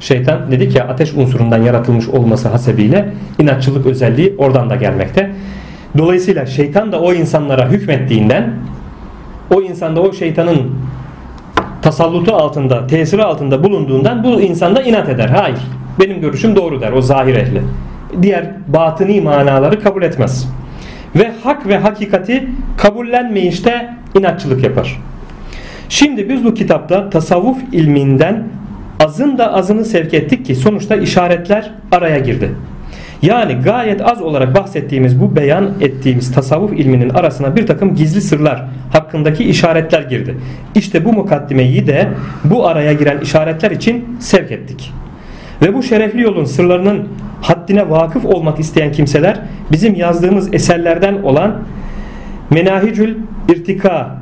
Şeytan 0.00 0.50
dedik 0.50 0.76
ya 0.76 0.88
ateş 0.88 1.14
unsurundan 1.14 1.62
yaratılmış 1.62 2.08
olması 2.08 2.48
hasebiyle 2.48 3.08
inatçılık 3.38 3.86
özelliği 3.86 4.34
oradan 4.38 4.70
da 4.70 4.76
gelmekte. 4.76 5.30
Dolayısıyla 5.98 6.46
şeytan 6.46 6.92
da 6.92 7.00
o 7.00 7.12
insanlara 7.12 7.68
hükmettiğinden 7.68 8.54
o 9.54 9.62
insanda 9.62 10.00
o 10.00 10.12
şeytanın 10.12 10.72
tasallutu 11.82 12.34
altında, 12.34 12.86
tesiri 12.86 13.24
altında 13.24 13.64
bulunduğundan 13.64 14.24
bu 14.24 14.40
insanda 14.40 14.82
inat 14.82 15.08
eder. 15.08 15.28
Hayır. 15.28 15.58
Benim 16.00 16.20
görüşüm 16.20 16.56
doğru 16.56 16.80
der 16.80 16.92
o 16.92 17.02
zahir 17.02 17.34
ehli. 17.34 17.62
Diğer 18.22 18.50
batıni 18.68 19.20
manaları 19.20 19.82
kabul 19.82 20.02
etmez. 20.02 20.48
Ve 21.16 21.32
hak 21.42 21.66
ve 21.66 21.78
hakikati 21.78 22.48
kabullenmeyişte 22.76 23.96
inatçılık 24.14 24.64
yapar. 24.64 25.00
Şimdi 25.88 26.28
biz 26.28 26.44
bu 26.44 26.54
kitapta 26.54 27.10
tasavvuf 27.10 27.58
ilminden 27.72 28.44
azın 29.06 29.38
da 29.38 29.52
azını 29.52 29.84
sevk 29.84 30.14
ettik 30.14 30.46
ki 30.46 30.54
sonuçta 30.54 30.96
işaretler 30.96 31.70
araya 31.92 32.18
girdi. 32.18 32.50
Yani 33.22 33.54
gayet 33.54 34.02
az 34.02 34.22
olarak 34.22 34.54
bahsettiğimiz 34.54 35.20
bu 35.20 35.36
beyan 35.36 35.70
ettiğimiz 35.80 36.32
tasavvuf 36.32 36.72
ilminin 36.72 37.10
arasına 37.10 37.56
bir 37.56 37.66
takım 37.66 37.94
gizli 37.94 38.20
sırlar 38.20 38.64
hakkındaki 38.92 39.44
işaretler 39.44 40.02
girdi. 40.02 40.36
İşte 40.74 41.04
bu 41.04 41.12
mukaddimeyi 41.12 41.86
de 41.86 42.08
bu 42.44 42.66
araya 42.66 42.92
giren 42.92 43.20
işaretler 43.20 43.70
için 43.70 44.16
sevk 44.20 44.52
ettik. 44.52 44.92
Ve 45.62 45.74
bu 45.74 45.82
şerefli 45.82 46.22
yolun 46.22 46.44
sırlarının 46.44 47.08
haddine 47.42 47.90
vakıf 47.90 48.24
olmak 48.24 48.60
isteyen 48.60 48.92
kimseler 48.92 49.36
bizim 49.72 49.94
yazdığımız 49.94 50.54
eserlerden 50.54 51.22
olan 51.22 51.56
Menahicül 52.50 53.16
İrtika 53.48 54.16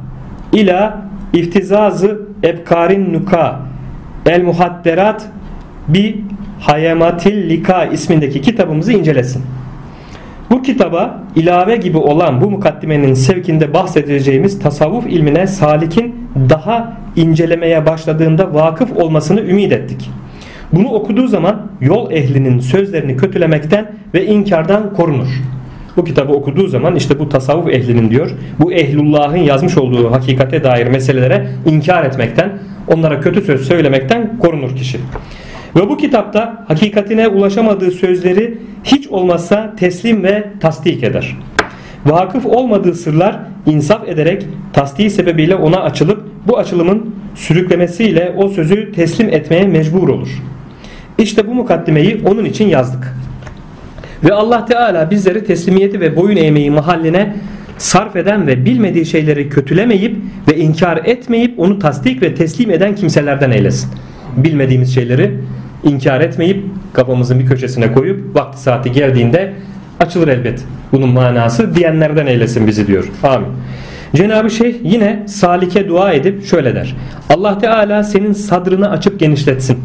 ila 0.53 1.03
İftizazı 1.33 2.21
Ebkarin 2.45 3.13
Nuka 3.13 3.74
El 4.27 4.43
Muhadderat 4.43 5.29
bi 5.89 6.25
Hayematil 6.61 7.49
Lika 7.49 7.85
ismindeki 7.85 8.41
kitabımızı 8.41 8.93
incelesin. 8.93 9.43
Bu 10.51 10.63
kitaba 10.63 11.23
ilave 11.37 11.77
gibi 11.77 11.99
olan 11.99 12.41
bu 12.41 12.51
mukaddimenin 12.51 13.15
sevkinde 13.15 13.75
bahsedeceğimiz 13.75 14.59
tasavvuf 14.59 15.07
ilmine 15.07 15.47
salikin 15.47 16.15
daha 16.51 16.97
incelemeye 17.17 17.87
başladığında 17.87 18.55
vakıf 18.55 18.97
olmasını 18.97 19.41
ümit 19.41 19.73
ettik. 19.73 20.11
Bunu 20.73 20.89
okuduğu 20.89 21.27
zaman 21.27 21.71
yol 21.81 22.11
ehlinin 22.11 22.61
sözlerini 22.61 23.17
kötülemekten 23.17 23.93
ve 24.15 24.27
inkardan 24.27 24.95
korunur. 24.95 25.29
Bu 25.97 26.05
kitabı 26.05 26.33
okuduğu 26.33 26.69
zaman 26.69 26.97
işte 26.97 27.19
bu 27.19 27.29
tasavvuf 27.29 27.69
ehlinin 27.69 28.11
diyor 28.11 28.31
bu 28.61 28.73
ehlullahın 28.73 29.37
yazmış 29.37 29.79
olduğu 29.79 30.13
hakikate 30.13 30.65
dair 30.65 30.87
meselelere 30.87 31.47
inkar 31.67 32.05
etmekten 32.05 32.53
onlara 32.89 33.21
kötü 33.21 33.43
söz 33.43 33.69
söylemekten 33.69 34.39
korunur 34.39 34.77
kişi. 34.77 34.99
Ve 35.77 35.89
bu 35.89 35.97
kitapta 35.97 36.65
hakikatine 36.69 37.29
ulaşamadığı 37.29 37.91
sözleri 37.91 38.59
hiç 38.85 39.09
olmazsa 39.09 39.75
teslim 39.77 40.23
ve 40.23 40.45
tasdik 40.61 41.03
eder. 41.03 41.37
Vakıf 42.07 42.47
olmadığı 42.47 42.95
sırlar 42.95 43.39
insaf 43.67 44.09
ederek 44.09 44.47
tasdiği 44.73 45.11
sebebiyle 45.11 45.55
ona 45.55 45.81
açılıp 45.81 46.23
bu 46.47 46.59
açılımın 46.59 47.15
sürüklemesiyle 47.35 48.35
o 48.37 48.49
sözü 48.49 48.93
teslim 48.93 49.29
etmeye 49.29 49.67
mecbur 49.67 50.09
olur. 50.09 50.43
İşte 51.19 51.47
bu 51.49 51.55
mukaddimeyi 51.55 52.21
onun 52.27 52.45
için 52.45 52.69
yazdık. 52.69 53.15
Ve 54.25 54.33
Allah 54.33 54.65
Teala 54.65 55.11
bizleri 55.11 55.45
teslimiyeti 55.45 56.01
ve 56.01 56.17
boyun 56.17 56.37
eğmeyi 56.37 56.71
mahalline 56.71 57.37
sarf 57.79 58.17
eden 58.17 58.47
ve 58.47 58.65
bilmediği 58.65 59.07
şeyleri 59.07 59.49
kötülemeyip 59.49 60.17
ve 60.51 60.57
inkar 60.57 60.97
etmeyip 61.05 61.59
onu 61.59 61.79
tasdik 61.79 62.23
ve 62.23 62.35
teslim 62.35 62.71
eden 62.71 62.95
kimselerden 62.95 63.51
eylesin. 63.51 63.91
Bilmediğimiz 64.37 64.95
şeyleri 64.95 65.35
inkar 65.85 66.21
etmeyip 66.21 66.65
kafamızın 66.93 67.39
bir 67.39 67.47
köşesine 67.47 67.93
koyup 67.93 68.37
vakti 68.37 68.61
saati 68.61 68.93
geldiğinde 68.93 69.53
açılır 70.01 70.29
elbet 70.29 70.65
bunun 70.93 71.09
manası 71.09 71.75
diyenlerden 71.75 72.27
eylesin 72.27 72.67
bizi 72.67 72.87
diyor. 72.87 73.09
Amin. 73.23 73.49
Cenab-ı 74.15 74.51
Şeyh 74.51 74.75
yine 74.83 75.23
salike 75.27 75.89
dua 75.89 76.13
edip 76.13 76.47
şöyle 76.47 76.75
der. 76.75 76.97
Allah 77.31 77.59
Teala 77.59 78.05
senin 78.05 78.33
sadrını 78.33 78.91
açıp 78.91 79.21
genişletsin 79.21 79.79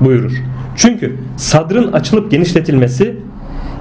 buyurur. 0.00 0.32
Çünkü 0.76 1.16
sadrın 1.36 1.92
açılıp 1.92 2.30
genişletilmesi 2.30 3.16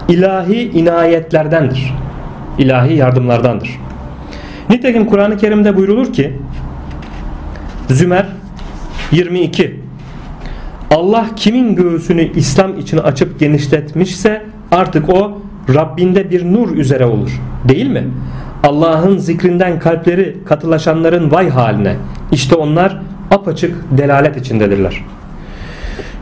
ilahi 0.09 0.61
inayetlerdendir. 0.61 1.93
İlahi 2.57 2.93
yardımlardandır. 2.93 3.69
Nitekim 4.69 5.05
Kur'an-ı 5.05 5.37
Kerim'de 5.37 5.75
buyrulur 5.75 6.13
ki 6.13 6.33
Zümer 7.89 8.25
22 9.11 9.79
Allah 10.91 11.25
kimin 11.35 11.75
göğsünü 11.75 12.31
İslam 12.35 12.79
için 12.79 12.97
açıp 12.97 13.39
genişletmişse 13.39 14.41
artık 14.71 15.09
o 15.09 15.41
Rabbinde 15.73 16.31
bir 16.31 16.53
nur 16.53 16.77
üzere 16.77 17.05
olur. 17.05 17.41
Değil 17.67 17.87
mi? 17.87 18.03
Allah'ın 18.63 19.17
zikrinden 19.17 19.79
kalpleri 19.79 20.37
katılaşanların 20.45 21.31
vay 21.31 21.49
haline. 21.49 21.95
İşte 22.31 22.55
onlar 22.55 23.01
apaçık 23.31 23.75
delalet 23.97 24.37
içindedirler. 24.37 25.03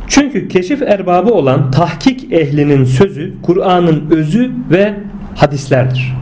Çünkü 0.08 0.48
keşif 0.48 0.82
erbabı 0.82 1.34
olan 1.34 1.72
tahkik 1.72 2.34
ehlinin 2.34 2.84
sözü 2.84 3.34
Kur'an'ın 3.44 4.12
özü 4.12 4.52
ve 4.72 4.94
hadislerdir. 5.36 6.19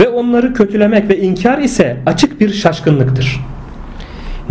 Ve 0.00 0.08
onları 0.08 0.54
kötülemek 0.54 1.08
ve 1.08 1.18
inkar 1.18 1.58
ise 1.58 1.96
açık 2.06 2.40
bir 2.40 2.52
şaşkınlıktır. 2.52 3.40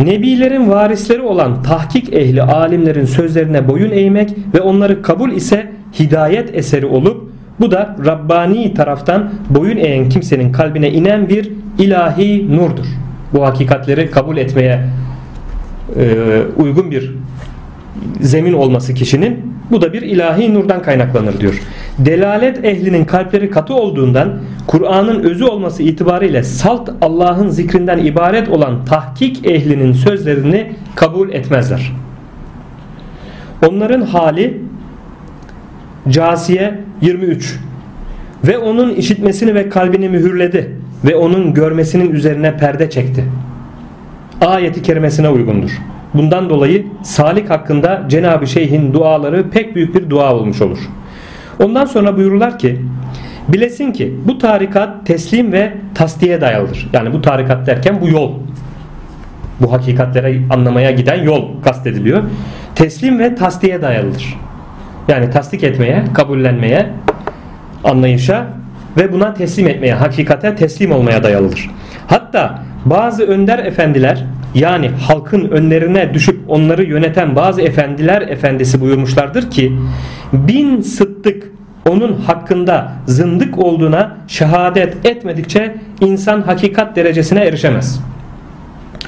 Nebilerin 0.00 0.70
varisleri 0.70 1.20
olan 1.20 1.62
tahkik 1.62 2.12
ehli 2.12 2.42
alimlerin 2.42 3.04
sözlerine 3.04 3.68
boyun 3.68 3.90
eğmek 3.90 4.30
ve 4.54 4.60
onları 4.60 5.02
kabul 5.02 5.32
ise 5.32 5.72
hidayet 5.98 6.54
eseri 6.54 6.86
olup 6.86 7.30
bu 7.60 7.70
da 7.70 7.96
Rabbani 8.06 8.74
taraftan 8.74 9.32
boyun 9.50 9.76
eğen 9.76 10.08
kimsenin 10.08 10.52
kalbine 10.52 10.90
inen 10.90 11.28
bir 11.28 11.50
ilahi 11.78 12.56
nurdur. 12.56 12.86
Bu 13.32 13.46
hakikatleri 13.46 14.10
kabul 14.10 14.36
etmeye 14.36 14.80
e, 15.96 16.16
uygun 16.56 16.90
bir 16.90 17.14
zemin 18.20 18.52
olması 18.52 18.94
kişinin 18.94 19.49
bu 19.70 19.80
da 19.80 19.92
bir 19.92 20.02
ilahi 20.02 20.54
nurdan 20.54 20.82
kaynaklanır 20.82 21.40
diyor. 21.40 21.62
Delalet 21.98 22.64
ehlinin 22.64 23.04
kalpleri 23.04 23.50
katı 23.50 23.74
olduğundan 23.74 24.38
Kur'an'ın 24.66 25.22
özü 25.22 25.44
olması 25.44 25.82
itibariyle 25.82 26.42
salt 26.42 26.90
Allah'ın 27.00 27.48
zikrinden 27.48 27.98
ibaret 27.98 28.48
olan 28.48 28.84
tahkik 28.84 29.46
ehlinin 29.46 29.92
sözlerini 29.92 30.72
kabul 30.96 31.32
etmezler. 31.32 31.92
Onların 33.68 34.02
hali 34.02 34.60
Casiye 36.08 36.80
23 37.00 37.58
ve 38.44 38.58
onun 38.58 38.94
işitmesini 38.94 39.54
ve 39.54 39.68
kalbini 39.68 40.08
mühürledi 40.08 40.76
ve 41.04 41.16
onun 41.16 41.54
görmesinin 41.54 42.12
üzerine 42.12 42.56
perde 42.56 42.90
çekti. 42.90 43.24
Ayeti 44.40 44.82
kerimesine 44.82 45.28
uygundur. 45.28 45.70
Bundan 46.14 46.50
dolayı 46.50 46.86
Salik 47.02 47.50
hakkında 47.50 48.02
Cenab-ı 48.08 48.46
Şeyh'in 48.46 48.92
duaları 48.92 49.50
pek 49.50 49.74
büyük 49.74 49.94
bir 49.94 50.10
dua 50.10 50.34
olmuş 50.34 50.62
olur. 50.62 50.78
Ondan 51.62 51.84
sonra 51.84 52.16
buyururlar 52.16 52.58
ki 52.58 52.80
bilesin 53.48 53.92
ki 53.92 54.14
bu 54.24 54.38
tarikat 54.38 55.06
teslim 55.06 55.52
ve 55.52 55.72
tasdiye 55.94 56.40
dayalıdır. 56.40 56.88
Yani 56.92 57.12
bu 57.12 57.22
tarikat 57.22 57.66
derken 57.66 58.00
bu 58.00 58.08
yol. 58.08 58.32
Bu 59.60 59.72
hakikatlere 59.72 60.40
anlamaya 60.50 60.90
giden 60.90 61.22
yol 61.22 61.62
kastediliyor. 61.64 62.22
Teslim 62.74 63.18
ve 63.18 63.34
tasdiye 63.34 63.82
dayalıdır. 63.82 64.36
Yani 65.08 65.30
tasdik 65.30 65.64
etmeye, 65.64 66.04
kabullenmeye, 66.14 66.86
anlayışa 67.84 68.46
ve 68.96 69.12
buna 69.12 69.34
teslim 69.34 69.68
etmeye, 69.68 69.94
hakikate 69.94 70.56
teslim 70.56 70.92
olmaya 70.92 71.22
dayalıdır. 71.22 71.70
Hatta 72.06 72.62
bazı 72.84 73.22
önder 73.22 73.58
efendiler 73.58 74.24
yani 74.54 74.88
halkın 74.88 75.48
önlerine 75.48 76.14
düşüp 76.14 76.40
onları 76.48 76.84
yöneten 76.84 77.36
bazı 77.36 77.62
efendiler 77.62 78.22
efendisi 78.22 78.80
buyurmuşlardır 78.80 79.50
ki 79.50 79.72
bin 80.32 80.80
sıddık 80.80 81.50
onun 81.88 82.12
hakkında 82.12 82.92
zındık 83.06 83.58
olduğuna 83.58 84.16
şehadet 84.28 85.06
etmedikçe 85.06 85.76
insan 86.00 86.42
hakikat 86.42 86.96
derecesine 86.96 87.40
erişemez. 87.40 88.00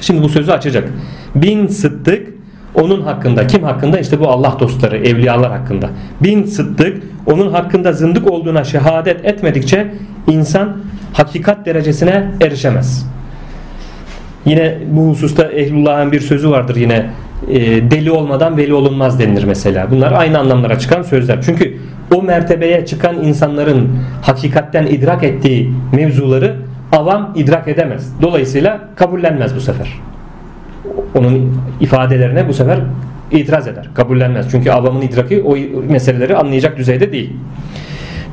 Şimdi 0.01 0.23
bu 0.23 0.29
sözü 0.29 0.51
açacak. 0.51 0.89
Bin 1.35 1.67
sıddık 1.67 2.27
onun 2.75 3.01
hakkında 3.01 3.47
kim 3.47 3.63
hakkında 3.63 3.99
işte 3.99 4.19
bu 4.19 4.27
Allah 4.27 4.57
dostları 4.59 4.97
evliyalar 4.97 5.51
hakkında 5.51 5.89
bin 6.23 6.43
sıddık 6.43 7.03
onun 7.25 7.51
hakkında 7.51 7.93
zındık 7.93 8.31
olduğuna 8.31 8.63
şehadet 8.63 9.25
etmedikçe 9.25 9.93
insan 10.27 10.77
hakikat 11.13 11.65
derecesine 11.65 12.31
erişemez. 12.41 13.05
Yine 14.45 14.77
bu 14.91 15.09
hususta 15.09 15.43
ehlullah'ın 15.43 16.11
bir 16.11 16.19
sözü 16.19 16.49
vardır 16.49 16.75
yine 16.75 17.05
e, 17.49 17.91
deli 17.91 18.11
olmadan 18.11 18.57
veli 18.57 18.73
olunmaz 18.73 19.19
denilir 19.19 19.43
mesela. 19.43 19.91
Bunlar 19.91 20.11
aynı 20.11 20.39
anlamlara 20.39 20.79
çıkan 20.79 21.01
sözler. 21.01 21.41
Çünkü 21.41 21.77
o 22.15 22.21
mertebeye 22.21 22.85
çıkan 22.85 23.23
insanların 23.23 23.99
hakikatten 24.21 24.85
idrak 24.85 25.23
ettiği 25.23 25.73
mevzuları 25.93 26.55
avam 26.91 27.33
idrak 27.35 27.67
edemez. 27.67 28.13
Dolayısıyla 28.21 28.79
kabullenmez 28.95 29.55
bu 29.55 29.61
sefer. 29.61 29.99
Onun 31.15 31.59
ifadelerine 31.81 32.47
bu 32.47 32.53
sefer 32.53 32.79
itiraz 33.31 33.67
eder. 33.67 33.89
Kabullenmez. 33.93 34.51
Çünkü 34.51 34.71
avamın 34.71 35.01
idraki 35.01 35.43
o 35.43 35.57
meseleleri 35.89 36.37
anlayacak 36.37 36.77
düzeyde 36.77 37.11
değil. 37.11 37.33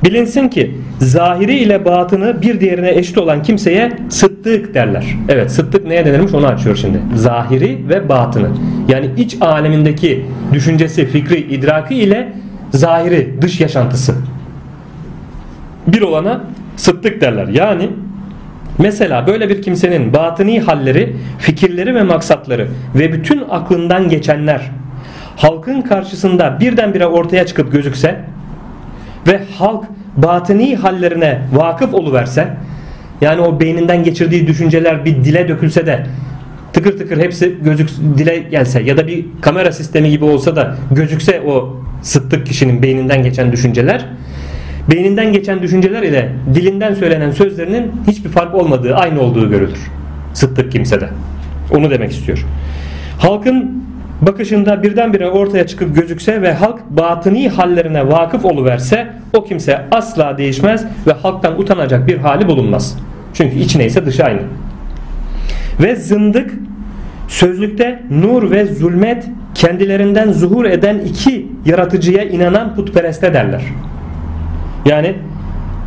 Bilinsin 0.05 0.49
ki 0.49 0.77
zahiri 0.99 1.57
ile 1.57 1.85
batını 1.85 2.43
bir 2.43 2.61
diğerine 2.61 2.91
eşit 2.91 3.19
olan 3.19 3.43
kimseye 3.43 3.93
sıddık 4.09 4.75
derler. 4.75 5.07
Evet 5.29 5.53
sıddık 5.53 5.87
neye 5.87 6.07
denirmiş 6.07 6.35
onu 6.35 6.47
açıyor 6.47 6.77
şimdi. 6.77 7.01
Zahiri 7.15 7.89
ve 7.89 8.09
batını. 8.09 8.49
Yani 8.89 9.11
iç 9.17 9.37
alemindeki 9.41 10.27
düşüncesi, 10.53 11.07
fikri, 11.07 11.41
idraki 11.41 11.95
ile 11.95 12.33
zahiri, 12.71 13.43
dış 13.43 13.61
yaşantısı. 13.61 14.15
Bir 15.87 16.01
olana 16.03 16.45
sıddık 16.77 17.21
derler. 17.21 17.49
Yani 17.49 17.91
Mesela 18.79 19.27
böyle 19.27 19.49
bir 19.49 19.63
kimsenin 19.63 20.13
batıni 20.13 20.61
halleri, 20.61 21.17
fikirleri 21.39 21.95
ve 21.95 22.03
maksatları 22.03 22.69
ve 22.95 23.13
bütün 23.13 23.43
aklından 23.51 24.09
geçenler 24.09 24.71
halkın 25.37 25.81
karşısında 25.81 26.61
birdenbire 26.61 27.07
ortaya 27.07 27.47
çıkıp 27.47 27.73
gözükse 27.73 28.21
ve 29.27 29.41
halk 29.59 29.85
batıni 30.17 30.77
hallerine 30.77 31.43
vakıf 31.53 31.95
oluverse 31.95 32.57
yani 33.21 33.41
o 33.41 33.61
beyninden 33.61 34.05
geçirdiği 34.05 34.47
düşünceler 34.47 35.05
bir 35.05 35.25
dile 35.25 35.49
dökülse 35.49 35.87
de 35.87 36.07
tıkır 36.73 36.99
tıkır 36.99 37.19
hepsi 37.19 37.57
gözük 37.63 37.91
dile 38.19 38.39
gelse 38.39 38.83
ya 38.83 38.97
da 38.97 39.07
bir 39.07 39.27
kamera 39.41 39.73
sistemi 39.73 40.11
gibi 40.11 40.25
olsa 40.25 40.57
da 40.57 40.77
gözükse 40.91 41.41
o 41.41 41.77
sıttık 42.03 42.47
kişinin 42.47 42.83
beyninden 42.83 43.23
geçen 43.23 43.53
düşünceler 43.53 44.07
beyninden 44.91 45.33
geçen 45.33 45.63
düşünceler 45.63 46.03
ile 46.03 46.33
dilinden 46.55 46.95
söylenen 46.95 47.31
sözlerinin 47.31 47.93
hiçbir 48.07 48.31
fark 48.31 48.55
olmadığı 48.55 48.95
aynı 48.95 49.21
olduğu 49.21 49.51
görülür. 49.51 49.91
Sıttık 50.35 50.73
kimsede. 50.73 51.09
Onu 51.71 51.91
demek 51.91 52.11
istiyor. 52.11 52.47
Halkın 53.19 53.85
bakışında 54.23 54.83
birdenbire 54.83 55.31
ortaya 55.31 55.67
çıkıp 55.67 55.95
gözükse 55.95 56.43
ve 56.43 56.53
halk 56.53 56.81
batıni 56.91 57.49
hallerine 57.49 58.09
vakıf 58.09 58.45
oluverse 58.45 59.07
o 59.37 59.45
kimse 59.45 59.81
asla 59.91 60.39
değişmez 60.39 60.85
ve 61.07 61.13
halktan 61.13 61.61
utanacak 61.61 62.07
bir 62.07 62.19
hali 62.19 62.49
bulunmaz. 62.49 62.99
Çünkü 63.35 63.59
iç 63.59 63.77
neyse 63.77 64.07
dışı 64.07 64.25
aynı. 64.25 64.41
Ve 65.83 65.97
zındık 65.97 66.51
sözlükte 67.29 68.03
nur 68.11 68.51
ve 68.51 68.67
zulmet 68.67 69.27
kendilerinden 69.55 70.33
zuhur 70.33 70.65
eden 70.65 70.99
iki 70.99 71.47
yaratıcıya 71.67 72.25
inanan 72.25 72.75
putpereste 72.75 73.35
derler. 73.35 73.63
Yani 74.87 75.15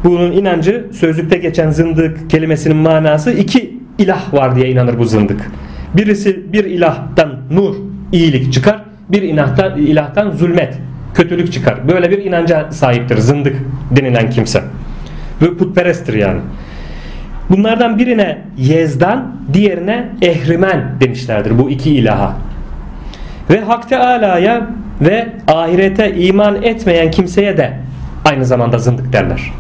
bunun 0.04 0.32
inancı 0.32 0.86
sözlükte 0.92 1.38
geçen 1.38 1.72
zındık 1.72 2.30
kelimesinin 2.30 2.78
manası 2.78 3.32
iki 3.32 3.78
ilah 3.98 4.34
var 4.34 4.56
diye 4.56 4.70
inanır 4.70 5.00
bu 5.00 5.06
zındık. 5.06 5.52
Birisi 5.98 6.54
bir 6.54 6.66
ilahtan 6.66 7.40
nur, 7.52 7.76
iyilik 8.14 8.54
çıkar. 8.54 8.80
Bir 9.10 9.22
ilahtan, 9.22 9.78
ilahtan 9.78 10.32
zulmet, 10.32 10.78
kötülük 11.14 11.54
çıkar. 11.54 11.88
Böyle 11.88 12.12
bir 12.12 12.18
inanca 12.18 12.72
sahiptir 12.72 13.18
zındık 13.18 13.56
denilen 13.92 14.30
kimse. 14.30 14.64
Ve 15.42 15.58
putperesttir 15.58 16.14
yani. 16.14 16.40
Bunlardan 17.50 17.98
birine 18.00 18.42
Yezdan, 18.58 19.36
diğerine 19.54 20.10
Ehrimen 20.22 20.84
demişlerdir 21.00 21.60
bu 21.60 21.70
iki 21.70 21.96
ilaha. 21.96 22.34
Ve 23.50 23.62
Hak 23.62 23.90
Teala'ya 23.90 24.68
ve 25.02 25.28
ahirete 25.48 26.16
iman 26.16 26.64
etmeyen 26.64 27.12
kimseye 27.12 27.58
de 27.58 27.74
aynı 28.26 28.46
zamanda 28.46 28.78
zındık 28.78 29.14
derler. 29.14 29.52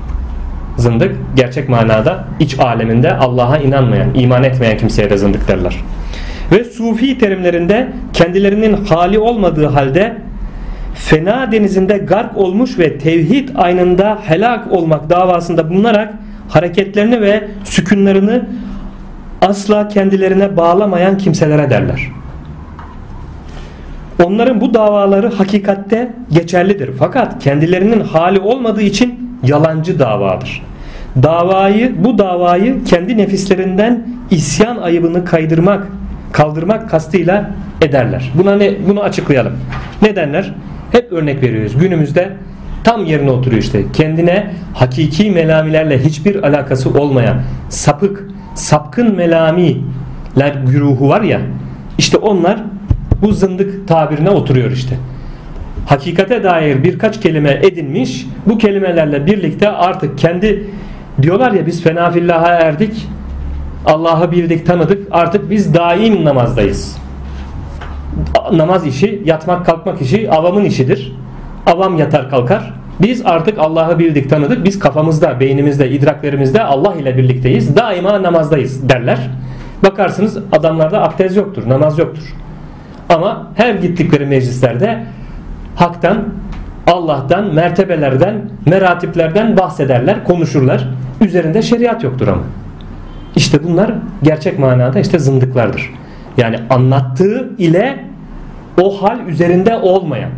Zındık 0.77 1.15
gerçek 1.35 1.69
manada 1.69 2.23
iç 2.39 2.59
aleminde 2.59 3.13
Allah'a 3.13 3.57
inanmayan, 3.57 4.15
iman 4.15 4.43
etmeyen 4.43 4.77
kimseye 4.77 5.09
de 5.09 5.17
zındık 5.17 5.47
derler. 5.47 5.75
Ve 6.51 6.63
sufi 6.63 7.17
terimlerinde 7.17 7.87
kendilerinin 8.13 8.73
hali 8.85 9.19
olmadığı 9.19 9.65
halde 9.65 10.17
fena 10.95 11.51
denizinde 11.51 11.97
gark 11.97 12.37
olmuş 12.37 12.79
ve 12.79 12.97
tevhid 12.97 13.49
aynında 13.55 14.19
helak 14.23 14.71
olmak 14.71 15.09
davasında 15.09 15.69
bulunarak 15.69 16.13
hareketlerini 16.49 17.21
ve 17.21 17.47
sükünlerini 17.63 18.41
asla 19.41 19.87
kendilerine 19.87 20.57
bağlamayan 20.57 21.17
kimselere 21.17 21.69
derler. 21.69 22.07
Onların 24.23 24.61
bu 24.61 24.73
davaları 24.73 25.29
hakikatte 25.29 26.13
geçerlidir. 26.31 26.89
Fakat 26.99 27.43
kendilerinin 27.43 27.99
hali 27.99 28.39
olmadığı 28.39 28.81
için 28.81 29.37
yalancı 29.43 29.99
davadır. 29.99 30.61
Davayı, 31.23 32.03
bu 32.03 32.17
davayı 32.17 32.83
kendi 32.83 33.17
nefislerinden 33.17 34.07
isyan 34.31 34.77
ayıbını 34.77 35.25
kaydırmak, 35.25 35.87
kaldırmak 36.33 36.89
kastıyla 36.89 37.51
ederler. 37.81 38.31
Buna 38.35 38.55
ne 38.55 38.73
bunu 38.87 39.01
açıklayalım. 39.01 39.53
Ne 40.01 40.15
derler? 40.15 40.53
Hep 40.91 41.11
örnek 41.11 41.43
veriyoruz. 41.43 41.77
Günümüzde 41.77 42.29
tam 42.83 43.05
yerine 43.05 43.31
oturuyor 43.31 43.61
işte. 43.61 43.83
Kendine 43.93 44.53
hakiki 44.73 45.31
melamilerle 45.31 46.05
hiçbir 46.05 46.43
alakası 46.43 46.89
olmayan 46.89 47.41
sapık, 47.69 48.27
sapkın 48.55 49.15
melamiler 49.15 50.53
güruhu 50.67 51.09
var 51.09 51.21
ya. 51.21 51.39
İşte 51.97 52.17
onlar 52.17 52.63
bu 53.21 53.31
zındık 53.31 53.87
tabirine 53.87 54.29
oturuyor 54.29 54.71
işte. 54.71 54.95
Hakikate 55.85 56.43
dair 56.43 56.83
birkaç 56.83 57.21
kelime 57.21 57.59
edinmiş. 57.63 58.25
Bu 58.45 58.57
kelimelerle 58.57 59.25
birlikte 59.25 59.69
artık 59.69 60.17
kendi 60.17 60.63
diyorlar 61.21 61.51
ya 61.51 61.65
biz 61.65 61.83
fenafillaha 61.83 62.47
erdik. 62.47 63.07
Allah'ı 63.85 64.31
bildik, 64.31 64.65
tanıdık. 64.65 65.07
Artık 65.11 65.49
biz 65.49 65.73
daim 65.73 66.25
namazdayız. 66.25 66.97
Namaz 68.51 68.87
işi, 68.87 69.21
yatmak 69.25 69.65
kalkmak 69.65 70.01
işi 70.01 70.31
avamın 70.31 70.63
işidir. 70.65 71.15
Avam 71.67 71.97
yatar 71.97 72.29
kalkar. 72.29 72.73
Biz 73.01 73.25
artık 73.25 73.59
Allah'ı 73.59 73.99
bildik, 73.99 74.29
tanıdık. 74.29 74.65
Biz 74.65 74.79
kafamızda, 74.79 75.39
beynimizde, 75.39 75.89
idraklerimizde 75.89 76.63
Allah 76.63 76.95
ile 76.95 77.17
birlikteyiz. 77.17 77.75
Daima 77.75 78.23
namazdayız 78.23 78.89
derler. 78.89 79.29
Bakarsınız 79.83 80.37
adamlarda 80.51 81.03
abdest 81.03 81.37
yoktur, 81.37 81.69
namaz 81.69 81.99
yoktur. 81.99 82.23
Ama 83.09 83.47
her 83.55 83.75
gittikleri 83.75 84.25
meclislerde 84.25 85.03
haktan, 85.75 86.23
Allah'tan, 86.87 87.53
mertebelerden, 87.53 88.41
meratiplerden 88.65 89.57
bahsederler, 89.57 90.23
konuşurlar. 90.23 90.87
Üzerinde 91.21 91.61
şeriat 91.61 92.03
yoktur 92.03 92.27
ama. 92.27 92.41
İşte 93.35 93.63
bunlar 93.63 93.93
gerçek 94.23 94.59
manada 94.59 94.99
işte 94.99 95.19
zındıklardır. 95.19 95.93
Yani 96.37 96.59
anlattığı 96.69 97.49
ile 97.57 98.05
o 98.81 99.03
hal 99.03 99.27
üzerinde 99.27 99.77
olmayan. 99.77 100.29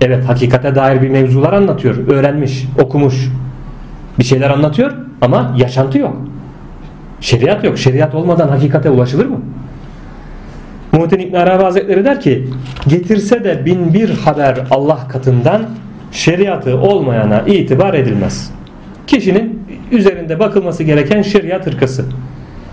Evet 0.00 0.28
hakikate 0.28 0.74
dair 0.74 1.02
bir 1.02 1.08
mevzular 1.08 1.52
anlatıyor. 1.52 2.08
Öğrenmiş, 2.08 2.66
okumuş. 2.82 3.30
Bir 4.18 4.24
şeyler 4.24 4.50
anlatıyor 4.50 4.92
ama 5.20 5.54
yaşantı 5.56 5.98
yok. 5.98 6.16
Şeriat 7.20 7.64
yok. 7.64 7.78
Şeriat 7.78 8.14
olmadan 8.14 8.48
hakikate 8.48 8.90
ulaşılır 8.90 9.26
mı? 9.26 9.40
Muhittin 10.92 11.18
İbn 11.18 11.34
Arabi 11.34 11.62
Hazretleri 11.62 12.04
der 12.04 12.20
ki 12.20 12.48
getirse 12.88 13.44
de 13.44 13.64
bin 13.64 13.94
bir 13.94 14.18
haber 14.18 14.58
Allah 14.70 15.08
katından 15.08 15.62
şeriatı 16.12 16.78
olmayana 16.78 17.40
itibar 17.40 17.94
edilmez. 17.94 18.50
Kişinin 19.06 19.63
üzerinde 19.94 20.38
bakılması 20.38 20.82
gereken 20.82 21.22
şeriat 21.22 21.66
hırkası. 21.66 22.04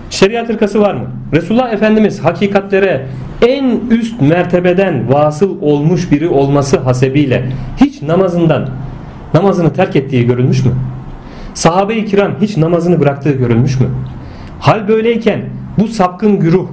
Şeriat 0.10 0.50
hırkası 0.50 0.82
var 0.82 0.94
mı? 0.94 1.08
Resulullah 1.34 1.74
Efendimiz 1.74 2.20
hakikatlere 2.20 3.06
en 3.48 3.80
üst 3.90 4.22
mertebeden 4.22 5.14
vasıl 5.14 5.62
olmuş 5.62 6.12
biri 6.12 6.30
olması 6.30 6.80
hasebiyle 6.80 7.44
hiç 7.78 8.02
namazından 8.02 8.70
namazını 9.34 9.74
terk 9.74 9.96
ettiği 9.96 10.26
görülmüş 10.26 10.66
mü? 10.66 10.72
Sahabe-i 11.54 12.06
kiram 12.06 12.32
hiç 12.42 12.58
namazını 12.58 13.00
bıraktığı 13.00 13.32
görülmüş 13.32 13.80
mü? 13.80 13.88
Hal 14.60 14.88
böyleyken 14.88 15.42
bu 15.80 15.88
sapkın 15.88 16.40
güruh 16.40 16.68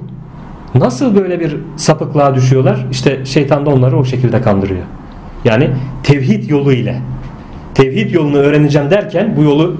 nasıl 0.75 1.15
böyle 1.15 1.39
bir 1.39 1.55
sapıklığa 1.75 2.35
düşüyorlar? 2.35 2.85
İşte 2.91 3.25
şeytan 3.25 3.65
da 3.65 3.69
onları 3.69 3.97
o 3.97 4.05
şekilde 4.05 4.41
kandırıyor. 4.41 4.83
Yani 5.45 5.69
tevhid 6.03 6.49
yolu 6.49 6.73
ile 6.73 7.01
tevhid 7.73 8.13
yolunu 8.13 8.37
öğreneceğim 8.37 8.91
derken 8.91 9.33
bu 9.37 9.43
yolu 9.43 9.77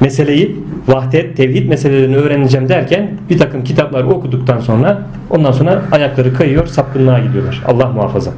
meseleyi 0.00 0.56
vahdet, 0.88 1.36
tevhid 1.36 1.68
meselelerini 1.68 2.16
öğreneceğim 2.16 2.68
derken 2.68 3.10
bir 3.30 3.38
takım 3.38 3.64
kitapları 3.64 4.08
okuduktan 4.08 4.60
sonra 4.60 5.02
ondan 5.30 5.52
sonra 5.52 5.82
ayakları 5.92 6.34
kayıyor, 6.34 6.66
sapkınlığa 6.66 7.18
gidiyorlar. 7.18 7.62
Allah 7.66 7.86
muhafaza. 7.86 8.30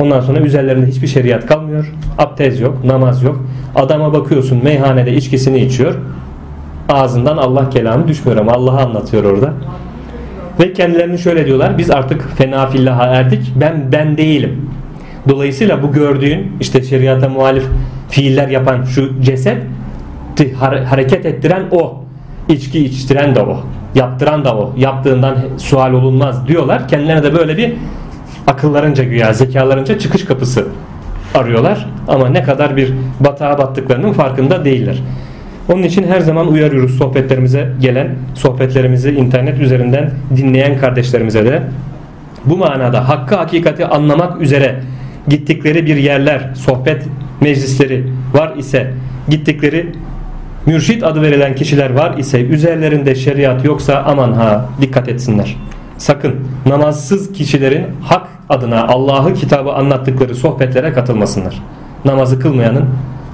Ondan 0.00 0.20
sonra 0.20 0.40
üzerlerinde 0.40 0.86
hiçbir 0.86 1.06
şeriat 1.06 1.46
kalmıyor. 1.46 1.92
Abdest 2.18 2.60
yok, 2.60 2.84
namaz 2.84 3.22
yok. 3.22 3.44
Adama 3.74 4.12
bakıyorsun 4.12 4.64
meyhanede 4.64 5.14
içkisini 5.14 5.60
içiyor. 5.60 5.94
Ağzından 6.88 7.36
Allah 7.36 7.70
kelamı 7.70 8.08
düşmüyor 8.08 8.38
ama 8.40 8.52
Allah'ı 8.52 8.80
anlatıyor 8.80 9.24
orada. 9.24 9.52
Ve 10.60 10.72
kendilerini 10.72 11.18
şöyle 11.18 11.46
diyorlar. 11.46 11.78
Biz 11.78 11.90
artık 11.90 12.36
fena 12.36 12.66
fillaha 12.66 13.04
erdik. 13.06 13.52
Ben 13.60 13.92
ben 13.92 14.16
değilim. 14.16 14.70
Dolayısıyla 15.28 15.82
bu 15.82 15.92
gördüğün 15.92 16.52
işte 16.60 16.82
şeriata 16.82 17.28
muhalif 17.28 17.64
fiiller 18.08 18.48
yapan 18.48 18.84
şu 18.84 19.22
ceset 19.22 19.58
hareket 20.84 21.26
ettiren 21.26 21.62
o. 21.70 22.04
içki 22.48 22.84
içtiren 22.84 23.34
de 23.34 23.42
o. 23.42 23.60
Yaptıran 23.94 24.44
da 24.44 24.56
o. 24.56 24.72
Yaptığından 24.76 25.36
sual 25.58 25.92
olunmaz 25.92 26.48
diyorlar. 26.48 26.88
Kendilerine 26.88 27.22
de 27.22 27.34
böyle 27.34 27.56
bir 27.56 27.72
akıllarınca 28.46 29.04
güya 29.04 29.32
zekalarınca 29.32 29.98
çıkış 29.98 30.24
kapısı 30.24 30.66
arıyorlar. 31.34 31.86
Ama 32.08 32.28
ne 32.28 32.42
kadar 32.42 32.76
bir 32.76 32.92
batağa 33.20 33.58
battıklarının 33.58 34.12
farkında 34.12 34.64
değiller. 34.64 35.02
Onun 35.72 35.82
için 35.82 36.02
her 36.08 36.20
zaman 36.20 36.48
uyarıyoruz 36.48 36.98
sohbetlerimize 36.98 37.68
gelen, 37.80 38.14
sohbetlerimizi 38.34 39.10
internet 39.10 39.60
üzerinden 39.60 40.10
dinleyen 40.36 40.78
kardeşlerimize 40.78 41.44
de. 41.44 41.62
Bu 42.44 42.56
manada 42.56 43.08
hakkı 43.08 43.34
hakikati 43.34 43.86
anlamak 43.86 44.40
üzere 44.40 44.80
gittikleri 45.28 45.86
bir 45.86 45.96
yerler, 45.96 46.50
sohbet 46.54 47.02
meclisleri 47.40 48.04
var 48.34 48.56
ise 48.56 48.90
gittikleri 49.28 49.92
mürşit 50.66 51.02
adı 51.02 51.22
verilen 51.22 51.54
kişiler 51.54 51.90
var 51.90 52.18
ise 52.18 52.40
üzerlerinde 52.40 53.14
şeriat 53.14 53.64
yoksa 53.64 54.02
aman 54.06 54.32
ha 54.32 54.68
dikkat 54.80 55.08
etsinler. 55.08 55.56
Sakın 55.98 56.34
namazsız 56.66 57.32
kişilerin 57.32 57.86
hak 58.02 58.28
adına 58.48 58.86
Allah'ı 58.86 59.34
kitabı 59.34 59.72
anlattıkları 59.72 60.34
sohbetlere 60.34 60.92
katılmasınlar. 60.92 61.62
Namazı 62.04 62.40
kılmayanın 62.40 62.84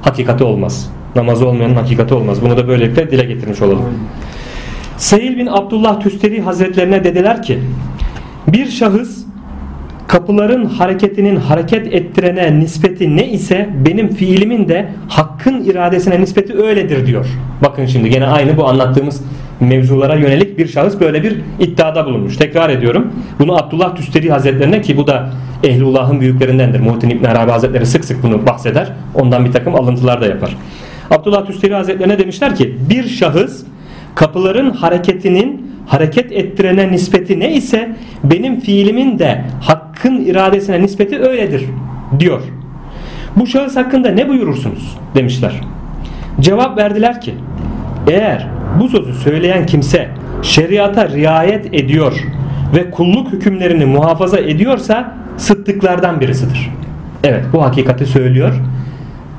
hakikati 0.03 0.45
olmaz. 0.45 0.91
Namazı 1.17 1.49
olmayanın 1.49 1.75
hakikati 1.75 2.15
olmaz. 2.15 2.43
Bunu 2.43 2.57
da 2.57 2.69
böylelikle 2.69 3.11
dile 3.11 3.25
getirmiş 3.25 3.63
olalım. 3.63 3.85
Seyil 4.97 5.39
bin 5.39 5.47
Abdullah 5.47 6.01
Tüsteri 6.01 6.41
Hazretlerine 6.41 7.05
dediler 7.05 7.43
ki 7.43 7.59
bir 8.49 8.71
şahıs 8.71 9.20
kapıların 10.11 10.65
hareketinin 10.65 11.37
hareket 11.37 11.95
ettirene 11.95 12.61
nispeti 12.61 13.17
ne 13.17 13.29
ise 13.29 13.69
benim 13.87 14.09
fiilimin 14.09 14.69
de 14.69 14.89
hakkın 15.09 15.65
iradesine 15.65 16.21
nispeti 16.21 16.55
öyledir 16.55 17.07
diyor. 17.07 17.27
Bakın 17.65 17.87
şimdi 17.87 18.11
gene 18.11 18.27
aynı 18.27 18.57
bu 18.57 18.69
anlattığımız 18.69 19.23
mevzulara 19.61 20.15
yönelik 20.15 20.59
bir 20.59 20.69
şahıs 20.69 21.01
böyle 21.01 21.23
bir 21.23 21.41
iddiada 21.61 22.07
bulunmuş. 22.07 22.37
Tekrar 22.37 22.71
ediyorum. 22.71 23.13
Bunu 23.39 23.57
Abdullah 23.57 23.97
Tüsteri 23.97 24.31
Hazretlerine 24.31 24.83
ki 24.83 24.97
bu 24.97 25.07
da 25.07 25.31
Ehlullah'ın 25.65 26.21
büyüklerindendir. 26.21 26.81
Muhittin 26.81 27.11
İbn 27.11 27.25
Arabi 27.25 27.51
Hazretleri 27.51 27.87
sık 27.87 28.05
sık 28.05 28.23
bunu 28.23 28.47
bahseder. 28.47 28.93
Ondan 29.15 29.45
bir 29.45 29.53
takım 29.53 29.75
alıntılar 29.75 30.21
da 30.21 30.27
yapar. 30.27 30.57
Abdullah 31.11 31.47
Tüsteri 31.47 31.75
Hazretlerine 31.75 32.19
demişler 32.19 32.57
ki 32.57 32.77
bir 32.91 33.09
şahıs 33.09 33.63
kapıların 34.15 34.71
hareketinin 34.71 35.71
hareket 35.87 36.33
ettirene 36.33 36.93
nispeti 36.93 37.41
ne 37.41 37.53
ise 37.55 37.97
benim 38.25 38.61
fiilimin 38.61 39.19
de 39.19 39.45
hakkın 40.01 40.25
iradesine 40.25 40.83
nispeti 40.83 41.19
öyledir 41.19 41.65
diyor. 42.19 42.41
Bu 43.37 43.47
şahıs 43.47 43.77
hakkında 43.77 44.11
ne 44.11 44.29
buyurursunuz 44.29 44.99
demişler. 45.15 45.61
Cevap 46.41 46.79
verdiler 46.79 47.21
ki 47.21 47.35
eğer 48.09 48.47
bu 48.81 48.89
sözü 48.89 49.15
söyleyen 49.15 49.67
kimse 49.67 50.09
şeriata 50.43 51.09
riayet 51.09 51.75
ediyor 51.75 52.13
ve 52.77 52.91
kulluk 52.91 53.33
hükümlerini 53.33 53.85
muhafaza 53.85 54.39
ediyorsa 54.39 55.13
sıddıklardan 55.37 56.21
birisidir. 56.21 56.71
Evet 57.25 57.45
bu 57.53 57.63
hakikati 57.63 58.07
söylüyor 58.07 58.55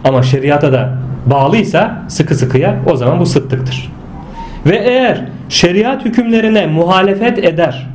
ama 0.03 0.23
şeriata 0.23 0.73
da 0.73 0.97
bağlıysa 1.25 2.03
sıkı 2.07 2.35
sıkıya 2.35 2.75
o 2.91 2.95
zaman 2.95 3.19
bu 3.19 3.25
sıddıktır. 3.25 3.91
Ve 4.65 4.75
eğer 4.75 5.25
şeriat 5.49 6.05
hükümlerine 6.05 6.67
muhalefet 6.67 7.37
eder 7.37 7.87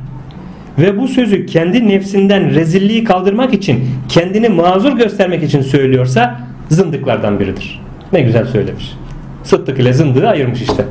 ve 0.77 0.97
bu 0.97 1.07
sözü 1.07 1.45
kendi 1.45 1.87
nefsinden 1.87 2.55
rezilliği 2.55 3.03
kaldırmak 3.03 3.53
için 3.53 3.89
kendini 4.09 4.49
mazur 4.49 4.97
göstermek 4.97 5.43
için 5.43 5.61
söylüyorsa 5.61 6.39
zındıklardan 6.69 7.39
biridir. 7.39 7.81
Ne 8.13 8.21
güzel 8.21 8.45
söylemiş. 8.45 8.93
Sıddık 9.43 9.79
ile 9.79 9.93
zındığı 9.93 10.27
ayırmış 10.27 10.61
işte. 10.61 10.85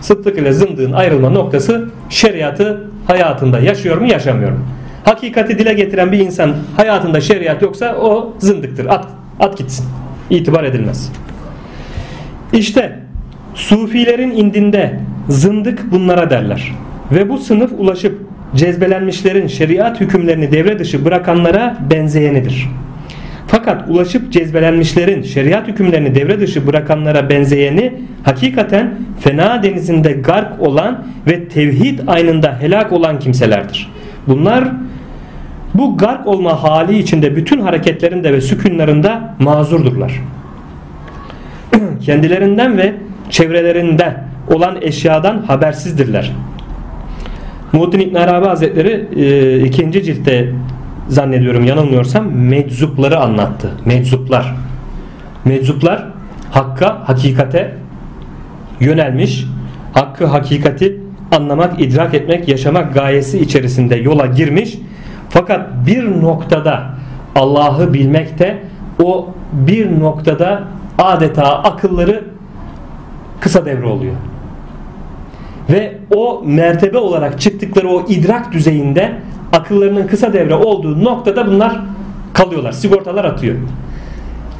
Sıddık 0.00 0.38
ile 0.38 0.52
zındığın 0.52 0.92
ayrılma 0.92 1.30
noktası 1.30 1.88
şeriatı 2.08 2.80
hayatında 3.06 3.60
yaşıyor 3.60 3.98
mu 3.98 4.06
yaşamıyor 4.06 4.50
mu? 4.50 4.58
Hakikati 5.04 5.58
dile 5.58 5.72
getiren 5.72 6.12
bir 6.12 6.18
insan 6.18 6.54
hayatında 6.76 7.20
şeriat 7.20 7.62
yoksa 7.62 7.96
o 7.96 8.34
zındıktır. 8.38 8.86
At, 8.86 9.06
at 9.40 9.58
gitsin. 9.58 9.86
İtibar 10.30 10.64
edilmez. 10.64 11.12
İşte 12.52 12.98
Sufilerin 13.54 14.30
indinde 14.30 15.00
zındık 15.28 15.92
bunlara 15.92 16.30
derler. 16.30 16.72
Ve 17.12 17.28
bu 17.28 17.38
sınıf 17.38 17.70
ulaşıp 17.78 18.29
cezbelenmişlerin 18.56 19.46
şeriat 19.46 20.00
hükümlerini 20.00 20.52
devre 20.52 20.78
dışı 20.78 21.04
bırakanlara 21.04 21.76
benzeyenidir. 21.90 22.68
Fakat 23.50 23.88
ulaşıp 23.88 24.32
cezbelenmişlerin 24.32 25.22
şeriat 25.22 25.68
hükümlerini 25.68 26.14
devre 26.14 26.40
dışı 26.40 26.66
bırakanlara 26.66 27.30
benzeyeni 27.30 27.92
hakikaten 28.22 28.98
fena 29.20 29.62
denizinde 29.62 30.12
gark 30.12 30.60
olan 30.60 31.04
ve 31.26 31.48
tevhid 31.48 32.00
aynında 32.06 32.56
helak 32.60 32.92
olan 32.92 33.18
kimselerdir. 33.18 33.92
Bunlar 34.26 34.64
bu 35.74 35.96
gark 35.96 36.26
olma 36.26 36.62
hali 36.62 36.98
içinde 36.98 37.36
bütün 37.36 37.60
hareketlerinde 37.60 38.32
ve 38.32 38.40
sükünlerinde 38.40 39.18
mazurdurlar. 39.38 40.12
Kendilerinden 42.00 42.78
ve 42.78 42.94
çevrelerinde 43.30 44.16
olan 44.48 44.76
eşyadan 44.82 45.42
habersizdirler. 45.42 46.32
Muhittin 47.72 48.00
İbn 48.00 48.14
Arabi 48.14 48.46
Hazretleri 48.46 49.08
e, 49.16 49.60
ikinci 49.64 50.02
ciltte 50.04 50.52
zannediyorum 51.08 51.64
yanılmıyorsam 51.64 52.32
meczupları 52.32 53.20
anlattı. 53.20 53.70
Meczuplar. 53.84 54.54
Meczuplar 55.44 56.06
hakka, 56.50 57.02
hakikate 57.04 57.74
yönelmiş, 58.80 59.46
hakkı, 59.92 60.26
hakikati 60.26 61.00
anlamak, 61.32 61.80
idrak 61.80 62.14
etmek, 62.14 62.48
yaşamak 62.48 62.94
gayesi 62.94 63.38
içerisinde 63.38 63.96
yola 63.96 64.26
girmiş. 64.26 64.78
Fakat 65.28 65.86
bir 65.86 66.22
noktada 66.22 66.94
Allah'ı 67.34 67.94
bilmekte 67.94 68.62
o 69.02 69.28
bir 69.52 70.00
noktada 70.00 70.62
adeta 70.98 71.62
akılları 71.62 72.24
kısa 73.40 73.66
devre 73.66 73.86
oluyor. 73.86 74.14
Ve 75.72 75.92
o 76.14 76.42
mertebe 76.44 76.98
olarak 76.98 77.40
çıktıkları 77.40 77.88
o 77.88 78.06
idrak 78.08 78.52
düzeyinde 78.52 79.12
akıllarının 79.52 80.06
kısa 80.06 80.32
devre 80.32 80.54
olduğu 80.54 81.04
noktada 81.04 81.46
bunlar 81.46 81.80
kalıyorlar. 82.32 82.72
Sigortalar 82.72 83.24
atıyor. 83.24 83.56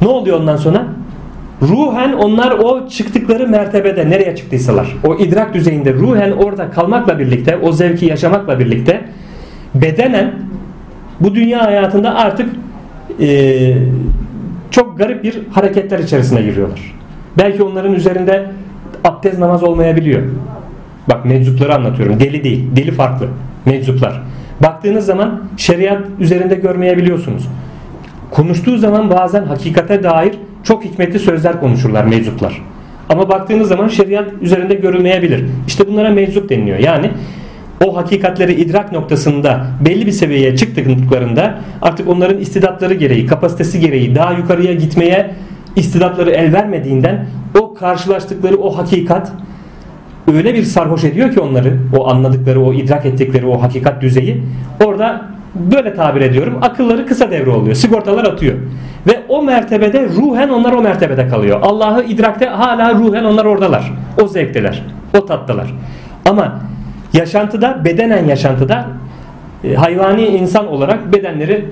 Ne 0.01 0.07
oluyor 0.07 0.39
ondan 0.39 0.57
sonra? 0.57 0.85
Ruhen 1.61 2.13
onlar 2.13 2.51
o 2.51 2.87
çıktıkları 2.87 3.47
mertebede 3.47 4.09
nereye 4.09 4.35
çıktıysalar 4.35 4.95
o 5.07 5.15
idrak 5.15 5.53
düzeyinde 5.53 5.93
ruhen 5.93 6.31
orada 6.31 6.71
kalmakla 6.71 7.19
birlikte 7.19 7.57
o 7.57 7.71
zevki 7.71 8.05
yaşamakla 8.05 8.59
birlikte 8.59 9.01
bedenen 9.75 10.33
bu 11.19 11.35
dünya 11.35 11.65
hayatında 11.65 12.15
artık 12.15 12.49
e, 13.19 13.73
çok 14.71 14.97
garip 14.97 15.23
bir 15.23 15.39
hareketler 15.51 15.99
içerisine 15.99 16.41
giriyorlar. 16.41 16.95
Belki 17.37 17.63
onların 17.63 17.93
üzerinde 17.93 18.45
abdest 19.03 19.39
namaz 19.39 19.63
olmayabiliyor. 19.63 20.21
Bak 21.09 21.25
meczupları 21.25 21.75
anlatıyorum. 21.75 22.19
Deli 22.19 22.43
değil. 22.43 22.65
Deli 22.75 22.91
farklı. 22.91 23.27
Meczuplar. 23.65 24.21
Baktığınız 24.63 25.05
zaman 25.05 25.41
şeriat 25.57 26.01
üzerinde 26.19 26.55
görmeyebiliyorsunuz. 26.55 27.47
Konuştuğu 28.31 28.77
zaman 28.77 29.09
bazen 29.09 29.43
hakikate 29.43 30.03
dair 30.03 30.33
çok 30.63 30.85
hikmetli 30.85 31.19
sözler 31.19 31.59
konuşurlar 31.59 32.03
meczuplar. 32.03 32.61
Ama 33.09 33.29
baktığınız 33.29 33.67
zaman 33.67 33.87
şeriat 33.87 34.33
üzerinde 34.41 34.73
görülmeyebilir. 34.73 35.45
İşte 35.67 35.87
bunlara 35.87 36.09
meczup 36.09 36.49
deniliyor. 36.49 36.79
Yani 36.79 37.11
o 37.85 37.97
hakikatleri 37.97 38.53
idrak 38.53 38.91
noktasında 38.91 39.65
belli 39.85 40.05
bir 40.05 40.11
seviyeye 40.11 40.55
çıktıklarında 40.55 41.59
artık 41.81 42.07
onların 42.07 42.39
istidatları 42.39 42.93
gereği, 42.93 43.25
kapasitesi 43.25 43.79
gereği 43.79 44.15
daha 44.15 44.33
yukarıya 44.33 44.73
gitmeye 44.73 45.31
istidatları 45.75 46.31
el 46.31 46.53
vermediğinden 46.53 47.25
o 47.59 47.73
karşılaştıkları 47.73 48.57
o 48.57 48.77
hakikat 48.77 49.31
öyle 50.33 50.53
bir 50.53 50.63
sarhoş 50.63 51.03
ediyor 51.03 51.31
ki 51.31 51.39
onları 51.39 51.77
o 51.97 52.09
anladıkları 52.09 52.61
o 52.61 52.73
idrak 52.73 53.05
ettikleri 53.05 53.45
o 53.45 53.61
hakikat 53.61 54.01
düzeyi 54.01 54.43
orada 54.85 55.21
böyle 55.55 55.93
tabir 55.93 56.21
ediyorum 56.21 56.57
akılları 56.61 57.05
kısa 57.05 57.31
devre 57.31 57.49
oluyor 57.49 57.75
sigortalar 57.75 58.23
atıyor. 58.23 58.55
Ve 59.07 59.19
o 59.29 59.43
mertebede 59.43 60.05
ruhen 60.05 60.49
onlar 60.49 60.73
o 60.73 60.81
mertebede 60.81 61.27
kalıyor. 61.27 61.59
Allah'ı 61.61 62.03
idrakte 62.03 62.45
hala 62.45 62.93
ruhen 62.93 63.23
onlar 63.23 63.45
oradalar. 63.45 63.93
O 64.23 64.27
zevkteler 64.27 64.83
o 65.17 65.25
tattılar 65.25 65.73
ama 66.25 66.59
yaşantıda 67.13 67.85
bedenen 67.85 68.25
yaşantıda 68.25 68.87
e, 69.63 69.75
hayvani 69.75 70.25
insan 70.25 70.67
olarak 70.67 71.13
bedenleri 71.13 71.65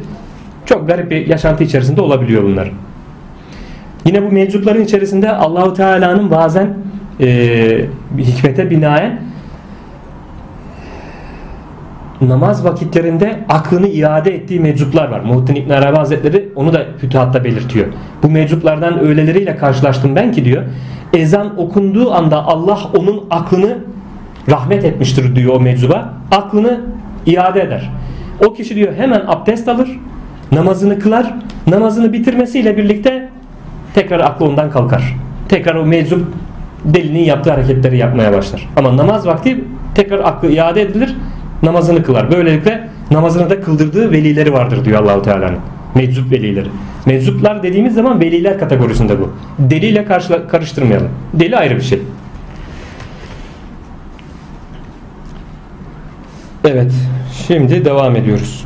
çok 0.66 0.88
garip 0.88 1.12
bir 1.12 1.28
yaşantı 1.28 1.64
içerisinde 1.64 2.02
olabiliyor 2.02 2.44
bunlar. 2.44 2.72
Yine 4.06 4.24
bu 4.24 4.32
meczupların 4.32 4.84
içerisinde 4.84 5.32
Allahu 5.32 5.74
Teala'nın 5.74 6.32
bazen 6.32 6.74
e, 7.20 7.86
hikmete 8.18 8.70
binaen 8.70 9.20
namaz 12.22 12.66
vakitlerinde 12.66 13.40
aklını 13.50 13.88
iade 13.88 14.36
ettiği 14.36 14.60
meczuplar 14.60 15.10
var. 15.10 15.20
Muhittin 15.20 15.56
İbn 15.56 15.70
Arabi 15.70 15.98
Hazretleri 15.98 16.50
onu 16.56 16.74
da 16.74 16.86
fütuhatta 16.98 17.44
belirtiyor. 17.44 17.88
Bu 18.24 18.30
meczuplardan 18.30 19.00
öyleleriyle 19.00 19.56
karşılaştım 19.56 20.16
ben 20.16 20.32
ki 20.32 20.46
diyor. 20.46 20.64
Ezan 21.14 21.60
okunduğu 21.60 22.14
anda 22.14 22.46
Allah 22.46 22.80
onun 22.98 23.26
aklını 23.30 23.78
rahmet 24.50 24.86
etmiştir 24.86 25.36
diyor 25.36 25.56
o 25.56 25.60
meczuba. 25.60 26.14
Aklını 26.32 26.80
iade 27.26 27.62
eder. 27.62 27.90
O 28.46 28.54
kişi 28.54 28.76
diyor 28.76 28.94
hemen 28.94 29.24
abdest 29.28 29.68
alır, 29.68 29.90
namazını 30.52 31.00
kılar, 31.00 31.34
namazını 31.68 32.14
bitirmesiyle 32.14 32.78
birlikte 32.78 33.30
tekrar 33.94 34.20
aklı 34.20 34.46
ondan 34.46 34.72
kalkar. 34.72 35.16
Tekrar 35.50 35.76
o 35.76 35.86
meczup 35.86 36.28
delinin 36.86 37.24
yaptığı 37.24 37.52
hareketleri 37.52 37.98
yapmaya 37.98 38.34
başlar. 38.34 38.70
Ama 38.76 38.98
namaz 38.98 39.28
vakti 39.28 39.64
tekrar 39.96 40.20
aklı 40.20 40.52
iade 40.52 40.82
edilir, 40.82 41.16
namazını 41.64 42.04
kılar. 42.04 42.32
Böylelikle 42.32 42.90
namazını 43.12 43.50
da 43.50 43.62
kıldırdığı 43.62 44.12
velileri 44.12 44.54
vardır 44.54 44.86
diyor 44.86 45.04
Allahu 45.04 45.22
Teala'nın. 45.22 45.60
Meczup 45.96 46.32
velileri. 46.32 46.68
Meczuplar 47.06 47.64
dediğimiz 47.64 47.94
zaman 47.94 48.20
veliler 48.20 48.60
kategorisinde 48.60 49.20
bu. 49.20 49.34
Deliyle 49.60 50.06
karıştırmayalım. 50.48 51.10
Deli 51.34 51.58
ayrı 51.58 51.76
bir 51.76 51.82
şey. 51.82 52.02
Evet. 56.66 56.92
Şimdi 57.48 57.86
devam 57.86 58.16
ediyoruz. 58.16 58.66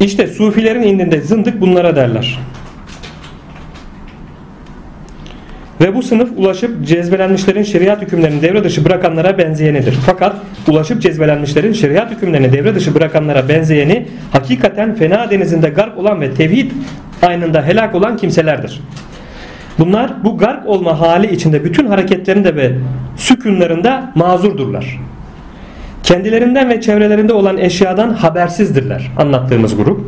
İşte 0.00 0.26
sufilerin 0.26 0.82
indinde 0.82 1.20
zındık 1.20 1.60
bunlara 1.60 1.96
derler. 1.96 2.38
Ve 5.80 5.94
bu 5.94 6.02
sınıf 6.02 6.30
ulaşıp 6.36 6.86
cezbelenmişlerin 6.86 7.62
şeriat 7.62 8.02
hükümlerini 8.02 8.42
devre 8.42 8.64
dışı 8.64 8.84
bırakanlara 8.84 9.38
benzeyenidir. 9.38 9.92
Fakat 10.06 10.36
ulaşıp 10.68 11.02
cezbelenmişlerin 11.02 11.72
şeriat 11.72 12.10
hükümlerini 12.10 12.52
devre 12.52 12.74
dışı 12.74 12.94
bırakanlara 12.94 13.48
benzeyeni 13.48 14.06
hakikaten 14.32 14.94
fena 14.94 15.30
denizinde 15.30 15.68
garp 15.68 15.98
olan 15.98 16.20
ve 16.20 16.34
tevhid 16.34 16.70
aynında 17.22 17.66
helak 17.66 17.94
olan 17.94 18.16
kimselerdir. 18.16 18.80
Bunlar 19.78 20.24
bu 20.24 20.38
garp 20.38 20.68
olma 20.68 21.00
hali 21.00 21.34
içinde 21.34 21.64
bütün 21.64 21.86
hareketlerinde 21.86 22.56
ve 22.56 22.72
sükünlerinde 23.16 24.00
mazurdurlar. 24.14 25.00
Kendilerinden 26.02 26.68
ve 26.68 26.80
çevrelerinde 26.80 27.32
olan 27.32 27.58
eşyadan 27.58 28.10
habersizdirler 28.10 29.10
anlattığımız 29.16 29.76
grup. 29.76 30.00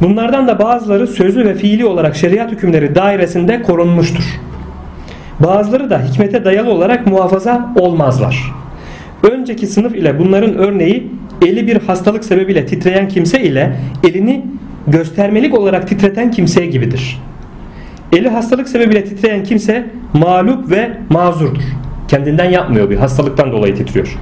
Bunlardan 0.00 0.48
da 0.48 0.58
bazıları 0.58 1.06
sözlü 1.06 1.44
ve 1.44 1.54
fiili 1.54 1.86
olarak 1.86 2.16
şeriat 2.16 2.52
hükümleri 2.52 2.94
dairesinde 2.94 3.62
korunmuştur. 3.62 4.24
Bazıları 5.42 5.90
da 5.90 6.02
hikmete 6.02 6.44
dayalı 6.44 6.70
olarak 6.70 7.06
muhafaza 7.06 7.74
olmazlar. 7.76 8.52
Önceki 9.30 9.66
sınıf 9.66 9.94
ile 9.94 10.18
bunların 10.18 10.54
örneği 10.54 11.10
eli 11.42 11.66
bir 11.66 11.76
hastalık 11.76 12.24
sebebiyle 12.24 12.66
titreyen 12.66 13.08
kimse 13.08 13.42
ile 13.42 13.76
elini 14.04 14.46
göstermelik 14.86 15.58
olarak 15.58 15.88
titreten 15.88 16.30
kimseye 16.30 16.66
gibidir. 16.66 17.20
Eli 18.12 18.28
hastalık 18.28 18.68
sebebiyle 18.68 19.04
titreyen 19.04 19.44
kimse 19.44 19.86
mağlup 20.12 20.70
ve 20.70 20.90
mazurdur. 21.10 21.62
Kendinden 22.08 22.50
yapmıyor 22.50 22.90
bir 22.90 22.96
hastalıktan 22.96 23.52
dolayı 23.52 23.76
titriyor. 23.76 24.18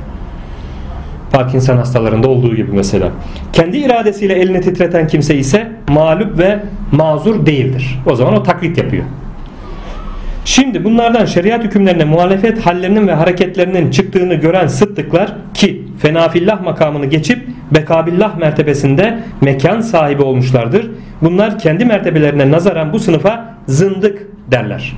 Parkinson 1.33 1.77
hastalarında 1.77 2.29
olduğu 2.29 2.57
gibi 2.57 2.73
mesela. 2.73 3.11
Kendi 3.53 3.79
iradesiyle 3.79 4.35
elini 4.35 4.61
titreten 4.61 5.07
kimse 5.07 5.35
ise 5.35 5.73
mağlup 5.89 6.39
ve 6.39 6.59
mazur 6.93 7.47
değildir. 7.47 7.99
O 8.07 8.15
zaman 8.15 8.35
o 8.35 8.43
taklit 8.43 8.79
yapıyor. 8.79 9.05
Şimdi 10.45 10.85
bunlardan 10.85 11.25
şeriat 11.25 11.65
hükümlerine 11.65 12.05
muhalefet 12.05 12.67
hallerinin 12.67 13.09
ve 13.09 13.13
hareketlerinin 13.13 13.91
çıktığını 13.91 14.35
gören 14.35 14.67
sıddıklar 14.67 15.33
ki 15.55 15.83
fenafillah 15.99 16.63
makamını 16.63 17.07
geçip 17.07 17.39
bekabillah 17.71 18.39
mertebesinde 18.39 19.19
mekan 19.41 19.81
sahibi 19.81 20.23
olmuşlardır. 20.23 20.91
Bunlar 21.23 21.59
kendi 21.59 21.85
mertebelerine 21.85 22.51
nazaran 22.51 22.93
bu 22.93 22.99
sınıfa 22.99 23.55
zındık 23.67 24.27
derler. 24.51 24.97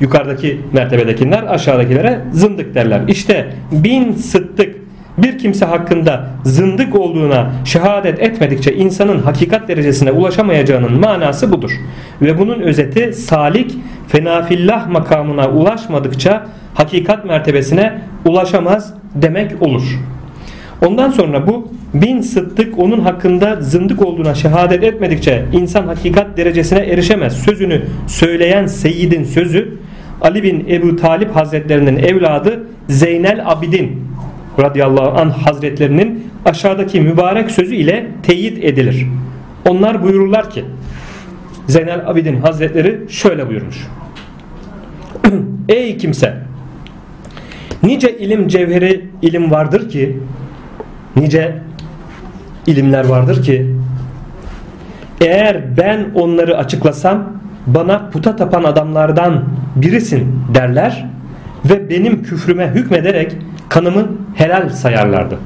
Yukarıdaki 0.00 0.60
mertebedekiler 0.72 1.42
aşağıdakilere 1.42 2.20
zındık 2.32 2.74
derler. 2.74 3.00
İşte 3.08 3.52
bin 3.72 4.12
sıddık 4.12 4.76
bir 5.18 5.38
kimse 5.38 5.64
hakkında 5.64 6.26
zındık 6.44 6.94
olduğuna 6.94 7.50
şehadet 7.64 8.22
etmedikçe 8.22 8.74
insanın 8.74 9.22
hakikat 9.22 9.68
derecesine 9.68 10.12
ulaşamayacağının 10.12 11.00
manası 11.00 11.52
budur. 11.52 11.70
Ve 12.22 12.38
bunun 12.38 12.60
özeti 12.60 13.12
salik 13.12 13.74
fenafillah 14.08 14.88
makamına 14.88 15.48
ulaşmadıkça 15.48 16.46
hakikat 16.74 17.24
mertebesine 17.24 17.98
ulaşamaz 18.24 18.94
demek 19.14 19.62
olur. 19.62 19.82
Ondan 20.86 21.10
sonra 21.10 21.46
bu 21.46 21.68
bin 21.94 22.20
sıddık 22.20 22.78
onun 22.78 23.00
hakkında 23.00 23.60
zındık 23.60 24.02
olduğuna 24.02 24.34
şehadet 24.34 24.84
etmedikçe 24.84 25.44
insan 25.52 25.86
hakikat 25.86 26.36
derecesine 26.36 26.78
erişemez. 26.78 27.32
Sözünü 27.32 27.82
söyleyen 28.06 28.66
Seyyid'in 28.66 29.24
sözü 29.24 29.78
Ali 30.20 30.42
bin 30.42 30.66
Ebu 30.68 30.96
Talip 30.96 31.36
Hazretlerinin 31.36 31.96
evladı 31.96 32.66
Zeynel 32.88 33.42
Abidin 33.46 34.04
radıyallahu 34.60 35.20
anh 35.20 35.32
hazretlerinin 35.32 36.30
aşağıdaki 36.44 37.00
mübarek 37.00 37.50
sözü 37.50 37.74
ile 37.74 38.06
teyit 38.22 38.64
edilir. 38.64 39.06
Onlar 39.68 40.02
buyururlar 40.02 40.50
ki 40.50 40.64
Zeynel 41.66 42.10
Abidin 42.10 42.40
hazretleri 42.40 43.00
şöyle 43.08 43.48
buyurmuş. 43.48 43.86
Ey 45.68 45.96
kimse 45.96 46.34
nice 47.82 48.18
ilim 48.18 48.48
cevheri 48.48 49.08
ilim 49.22 49.50
vardır 49.50 49.88
ki 49.88 50.18
nice 51.16 51.58
ilimler 52.66 53.04
vardır 53.04 53.42
ki 53.42 53.74
eğer 55.20 55.76
ben 55.76 56.06
onları 56.14 56.56
açıklasam 56.56 57.32
bana 57.66 58.10
puta 58.10 58.36
tapan 58.36 58.64
adamlardan 58.64 59.44
birisin 59.76 60.42
derler 60.54 61.06
ve 61.64 61.90
benim 61.90 62.22
küfrüme 62.22 62.68
hükmederek 62.68 63.36
kanımı 63.68 64.08
helal 64.34 64.68
sayarlardı. 64.68 65.38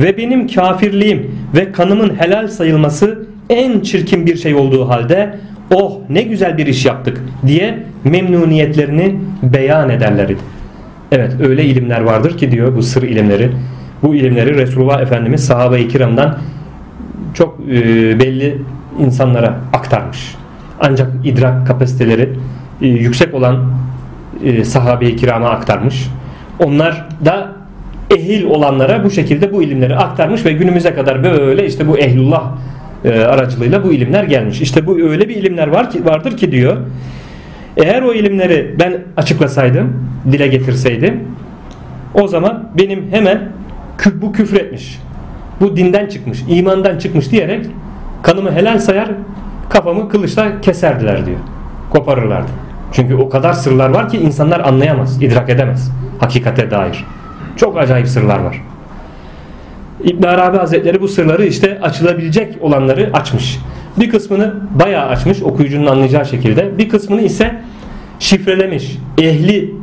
Ve 0.00 0.16
benim 0.16 0.48
kafirliğim 0.48 1.34
ve 1.54 1.72
kanımın 1.72 2.14
helal 2.18 2.48
sayılması 2.48 3.26
en 3.50 3.80
çirkin 3.80 4.26
bir 4.26 4.36
şey 4.36 4.54
olduğu 4.54 4.88
halde 4.88 5.38
oh 5.74 5.92
ne 6.08 6.22
güzel 6.22 6.58
bir 6.58 6.66
iş 6.66 6.86
yaptık 6.86 7.20
diye 7.46 7.78
memnuniyetlerini 8.04 9.16
beyan 9.42 9.90
ederlerdi. 9.90 10.36
Evet 11.12 11.32
öyle 11.40 11.64
ilimler 11.64 12.00
vardır 12.00 12.38
ki 12.38 12.50
diyor 12.50 12.76
bu 12.76 12.82
sır 12.82 13.02
ilimleri. 13.02 13.50
Bu 14.02 14.14
ilimleri 14.14 14.54
Resulullah 14.54 15.00
Efendimiz 15.00 15.44
sahabe-i 15.44 15.88
kiramdan 15.88 16.38
çok 17.34 17.60
e, 17.60 17.74
belli 18.20 18.58
insanlara 18.98 19.58
aktarmış. 19.72 20.34
Ancak 20.80 21.10
idrak 21.24 21.66
kapasiteleri 21.66 22.30
e, 22.82 22.86
yüksek 22.86 23.34
olan 23.34 23.72
e, 24.44 24.64
sahabe-i 24.64 25.16
kirama 25.16 25.50
aktarmış. 25.50 26.06
Onlar 26.64 27.06
da 27.24 27.48
ehil 28.10 28.44
olanlara 28.44 29.04
bu 29.04 29.10
şekilde 29.10 29.52
bu 29.52 29.62
ilimleri 29.62 29.96
aktarmış 29.96 30.44
ve 30.44 30.52
günümüze 30.52 30.94
kadar 30.94 31.24
böyle 31.24 31.66
işte 31.66 31.88
bu 31.88 31.98
ehlullah 31.98 32.52
e, 33.04 33.20
aracılığıyla 33.20 33.84
bu 33.84 33.92
ilimler 33.92 34.24
gelmiş. 34.24 34.60
İşte 34.60 34.86
bu 34.86 35.00
öyle 35.00 35.28
bir 35.28 35.36
ilimler 35.36 35.68
var 35.68 35.90
ki 35.90 36.04
vardır 36.04 36.36
ki 36.36 36.52
diyor. 36.52 36.76
Eğer 37.76 38.02
o 38.02 38.14
ilimleri 38.14 38.74
ben 38.78 38.98
açıklasaydım, 39.16 40.06
dile 40.32 40.46
getirseydim 40.46 41.20
o 42.14 42.28
zaman 42.28 42.68
benim 42.78 43.10
hemen 43.10 43.48
bu 44.14 44.32
küfür 44.32 44.56
etmiş. 44.56 44.98
Bu 45.60 45.76
dinden 45.76 46.06
çıkmış, 46.06 46.44
imandan 46.48 46.98
çıkmış 46.98 47.32
diyerek 47.32 47.66
kanımı 48.22 48.52
helal 48.52 48.78
sayar, 48.78 49.08
kafamı 49.70 50.08
kılıçla 50.08 50.60
keserdiler 50.60 51.26
diyor. 51.26 51.38
Koparırlardı. 51.90 52.50
Çünkü 52.92 53.14
o 53.14 53.28
kadar 53.28 53.52
sırlar 53.52 53.90
var 53.90 54.08
ki 54.08 54.18
insanlar 54.18 54.60
anlayamaz, 54.60 55.22
idrak 55.22 55.50
edemez 55.50 55.90
hakikate 56.20 56.70
dair. 56.70 57.04
Çok 57.56 57.78
acayip 57.78 58.08
sırlar 58.08 58.38
var. 58.38 58.62
İbn 60.04 60.22
Arabi 60.26 60.56
Hazretleri 60.56 61.00
bu 61.00 61.08
sırları 61.08 61.46
işte 61.46 61.78
açılabilecek 61.82 62.56
olanları 62.60 63.10
açmış. 63.12 63.58
Bir 63.98 64.10
kısmını 64.10 64.54
bayağı 64.70 65.06
açmış 65.06 65.42
okuyucunun 65.42 65.86
anlayacağı 65.86 66.26
şekilde. 66.26 66.78
Bir 66.78 66.88
kısmını 66.88 67.22
ise 67.22 67.60
şifrelemiş. 68.18 68.96
Ehli 69.18 69.74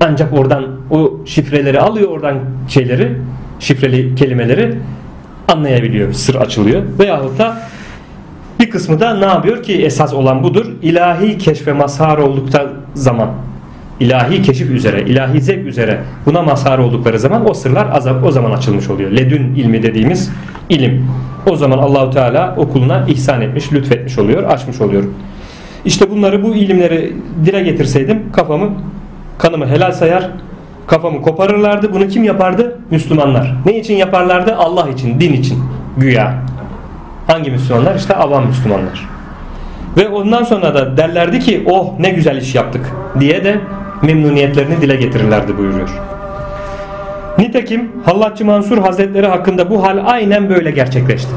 ancak 0.00 0.32
oradan 0.32 0.64
o 0.90 1.12
şifreleri 1.26 1.80
alıyor 1.80 2.08
oradan 2.08 2.38
şeyleri 2.68 3.12
şifreli 3.58 4.14
kelimeleri 4.14 4.78
anlayabiliyor. 5.48 6.12
Sır 6.12 6.34
açılıyor. 6.34 6.82
Veyahut 6.98 7.38
da 7.38 7.58
bir 8.60 8.70
kısmı 8.70 9.00
da 9.00 9.14
ne 9.14 9.24
yapıyor 9.24 9.62
ki 9.62 9.84
esas 9.84 10.14
olan 10.14 10.42
budur. 10.42 10.66
İlahi 10.82 11.38
keşfe 11.38 11.72
mazhar 11.72 12.18
oldukta 12.18 12.66
zaman 12.94 13.30
ilahi 14.00 14.42
keşif 14.42 14.70
üzere, 14.70 15.02
ilahi 15.02 15.40
zevk 15.40 15.66
üzere 15.66 16.00
buna 16.26 16.42
mazhar 16.42 16.78
oldukları 16.78 17.18
zaman 17.18 17.50
o 17.50 17.54
sırlar 17.54 17.86
azap 17.92 18.24
o 18.24 18.30
zaman 18.30 18.50
açılmış 18.50 18.90
oluyor. 18.90 19.10
Ledün 19.10 19.54
ilmi 19.54 19.82
dediğimiz 19.82 20.32
ilim. 20.68 21.06
O 21.50 21.56
zaman 21.56 21.78
Allahu 21.78 22.10
Teala 22.10 22.54
okuluna 22.56 23.04
ihsan 23.08 23.40
etmiş, 23.40 23.72
lütfetmiş 23.72 24.18
oluyor, 24.18 24.42
açmış 24.42 24.80
oluyor. 24.80 25.04
İşte 25.84 26.10
bunları 26.10 26.42
bu 26.42 26.54
ilimleri 26.54 27.16
dile 27.44 27.62
getirseydim 27.62 28.32
kafamı 28.32 28.70
kanımı 29.38 29.66
helal 29.66 29.92
sayar, 29.92 30.30
kafamı 30.86 31.22
koparırlardı. 31.22 31.94
Bunu 31.94 32.08
kim 32.08 32.24
yapardı? 32.24 32.78
Müslümanlar. 32.90 33.54
Ne 33.66 33.78
için 33.78 33.94
yaparlardı? 33.94 34.56
Allah 34.56 34.88
için, 34.88 35.20
din 35.20 35.32
için. 35.32 35.58
Güya. 35.96 36.34
Hangi 37.26 37.50
Müslümanlar? 37.50 37.94
İşte 37.94 38.14
avam 38.14 38.46
Müslümanlar. 38.46 39.08
Ve 39.96 40.08
ondan 40.08 40.42
sonra 40.42 40.74
da 40.74 40.96
derlerdi 40.96 41.40
ki 41.40 41.64
oh 41.66 41.98
ne 41.98 42.10
güzel 42.10 42.36
iş 42.36 42.54
yaptık 42.54 42.92
diye 43.20 43.44
de 43.44 43.60
memnuniyetlerini 44.04 44.80
dile 44.80 44.96
getirirlerdi 44.96 45.58
buyuruyor. 45.58 45.88
Nitekim 47.38 47.92
Hallatçı 48.04 48.44
Mansur 48.44 48.78
Hazretleri 48.78 49.26
hakkında 49.26 49.70
bu 49.70 49.82
hal 49.82 49.98
aynen 50.04 50.48
böyle 50.48 50.70
gerçekleşti. 50.70 51.32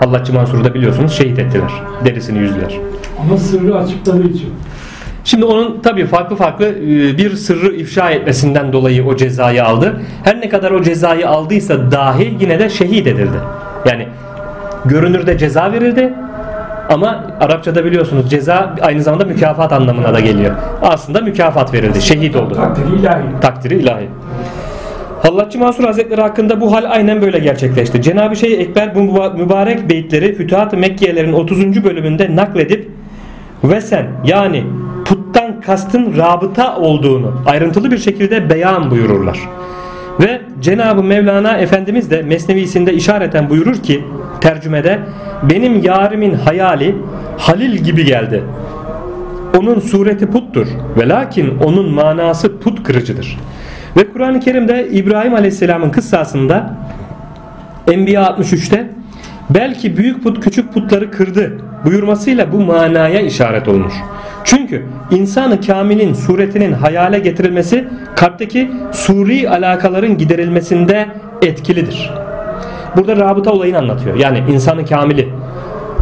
Hallatçı 0.00 0.32
Mansur'u 0.32 0.64
da 0.64 0.74
biliyorsunuz 0.74 1.12
şehit 1.12 1.38
ettiler. 1.38 1.70
Derisini 2.04 2.38
yüzdüler. 2.38 2.78
Ama 3.20 3.36
sırrı 3.36 3.78
açıkladığı 3.78 4.28
için. 4.28 4.50
Şimdi 5.24 5.44
onun 5.44 5.80
tabii 5.80 6.06
farklı 6.06 6.36
farklı 6.36 6.66
e, 6.66 7.18
bir 7.18 7.34
sırrı 7.36 7.74
ifşa 7.74 8.10
etmesinden 8.10 8.72
dolayı 8.72 9.04
o 9.06 9.16
cezayı 9.16 9.64
aldı. 9.64 10.00
Her 10.24 10.40
ne 10.40 10.48
kadar 10.48 10.70
o 10.70 10.82
cezayı 10.82 11.28
aldıysa 11.28 11.90
dahi 11.90 12.36
yine 12.40 12.58
de 12.58 12.70
şehit 12.70 13.06
edildi. 13.06 13.36
Yani 13.86 14.06
görünürde 14.84 15.38
ceza 15.38 15.72
verildi 15.72 16.14
ama 16.92 17.24
Arapçada 17.40 17.84
biliyorsunuz 17.84 18.30
ceza 18.30 18.76
aynı 18.80 19.02
zamanda 19.02 19.24
mükafat 19.24 19.72
anlamına 19.72 20.14
da 20.14 20.20
geliyor. 20.20 20.54
Aslında 20.82 21.20
mükafat 21.20 21.74
verildi. 21.74 22.02
Şehit 22.02 22.36
oldu. 22.36 22.54
Takdiri 22.54 23.00
ilahi. 23.00 23.22
Takdiri 23.40 23.74
ilahi. 23.74 24.08
Hallatçı 25.22 25.58
Mansur 25.58 25.84
Hazretleri 25.84 26.20
hakkında 26.20 26.60
bu 26.60 26.72
hal 26.72 26.84
aynen 26.88 27.22
böyle 27.22 27.38
gerçekleşti. 27.38 28.02
Cenab-ı 28.02 28.36
Şeyh 28.36 28.60
Ekber 28.60 28.94
bu 28.94 29.00
mübarek 29.36 29.90
beyitleri 29.90 30.34
Fütuhat-ı 30.34 30.76
Mekkiyelerin 30.76 31.32
30. 31.32 31.84
bölümünde 31.84 32.36
nakledip 32.36 32.90
ve 33.64 33.80
sen 33.80 34.06
yani 34.24 34.64
puttan 35.04 35.60
kastın 35.60 36.16
rabıta 36.16 36.76
olduğunu 36.76 37.42
ayrıntılı 37.46 37.90
bir 37.90 37.98
şekilde 37.98 38.50
beyan 38.50 38.90
buyururlar. 38.90 39.38
Ve 40.20 40.40
Cenab-ı 40.60 41.02
Mevlana 41.02 41.56
Efendimiz 41.56 42.10
de 42.10 42.22
Mesnevisinde 42.22 42.94
işareten 42.94 43.50
buyurur 43.50 43.76
ki 43.76 44.04
tercümede 44.40 44.98
benim 45.50 45.82
yarimin 45.82 46.34
hayali 46.34 46.96
Halil 47.38 47.76
gibi 47.76 48.04
geldi. 48.04 48.42
Onun 49.58 49.80
sureti 49.80 50.26
puttur 50.26 50.66
ve 50.98 51.08
lakin 51.08 51.58
onun 51.58 51.90
manası 51.90 52.58
put 52.58 52.82
kırıcıdır. 52.82 53.38
Ve 53.96 54.08
Kur'an-ı 54.12 54.40
Kerim'de 54.40 54.88
İbrahim 54.90 55.34
Aleyhisselam'ın 55.34 55.90
kıssasında 55.90 56.76
Enbiya 57.92 58.22
63'te 58.22 58.90
belki 59.50 59.96
büyük 59.96 60.22
put 60.22 60.40
küçük 60.40 60.72
putları 60.74 61.10
kırdı 61.10 61.58
buyurmasıyla 61.84 62.52
bu 62.52 62.60
manaya 62.60 63.20
işaret 63.20 63.68
olunur. 63.68 63.92
Çünkü 64.44 64.86
insanı 65.10 65.60
kamilin 65.60 66.14
suretinin 66.14 66.72
hayale 66.72 67.18
getirilmesi 67.18 67.88
kalpteki 68.16 68.70
suri 68.92 69.50
alakaların 69.50 70.18
giderilmesinde 70.18 71.08
etkilidir. 71.42 72.21
Burada 72.96 73.16
rabıta 73.16 73.52
olayını 73.52 73.78
anlatıyor. 73.78 74.16
Yani 74.16 74.42
insanı 74.52 74.86
kamili 74.86 75.28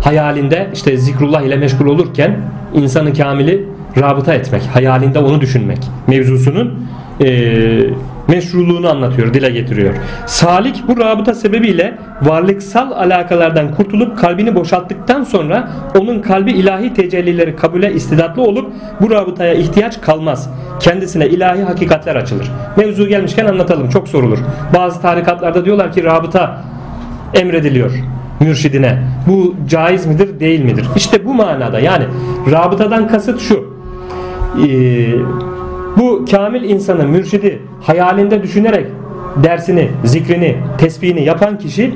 hayalinde 0.05 0.71
işte 0.75 0.97
zikrullah 0.97 1.43
ile 1.43 1.57
meşgul 1.57 1.87
olurken 1.87 2.41
insanı 2.75 3.15
kamili 3.15 3.69
rabıta 4.01 4.35
etmek, 4.35 4.63
hayalinde 4.63 5.19
onu 5.19 5.41
düşünmek 5.41 5.79
mevzusunun 6.07 6.87
e, 7.25 7.31
meşruluğunu 8.29 8.91
anlatıyor, 8.91 9.35
dile 9.35 9.51
getiriyor. 9.51 9.95
Salik 10.27 10.83
bu 10.89 11.01
rabıta 11.01 11.35
sebebiyle 11.35 11.99
varlıksal 12.23 12.93
alakalardan 12.93 13.75
kurtulup 13.75 14.19
kalbini 14.19 14.55
boşalttıktan 14.55 15.25
sonra 15.25 15.71
onun 15.99 16.21
kalbi 16.21 16.51
ilahi 16.51 16.95
tecellileri 16.95 17.57
kabule 17.57 17.93
istidatlı 17.93 18.43
olup 18.43 18.73
bu 19.01 19.11
rabıtaya 19.11 19.55
ihtiyaç 19.55 20.01
kalmaz. 20.01 20.51
Kendisine 20.81 21.29
ilahi 21.29 21.63
hakikatler 21.63 22.17
açılır. 22.17 22.51
Mevzu 22.77 23.09
gelmişken 23.09 23.47
anlatalım. 23.47 23.89
Çok 23.89 24.09
sorulur. 24.09 24.39
Bazı 24.75 25.03
tarikatlarda 25.03 25.65
diyorlar 25.65 25.93
ki 25.93 26.05
rabıta 26.05 26.70
emrediliyor 27.35 27.91
mürşidine. 28.41 28.99
Bu 29.27 29.55
caiz 29.69 30.07
midir 30.07 30.41
değil 30.41 30.65
midir? 30.65 30.87
İşte 30.97 31.25
bu 31.27 31.35
manada 31.35 31.81
yani 31.81 32.05
rabıtadan 32.51 33.09
kasıt 33.09 33.41
şu. 33.41 33.75
Ee, 34.59 35.13
bu 35.97 36.25
kamil 36.31 36.63
insanı 36.71 37.09
mürşidi 37.09 37.63
hayalinde 37.81 38.43
düşünerek 38.43 38.87
dersini, 39.37 39.89
zikrini, 40.05 40.57
tesbihini 40.79 41.25
yapan 41.25 41.59
kişi 41.59 41.95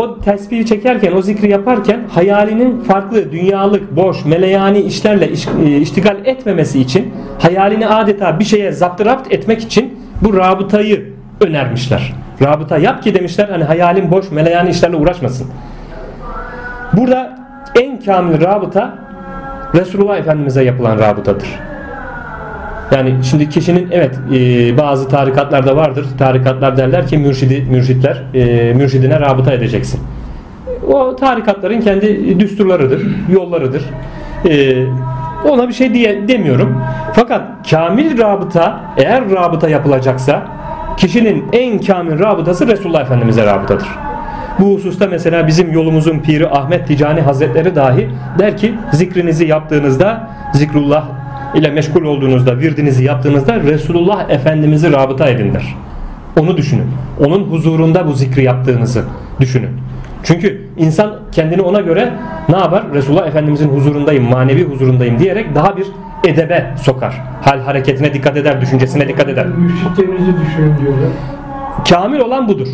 o 0.00 0.18
tesbihi 0.18 0.66
çekerken, 0.66 1.12
o 1.12 1.22
zikri 1.22 1.50
yaparken 1.50 2.00
hayalinin 2.10 2.80
farklı, 2.80 3.32
dünyalık, 3.32 3.96
boş, 3.96 4.24
meleyani 4.24 4.80
işlerle 4.80 5.30
iş, 5.30 5.46
e, 5.66 5.76
iştigal 5.76 6.16
etmemesi 6.24 6.80
için 6.80 7.12
hayalini 7.38 7.86
adeta 7.86 8.38
bir 8.40 8.44
şeye 8.44 8.72
zaptırapt 8.72 9.32
etmek 9.32 9.60
için 9.60 9.98
bu 10.22 10.36
rabıtayı 10.36 11.12
önermişler. 11.40 12.12
Rabıta 12.42 12.78
yap 12.78 13.02
ki 13.02 13.14
demişler 13.14 13.48
hani 13.48 13.64
hayalin 13.64 14.10
boş, 14.10 14.30
meleyani 14.30 14.70
işlerle 14.70 14.96
uğraşmasın. 14.96 15.46
Burada 16.92 17.38
en 17.80 18.00
kamil 18.00 18.40
rabıta 18.40 18.94
Resulullah 19.74 20.16
Efendimiz'e 20.16 20.62
yapılan 20.62 20.98
rabıtadır. 20.98 21.48
Yani 22.92 23.14
şimdi 23.24 23.48
kişinin 23.48 23.88
evet 23.90 24.18
e, 24.34 24.78
bazı 24.78 25.08
tarikatlarda 25.08 25.76
vardır. 25.76 26.06
Tarikatlar 26.18 26.76
derler 26.76 27.06
ki 27.06 27.18
mürşidi, 27.18 27.66
mürşitler 27.70 28.22
e, 28.34 28.74
mürşidine 28.74 29.20
rabıta 29.20 29.52
edeceksin. 29.52 30.00
O 30.92 31.16
tarikatların 31.16 31.80
kendi 31.80 32.40
düsturlarıdır, 32.40 33.02
yollarıdır. 33.32 33.82
E, 34.48 34.84
ona 35.48 35.68
bir 35.68 35.72
şey 35.72 35.94
diye 35.94 36.28
demiyorum. 36.28 36.82
Fakat 37.12 37.42
kamil 37.70 38.18
rabıta 38.18 38.80
eğer 38.96 39.30
rabıta 39.30 39.68
yapılacaksa 39.68 40.42
kişinin 40.96 41.44
en 41.52 41.80
kamil 41.80 42.18
rabıtası 42.18 42.66
Resulullah 42.66 43.02
Efendimiz'e 43.02 43.46
rabıtadır. 43.46 43.88
Bu 44.58 44.74
hususta 44.74 45.06
mesela 45.06 45.46
bizim 45.46 45.72
yolumuzun 45.72 46.18
piri 46.18 46.48
Ahmet 46.48 46.88
Ticani 46.88 47.20
Hazretleri 47.20 47.76
dahi 47.76 48.08
der 48.38 48.56
ki 48.56 48.74
zikrinizi 48.92 49.46
yaptığınızda 49.46 50.30
zikrullah 50.52 51.04
ile 51.54 51.70
meşgul 51.70 52.04
olduğunuzda 52.04 52.58
virdinizi 52.58 53.04
yaptığınızda 53.04 53.60
Resulullah 53.60 54.30
Efendimiz'i 54.30 54.92
rabıta 54.92 55.28
edin 55.28 55.54
der. 55.54 55.74
Onu 56.40 56.56
düşünün. 56.56 56.86
Onun 57.26 57.44
huzurunda 57.44 58.06
bu 58.06 58.12
zikri 58.12 58.44
yaptığınızı 58.44 59.04
düşünün. 59.40 59.70
Çünkü 60.22 60.60
insan 60.76 61.14
kendini 61.32 61.62
ona 61.62 61.80
göre 61.80 62.12
ne 62.48 62.56
yapar? 62.56 62.84
Resulullah 62.94 63.26
Efendimizin 63.26 63.68
huzurundayım, 63.68 64.24
manevi 64.24 64.64
huzurundayım 64.64 65.18
diyerek 65.18 65.54
daha 65.54 65.76
bir 65.76 65.86
edebe 66.24 66.74
sokar. 66.82 67.22
Hal 67.44 67.60
hareketine 67.60 68.14
dikkat 68.14 68.36
eder, 68.36 68.60
düşüncesine 68.60 69.08
dikkat 69.08 69.28
eder. 69.28 69.46
Mürşitlerinizi 69.46 70.32
düşünün 70.40 70.78
diyorlar. 70.78 71.08
Kamil 71.88 72.18
olan 72.20 72.48
budur. 72.48 72.68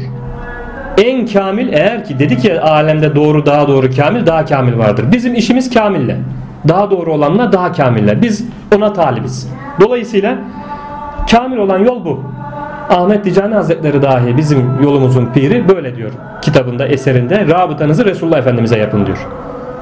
En 0.99 1.27
kamil 1.27 1.73
eğer 1.73 2.05
ki 2.05 2.19
dedi 2.19 2.37
ki 2.37 2.61
alemde 2.61 3.15
doğru 3.15 3.47
daha 3.47 3.69
doğru 3.69 3.91
kamil 3.97 4.27
daha 4.27 4.45
kamil 4.45 4.79
vardır. 4.79 5.13
Bizim 5.13 5.35
işimiz 5.35 5.75
kamille. 5.75 6.17
Daha 6.69 6.91
doğru 6.91 7.13
olanla 7.13 7.53
daha 7.53 7.73
kamille. 7.73 8.23
Biz 8.23 8.45
ona 8.77 8.93
talibiz. 8.93 9.49
Dolayısıyla 9.81 10.39
kamil 11.31 11.57
olan 11.57 11.79
yol 11.79 12.05
bu. 12.05 12.23
Ahmet 12.91 13.25
Dicani 13.25 13.55
Hazretleri 13.55 14.03
dahi 14.03 14.37
bizim 14.37 14.83
yolumuzun 14.83 15.27
piri 15.35 15.69
böyle 15.69 15.97
diyor 15.97 16.11
kitabında 16.43 16.87
eserinde 16.87 17.47
rabıtanızı 17.49 18.05
Resulullah 18.05 18.39
Efendimiz'e 18.39 18.79
yapın 18.79 19.07
diyor. 19.07 19.27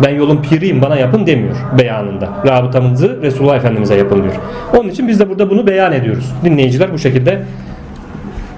Ben 0.03 0.15
yolun 0.15 0.43
piriyim 0.43 0.83
bana 0.83 0.97
yapın 0.97 1.27
demiyor 1.27 1.57
beyanında. 1.79 2.29
Rabıtamızı 2.47 3.23
Resulullah 3.23 3.57
Efendimiz'e 3.57 3.95
yapın 3.95 4.23
diyor. 4.23 4.35
Onun 4.79 4.89
için 4.89 5.09
biz 5.09 5.21
de 5.21 5.29
burada 5.31 5.51
bunu 5.51 5.67
beyan 5.67 5.93
ediyoruz. 5.93 6.33
Dinleyiciler 6.45 6.93
bu 6.93 6.99
şekilde 6.99 7.43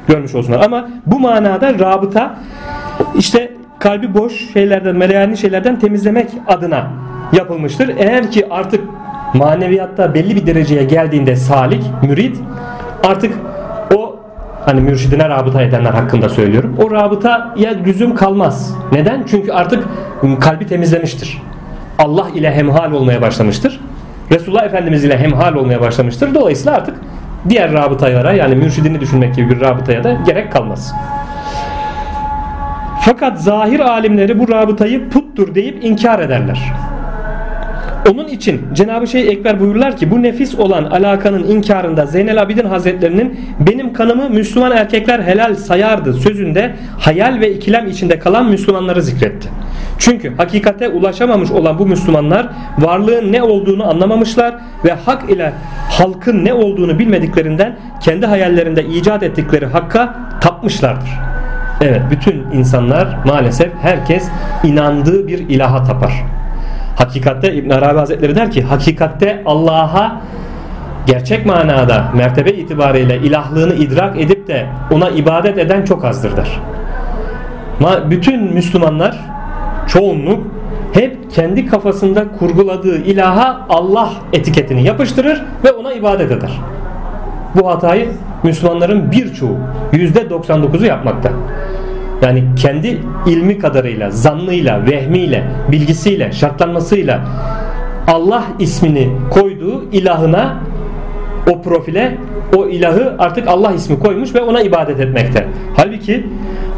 görmüş 0.09 0.35
olsunlar. 0.35 0.61
Ama 0.65 0.89
bu 1.07 1.21
manada 1.21 1.79
rabıta 1.79 2.39
işte 3.19 3.53
kalbi 3.79 4.15
boş 4.15 4.53
şeylerden, 4.53 4.97
meleyani 4.97 5.37
şeylerden 5.37 5.79
temizlemek 5.79 6.31
adına 6.47 6.91
yapılmıştır. 7.33 7.91
Eğer 7.99 8.31
ki 8.31 8.47
artık 8.51 8.81
maneviyatta 9.35 10.15
belli 10.15 10.37
bir 10.37 10.47
dereceye 10.47 10.85
geldiğinde 10.85 11.37
salik, 11.37 11.85
mürid 12.03 12.37
artık 13.05 13.35
o 13.95 14.17
hani 14.65 14.81
mürşidine 14.81 15.29
rabıta 15.29 15.63
edenler 15.63 15.91
hakkında 15.91 16.29
söylüyorum. 16.29 16.77
O 16.85 16.91
rabıtaya 16.91 17.71
lüzum 17.87 18.15
kalmaz. 18.15 18.75
Neden? 18.93 19.25
Çünkü 19.31 19.53
artık 19.53 19.85
kalbi 20.41 20.67
temizlemiştir. 20.67 21.43
Allah 21.99 22.27
ile 22.35 22.55
hemhal 22.55 22.93
olmaya 22.93 23.23
başlamıştır. 23.23 23.81
Resulullah 24.33 24.65
Efendimiz 24.65 25.05
ile 25.05 25.19
hemhal 25.19 25.55
olmaya 25.55 25.81
başlamıştır. 25.81 26.35
Dolayısıyla 26.35 26.77
artık 26.77 26.95
diğer 27.49 27.73
rabıtalara 27.73 28.33
yani 28.33 28.55
mürşidini 28.55 29.01
düşünmek 29.01 29.35
gibi 29.35 29.51
bir 29.51 29.61
rabıtaya 29.61 30.05
da 30.05 30.13
gerek 30.13 30.53
kalmaz. 30.53 30.95
Fakat 33.01 33.43
zahir 33.43 33.81
alimleri 33.81 34.39
bu 34.39 34.49
rabıtayı 34.49 35.09
puttur 35.09 35.55
deyip 35.55 35.85
inkar 35.85 36.21
ederler. 36.21 36.73
Onun 38.13 38.29
için 38.29 38.61
Cenab-ı 38.75 39.07
Şeyh 39.07 39.29
Ekber 39.29 39.61
buyurlar 39.61 39.97
ki 39.97 40.11
bu 40.11 40.23
nefis 40.23 40.55
olan 40.55 40.85
alakanın 40.85 41.45
inkarında 41.45 42.07
Zeynel 42.07 42.43
Abidin 42.43 42.65
Hazretlerinin 42.65 43.41
benim 43.61 43.93
kanımı 43.93 44.31
Müslüman 44.31 44.73
erkekler 44.73 45.21
helal 45.21 45.55
sayardı 45.55 46.15
sözünde 46.15 46.75
hayal 46.99 47.41
ve 47.41 47.53
ikilem 47.55 47.87
içinde 47.87 48.19
kalan 48.19 48.47
Müslümanları 48.51 49.03
zikretti. 49.03 49.49
Çünkü 49.99 50.37
hakikate 50.37 50.89
ulaşamamış 50.89 51.51
olan 51.51 51.79
bu 51.79 51.87
Müslümanlar 51.87 52.49
varlığın 52.79 53.33
ne 53.33 53.43
olduğunu 53.43 53.89
anlamamışlar 53.91 54.55
ve 54.85 54.93
hak 54.93 55.31
ile 55.31 55.53
halkın 55.91 56.45
ne 56.45 56.55
olduğunu 56.55 56.99
bilmediklerinden 56.99 57.77
kendi 58.01 58.27
hayallerinde 58.27 58.85
icat 58.85 59.23
ettikleri 59.23 59.67
hakka 59.67 60.15
tapmışlardır. 60.41 61.11
Evet 61.81 62.03
bütün 62.11 62.47
insanlar 62.53 63.19
maalesef 63.27 63.71
herkes 63.83 64.29
inandığı 64.65 65.27
bir 65.27 65.39
ilaha 65.39 65.85
tapar. 65.85 66.13
Hakikatte 66.97 67.55
İbn 67.55 67.71
Arabi 67.71 67.99
Hazretleri 67.99 68.37
der 68.37 68.51
ki 68.51 68.63
hakikatte 68.63 69.43
Allah'a 69.47 70.21
gerçek 71.07 71.47
manada 71.47 72.05
mertebe 72.15 72.51
itibariyle 72.51 73.17
ilahlığını 73.17 73.75
idrak 73.75 74.21
edip 74.21 74.49
de 74.49 74.67
ona 74.91 75.09
ibadet 75.11 75.59
eden 75.59 75.85
çok 75.85 76.05
azdır 76.05 76.37
der. 76.37 76.61
Bütün 78.11 78.55
Müslümanlar 78.55 79.38
çoğunluk 79.89 80.47
hep 80.93 81.31
kendi 81.31 81.67
kafasında 81.67 82.25
kurguladığı 82.39 82.97
ilaha 82.97 83.67
Allah 83.69 84.11
etiketini 84.33 84.85
yapıştırır 84.85 85.43
ve 85.65 85.73
ona 85.73 85.93
ibadet 85.93 86.33
eder. 86.33 86.51
Bu 87.55 87.69
hatayı 87.69 88.09
Müslümanların 88.43 89.13
birçoğu 89.13 89.57
%99'u 89.93 90.85
yapmakta. 90.85 91.31
Yani 92.23 92.45
kendi 92.57 93.01
ilmi 93.27 93.59
kadarıyla, 93.59 94.11
zannıyla, 94.11 94.87
vehmiyle, 94.87 95.45
bilgisiyle, 95.73 96.33
şartlanmasıyla 96.33 97.21
Allah 98.09 98.45
ismini 98.59 99.11
koyduğu 99.31 99.85
ilahına 99.93 100.57
o 101.51 101.63
profile 101.63 102.19
o 102.57 102.67
ilahı 102.67 103.15
artık 103.19 103.49
Allah 103.49 103.73
ismi 103.73 103.99
koymuş 103.99 104.35
ve 104.35 104.41
ona 104.41 104.61
ibadet 104.61 105.01
etmekte. 105.01 105.49
Halbuki 105.77 106.27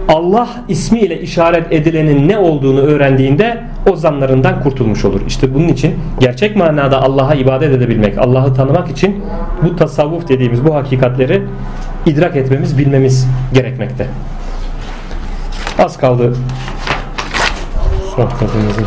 Allah 0.09 0.49
ismiyle 0.69 1.21
işaret 1.21 1.73
edilenin 1.73 2.29
ne 2.29 2.39
olduğunu 2.39 2.81
öğrendiğinde 2.81 3.63
o 3.91 3.97
zanlarından 3.97 4.63
kurtulmuş 4.63 5.05
olur. 5.05 5.21
İşte 5.27 5.55
bunun 5.55 5.69
için 5.69 5.95
gerçek 6.21 6.57
manada 6.57 7.03
Allah'a 7.03 7.35
ibadet 7.35 7.75
edebilmek, 7.75 8.19
Allah'ı 8.19 8.55
tanımak 8.55 8.91
için 8.91 9.25
bu 9.63 9.77
tasavvuf 9.77 10.29
dediğimiz 10.29 10.65
bu 10.65 10.75
hakikatleri 10.75 11.43
idrak 12.07 12.37
etmemiz, 12.37 12.79
bilmemiz 12.79 13.29
gerekmekte. 13.55 14.07
Az 15.79 15.99
kaldı 15.99 16.33
sohbetimizin. 18.17 18.87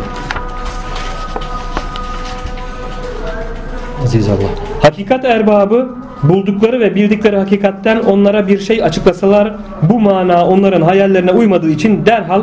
Aziz 4.04 4.28
Allah. 4.28 4.48
Hakikat 4.82 5.24
erbabı 5.24 6.03
buldukları 6.28 6.80
ve 6.80 6.94
bildikleri 6.94 7.36
hakikatten 7.36 8.00
onlara 8.00 8.48
bir 8.48 8.58
şey 8.58 8.84
açıklasalar 8.84 9.54
bu 9.82 10.00
mana 10.00 10.46
onların 10.46 10.82
hayallerine 10.82 11.30
uymadığı 11.30 11.70
için 11.70 12.06
derhal 12.06 12.42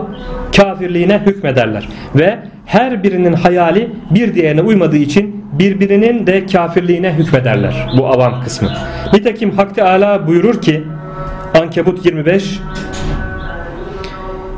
kafirliğine 0.56 1.22
hükmederler. 1.26 1.90
Ve 2.16 2.40
her 2.66 3.04
birinin 3.04 3.34
hayali 3.34 3.90
bir 4.12 4.36
diğerine 4.36 4.62
uymadığı 4.62 4.98
için 4.98 5.46
birbirinin 5.60 6.28
de 6.28 6.46
kafirliğine 6.46 7.14
hükmederler. 7.14 7.88
Bu 7.98 8.08
avam 8.08 8.44
kısmı. 8.44 8.70
Nitekim 9.14 9.52
Hak 9.52 9.76
Teala 9.76 10.28
buyurur 10.28 10.62
ki 10.62 10.84
Ankebut 11.62 12.06
25 12.06 12.60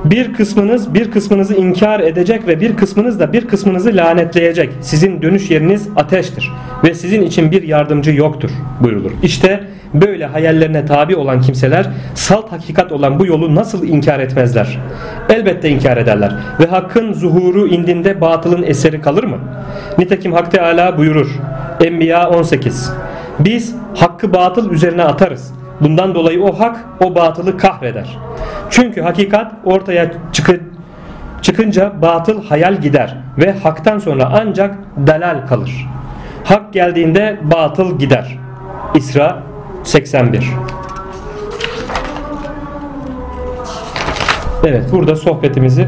Bir 0.05 0.33
kısmınız 0.33 0.93
bir 0.93 1.11
kısmınızı 1.11 1.53
inkar 1.53 1.99
edecek 1.99 2.47
ve 2.47 2.61
bir 2.61 2.75
kısmınız 2.75 3.19
da 3.19 3.33
bir 3.33 3.47
kısmınızı 3.47 3.95
lanetleyecek. 3.95 4.73
Sizin 4.81 5.21
dönüş 5.21 5.51
yeriniz 5.51 5.89
ateştir 5.95 6.51
ve 6.83 6.93
sizin 6.93 7.21
için 7.21 7.51
bir 7.51 7.63
yardımcı 7.63 8.11
yoktur 8.11 8.49
buyurulur. 8.83 9.11
İşte 9.23 9.63
böyle 9.93 10.25
hayallerine 10.25 10.85
tabi 10.85 11.15
olan 11.15 11.41
kimseler 11.41 11.85
salt 12.15 12.51
hakikat 12.51 12.91
olan 12.91 13.19
bu 13.19 13.25
yolu 13.25 13.55
nasıl 13.55 13.87
inkar 13.87 14.19
etmezler? 14.19 14.79
Elbette 15.29 15.69
inkar 15.69 15.97
ederler 15.97 16.35
ve 16.59 16.65
hakkın 16.65 17.13
zuhuru 17.13 17.67
indinde 17.67 18.21
batılın 18.21 18.63
eseri 18.63 19.01
kalır 19.01 19.23
mı? 19.23 19.37
Nitekim 19.97 20.33
Hak 20.33 20.51
Teala 20.51 20.97
buyurur. 20.97 21.29
Enbiya 21.83 22.29
18 22.29 22.91
Biz 23.39 23.75
hakkı 23.95 24.33
batıl 24.33 24.71
üzerine 24.71 25.03
atarız. 25.03 25.53
Bundan 25.84 26.15
dolayı 26.15 26.43
o 26.43 26.59
hak 26.59 26.86
o 27.03 27.15
batılı 27.15 27.57
kahreder. 27.57 28.17
Çünkü 28.69 29.01
hakikat 29.01 29.51
ortaya 29.65 30.11
çıkı, 30.31 30.59
çıkınca 31.41 31.93
batıl 32.01 32.43
hayal 32.45 32.81
gider 32.81 33.17
ve 33.38 33.51
haktan 33.59 33.99
sonra 33.99 34.31
ancak 34.41 34.75
dalal 35.07 35.47
kalır. 35.47 35.88
Hak 36.43 36.73
geldiğinde 36.73 37.39
batıl 37.43 37.99
gider. 37.99 38.38
İsra 38.95 39.43
81 39.84 40.49
Evet 44.63 44.91
burada 44.91 45.15
sohbetimizi 45.15 45.88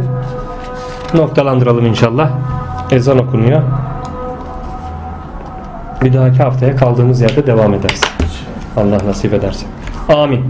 noktalandıralım 1.13 1.85
inşallah. 1.85 2.29
Ezan 2.91 3.17
okunuyor. 3.17 3.61
Bir 6.03 6.13
dahaki 6.13 6.43
haftaya 6.43 6.75
kaldığımız 6.75 7.21
yerde 7.21 7.47
devam 7.47 7.73
ederiz. 7.73 8.01
Allah 8.77 8.97
nasip 9.07 9.33
ederse. 9.33 9.65
Amin. 10.09 10.41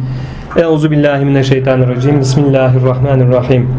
Euzu 0.58 0.91
billahi 0.91 1.26
mineşşeytanirracim. 1.26 2.20
Bismillahirrahmanirrahim. 2.20 3.70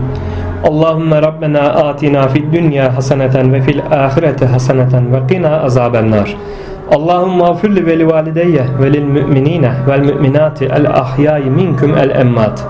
Allahümme 0.65 1.23
Rabbena 1.23 1.61
atina 1.61 2.29
fid 2.29 2.53
dünya 2.53 2.97
haseneten 2.97 3.53
ve 3.53 3.61
fil 3.61 3.81
ahireti 3.91 4.47
haseneten 4.47 5.13
ve 5.13 5.27
qina 5.29 5.61
azabennar. 5.61 6.37
Allahümme 6.95 7.45
afir 7.45 7.77
li 7.77 7.87
ve 7.87 7.99
li 7.99 8.09
valideyye 8.09 8.65
ve 8.83 8.93
lil 8.93 9.03
müminine 9.03 9.71
vel 9.89 10.01
müminati 10.01 10.65
el 10.65 10.91
ahyayi 10.91 11.51
minkum 11.51 11.97
el 11.99 12.11
emmat. 12.11 12.65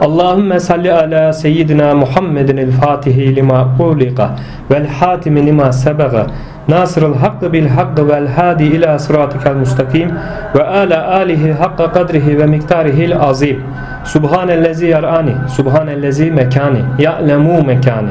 Allahümme 0.00 0.60
salli 0.60 0.92
ala 0.92 1.32
seyyidina 1.32 1.94
Muhammedin 1.94 2.56
el 2.56 2.72
fatihi 2.72 3.36
lima 3.36 3.68
ulika 3.78 4.30
vel 4.70 4.86
hatimi 4.86 5.46
lima 5.46 5.72
sebaga 5.72 6.26
nasırıl 6.68 7.14
hakkı 7.16 7.52
bil 7.52 7.68
hakkı 7.68 8.08
vel 8.08 8.28
hadi 8.28 8.64
ila 8.64 8.98
sıratikal 8.98 9.54
mustakim 9.54 10.10
ve 10.54 10.66
ala 10.66 11.14
alihi 11.14 11.52
hakka 11.52 11.92
kadrihi 11.92 12.38
ve 12.38 12.46
miktarihil 12.46 13.16
azim 13.16 13.62
Subhanellezi 14.04 14.86
yarani 14.86 15.34
Subhanellezi 15.56 16.30
mekani 16.30 16.84
Ya'lemu 16.98 17.64
mekani. 17.64 18.10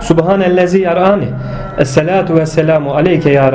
Subhanellezi 0.00 0.80
yarani 0.80 1.28
Esselatu 1.78 2.36
ve 2.36 2.46
selamu 2.46 2.94
aleyke 2.94 3.30
ya 3.30 3.52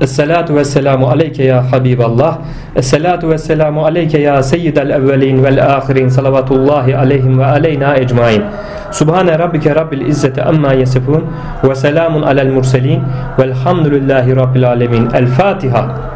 Esselatu 0.00 0.56
ve 0.56 0.64
selamu 0.64 1.08
aleyke 1.08 1.44
ya 1.44 1.72
Habiballah. 1.72 2.38
Esselatu 2.76 3.30
ve 3.30 3.38
selamu 3.38 3.84
aleyke 3.86 4.18
ya 4.18 4.42
Seyyidel 4.42 4.90
evvelin 4.90 5.44
vel 5.44 5.76
ahirin 5.76 6.08
Salavatullahi 6.08 6.96
aleyhim 6.96 7.38
ve 7.38 7.44
aleyna 7.46 7.96
ecmain 7.96 8.42
Subhane 8.90 9.38
rabbike 9.38 9.74
rabbil 9.74 10.00
izzeti 10.00 10.42
amma 10.42 10.72
yasifun 10.72 11.24
Ve 11.64 11.74
selamun 11.74 12.22
alel 12.22 12.52
murselin. 12.52 13.02
Velhamdülillahi 13.38 14.36
rabbil 14.36 14.68
alemin. 14.68 15.10
El 15.14 15.26
Fatiha 15.26 16.13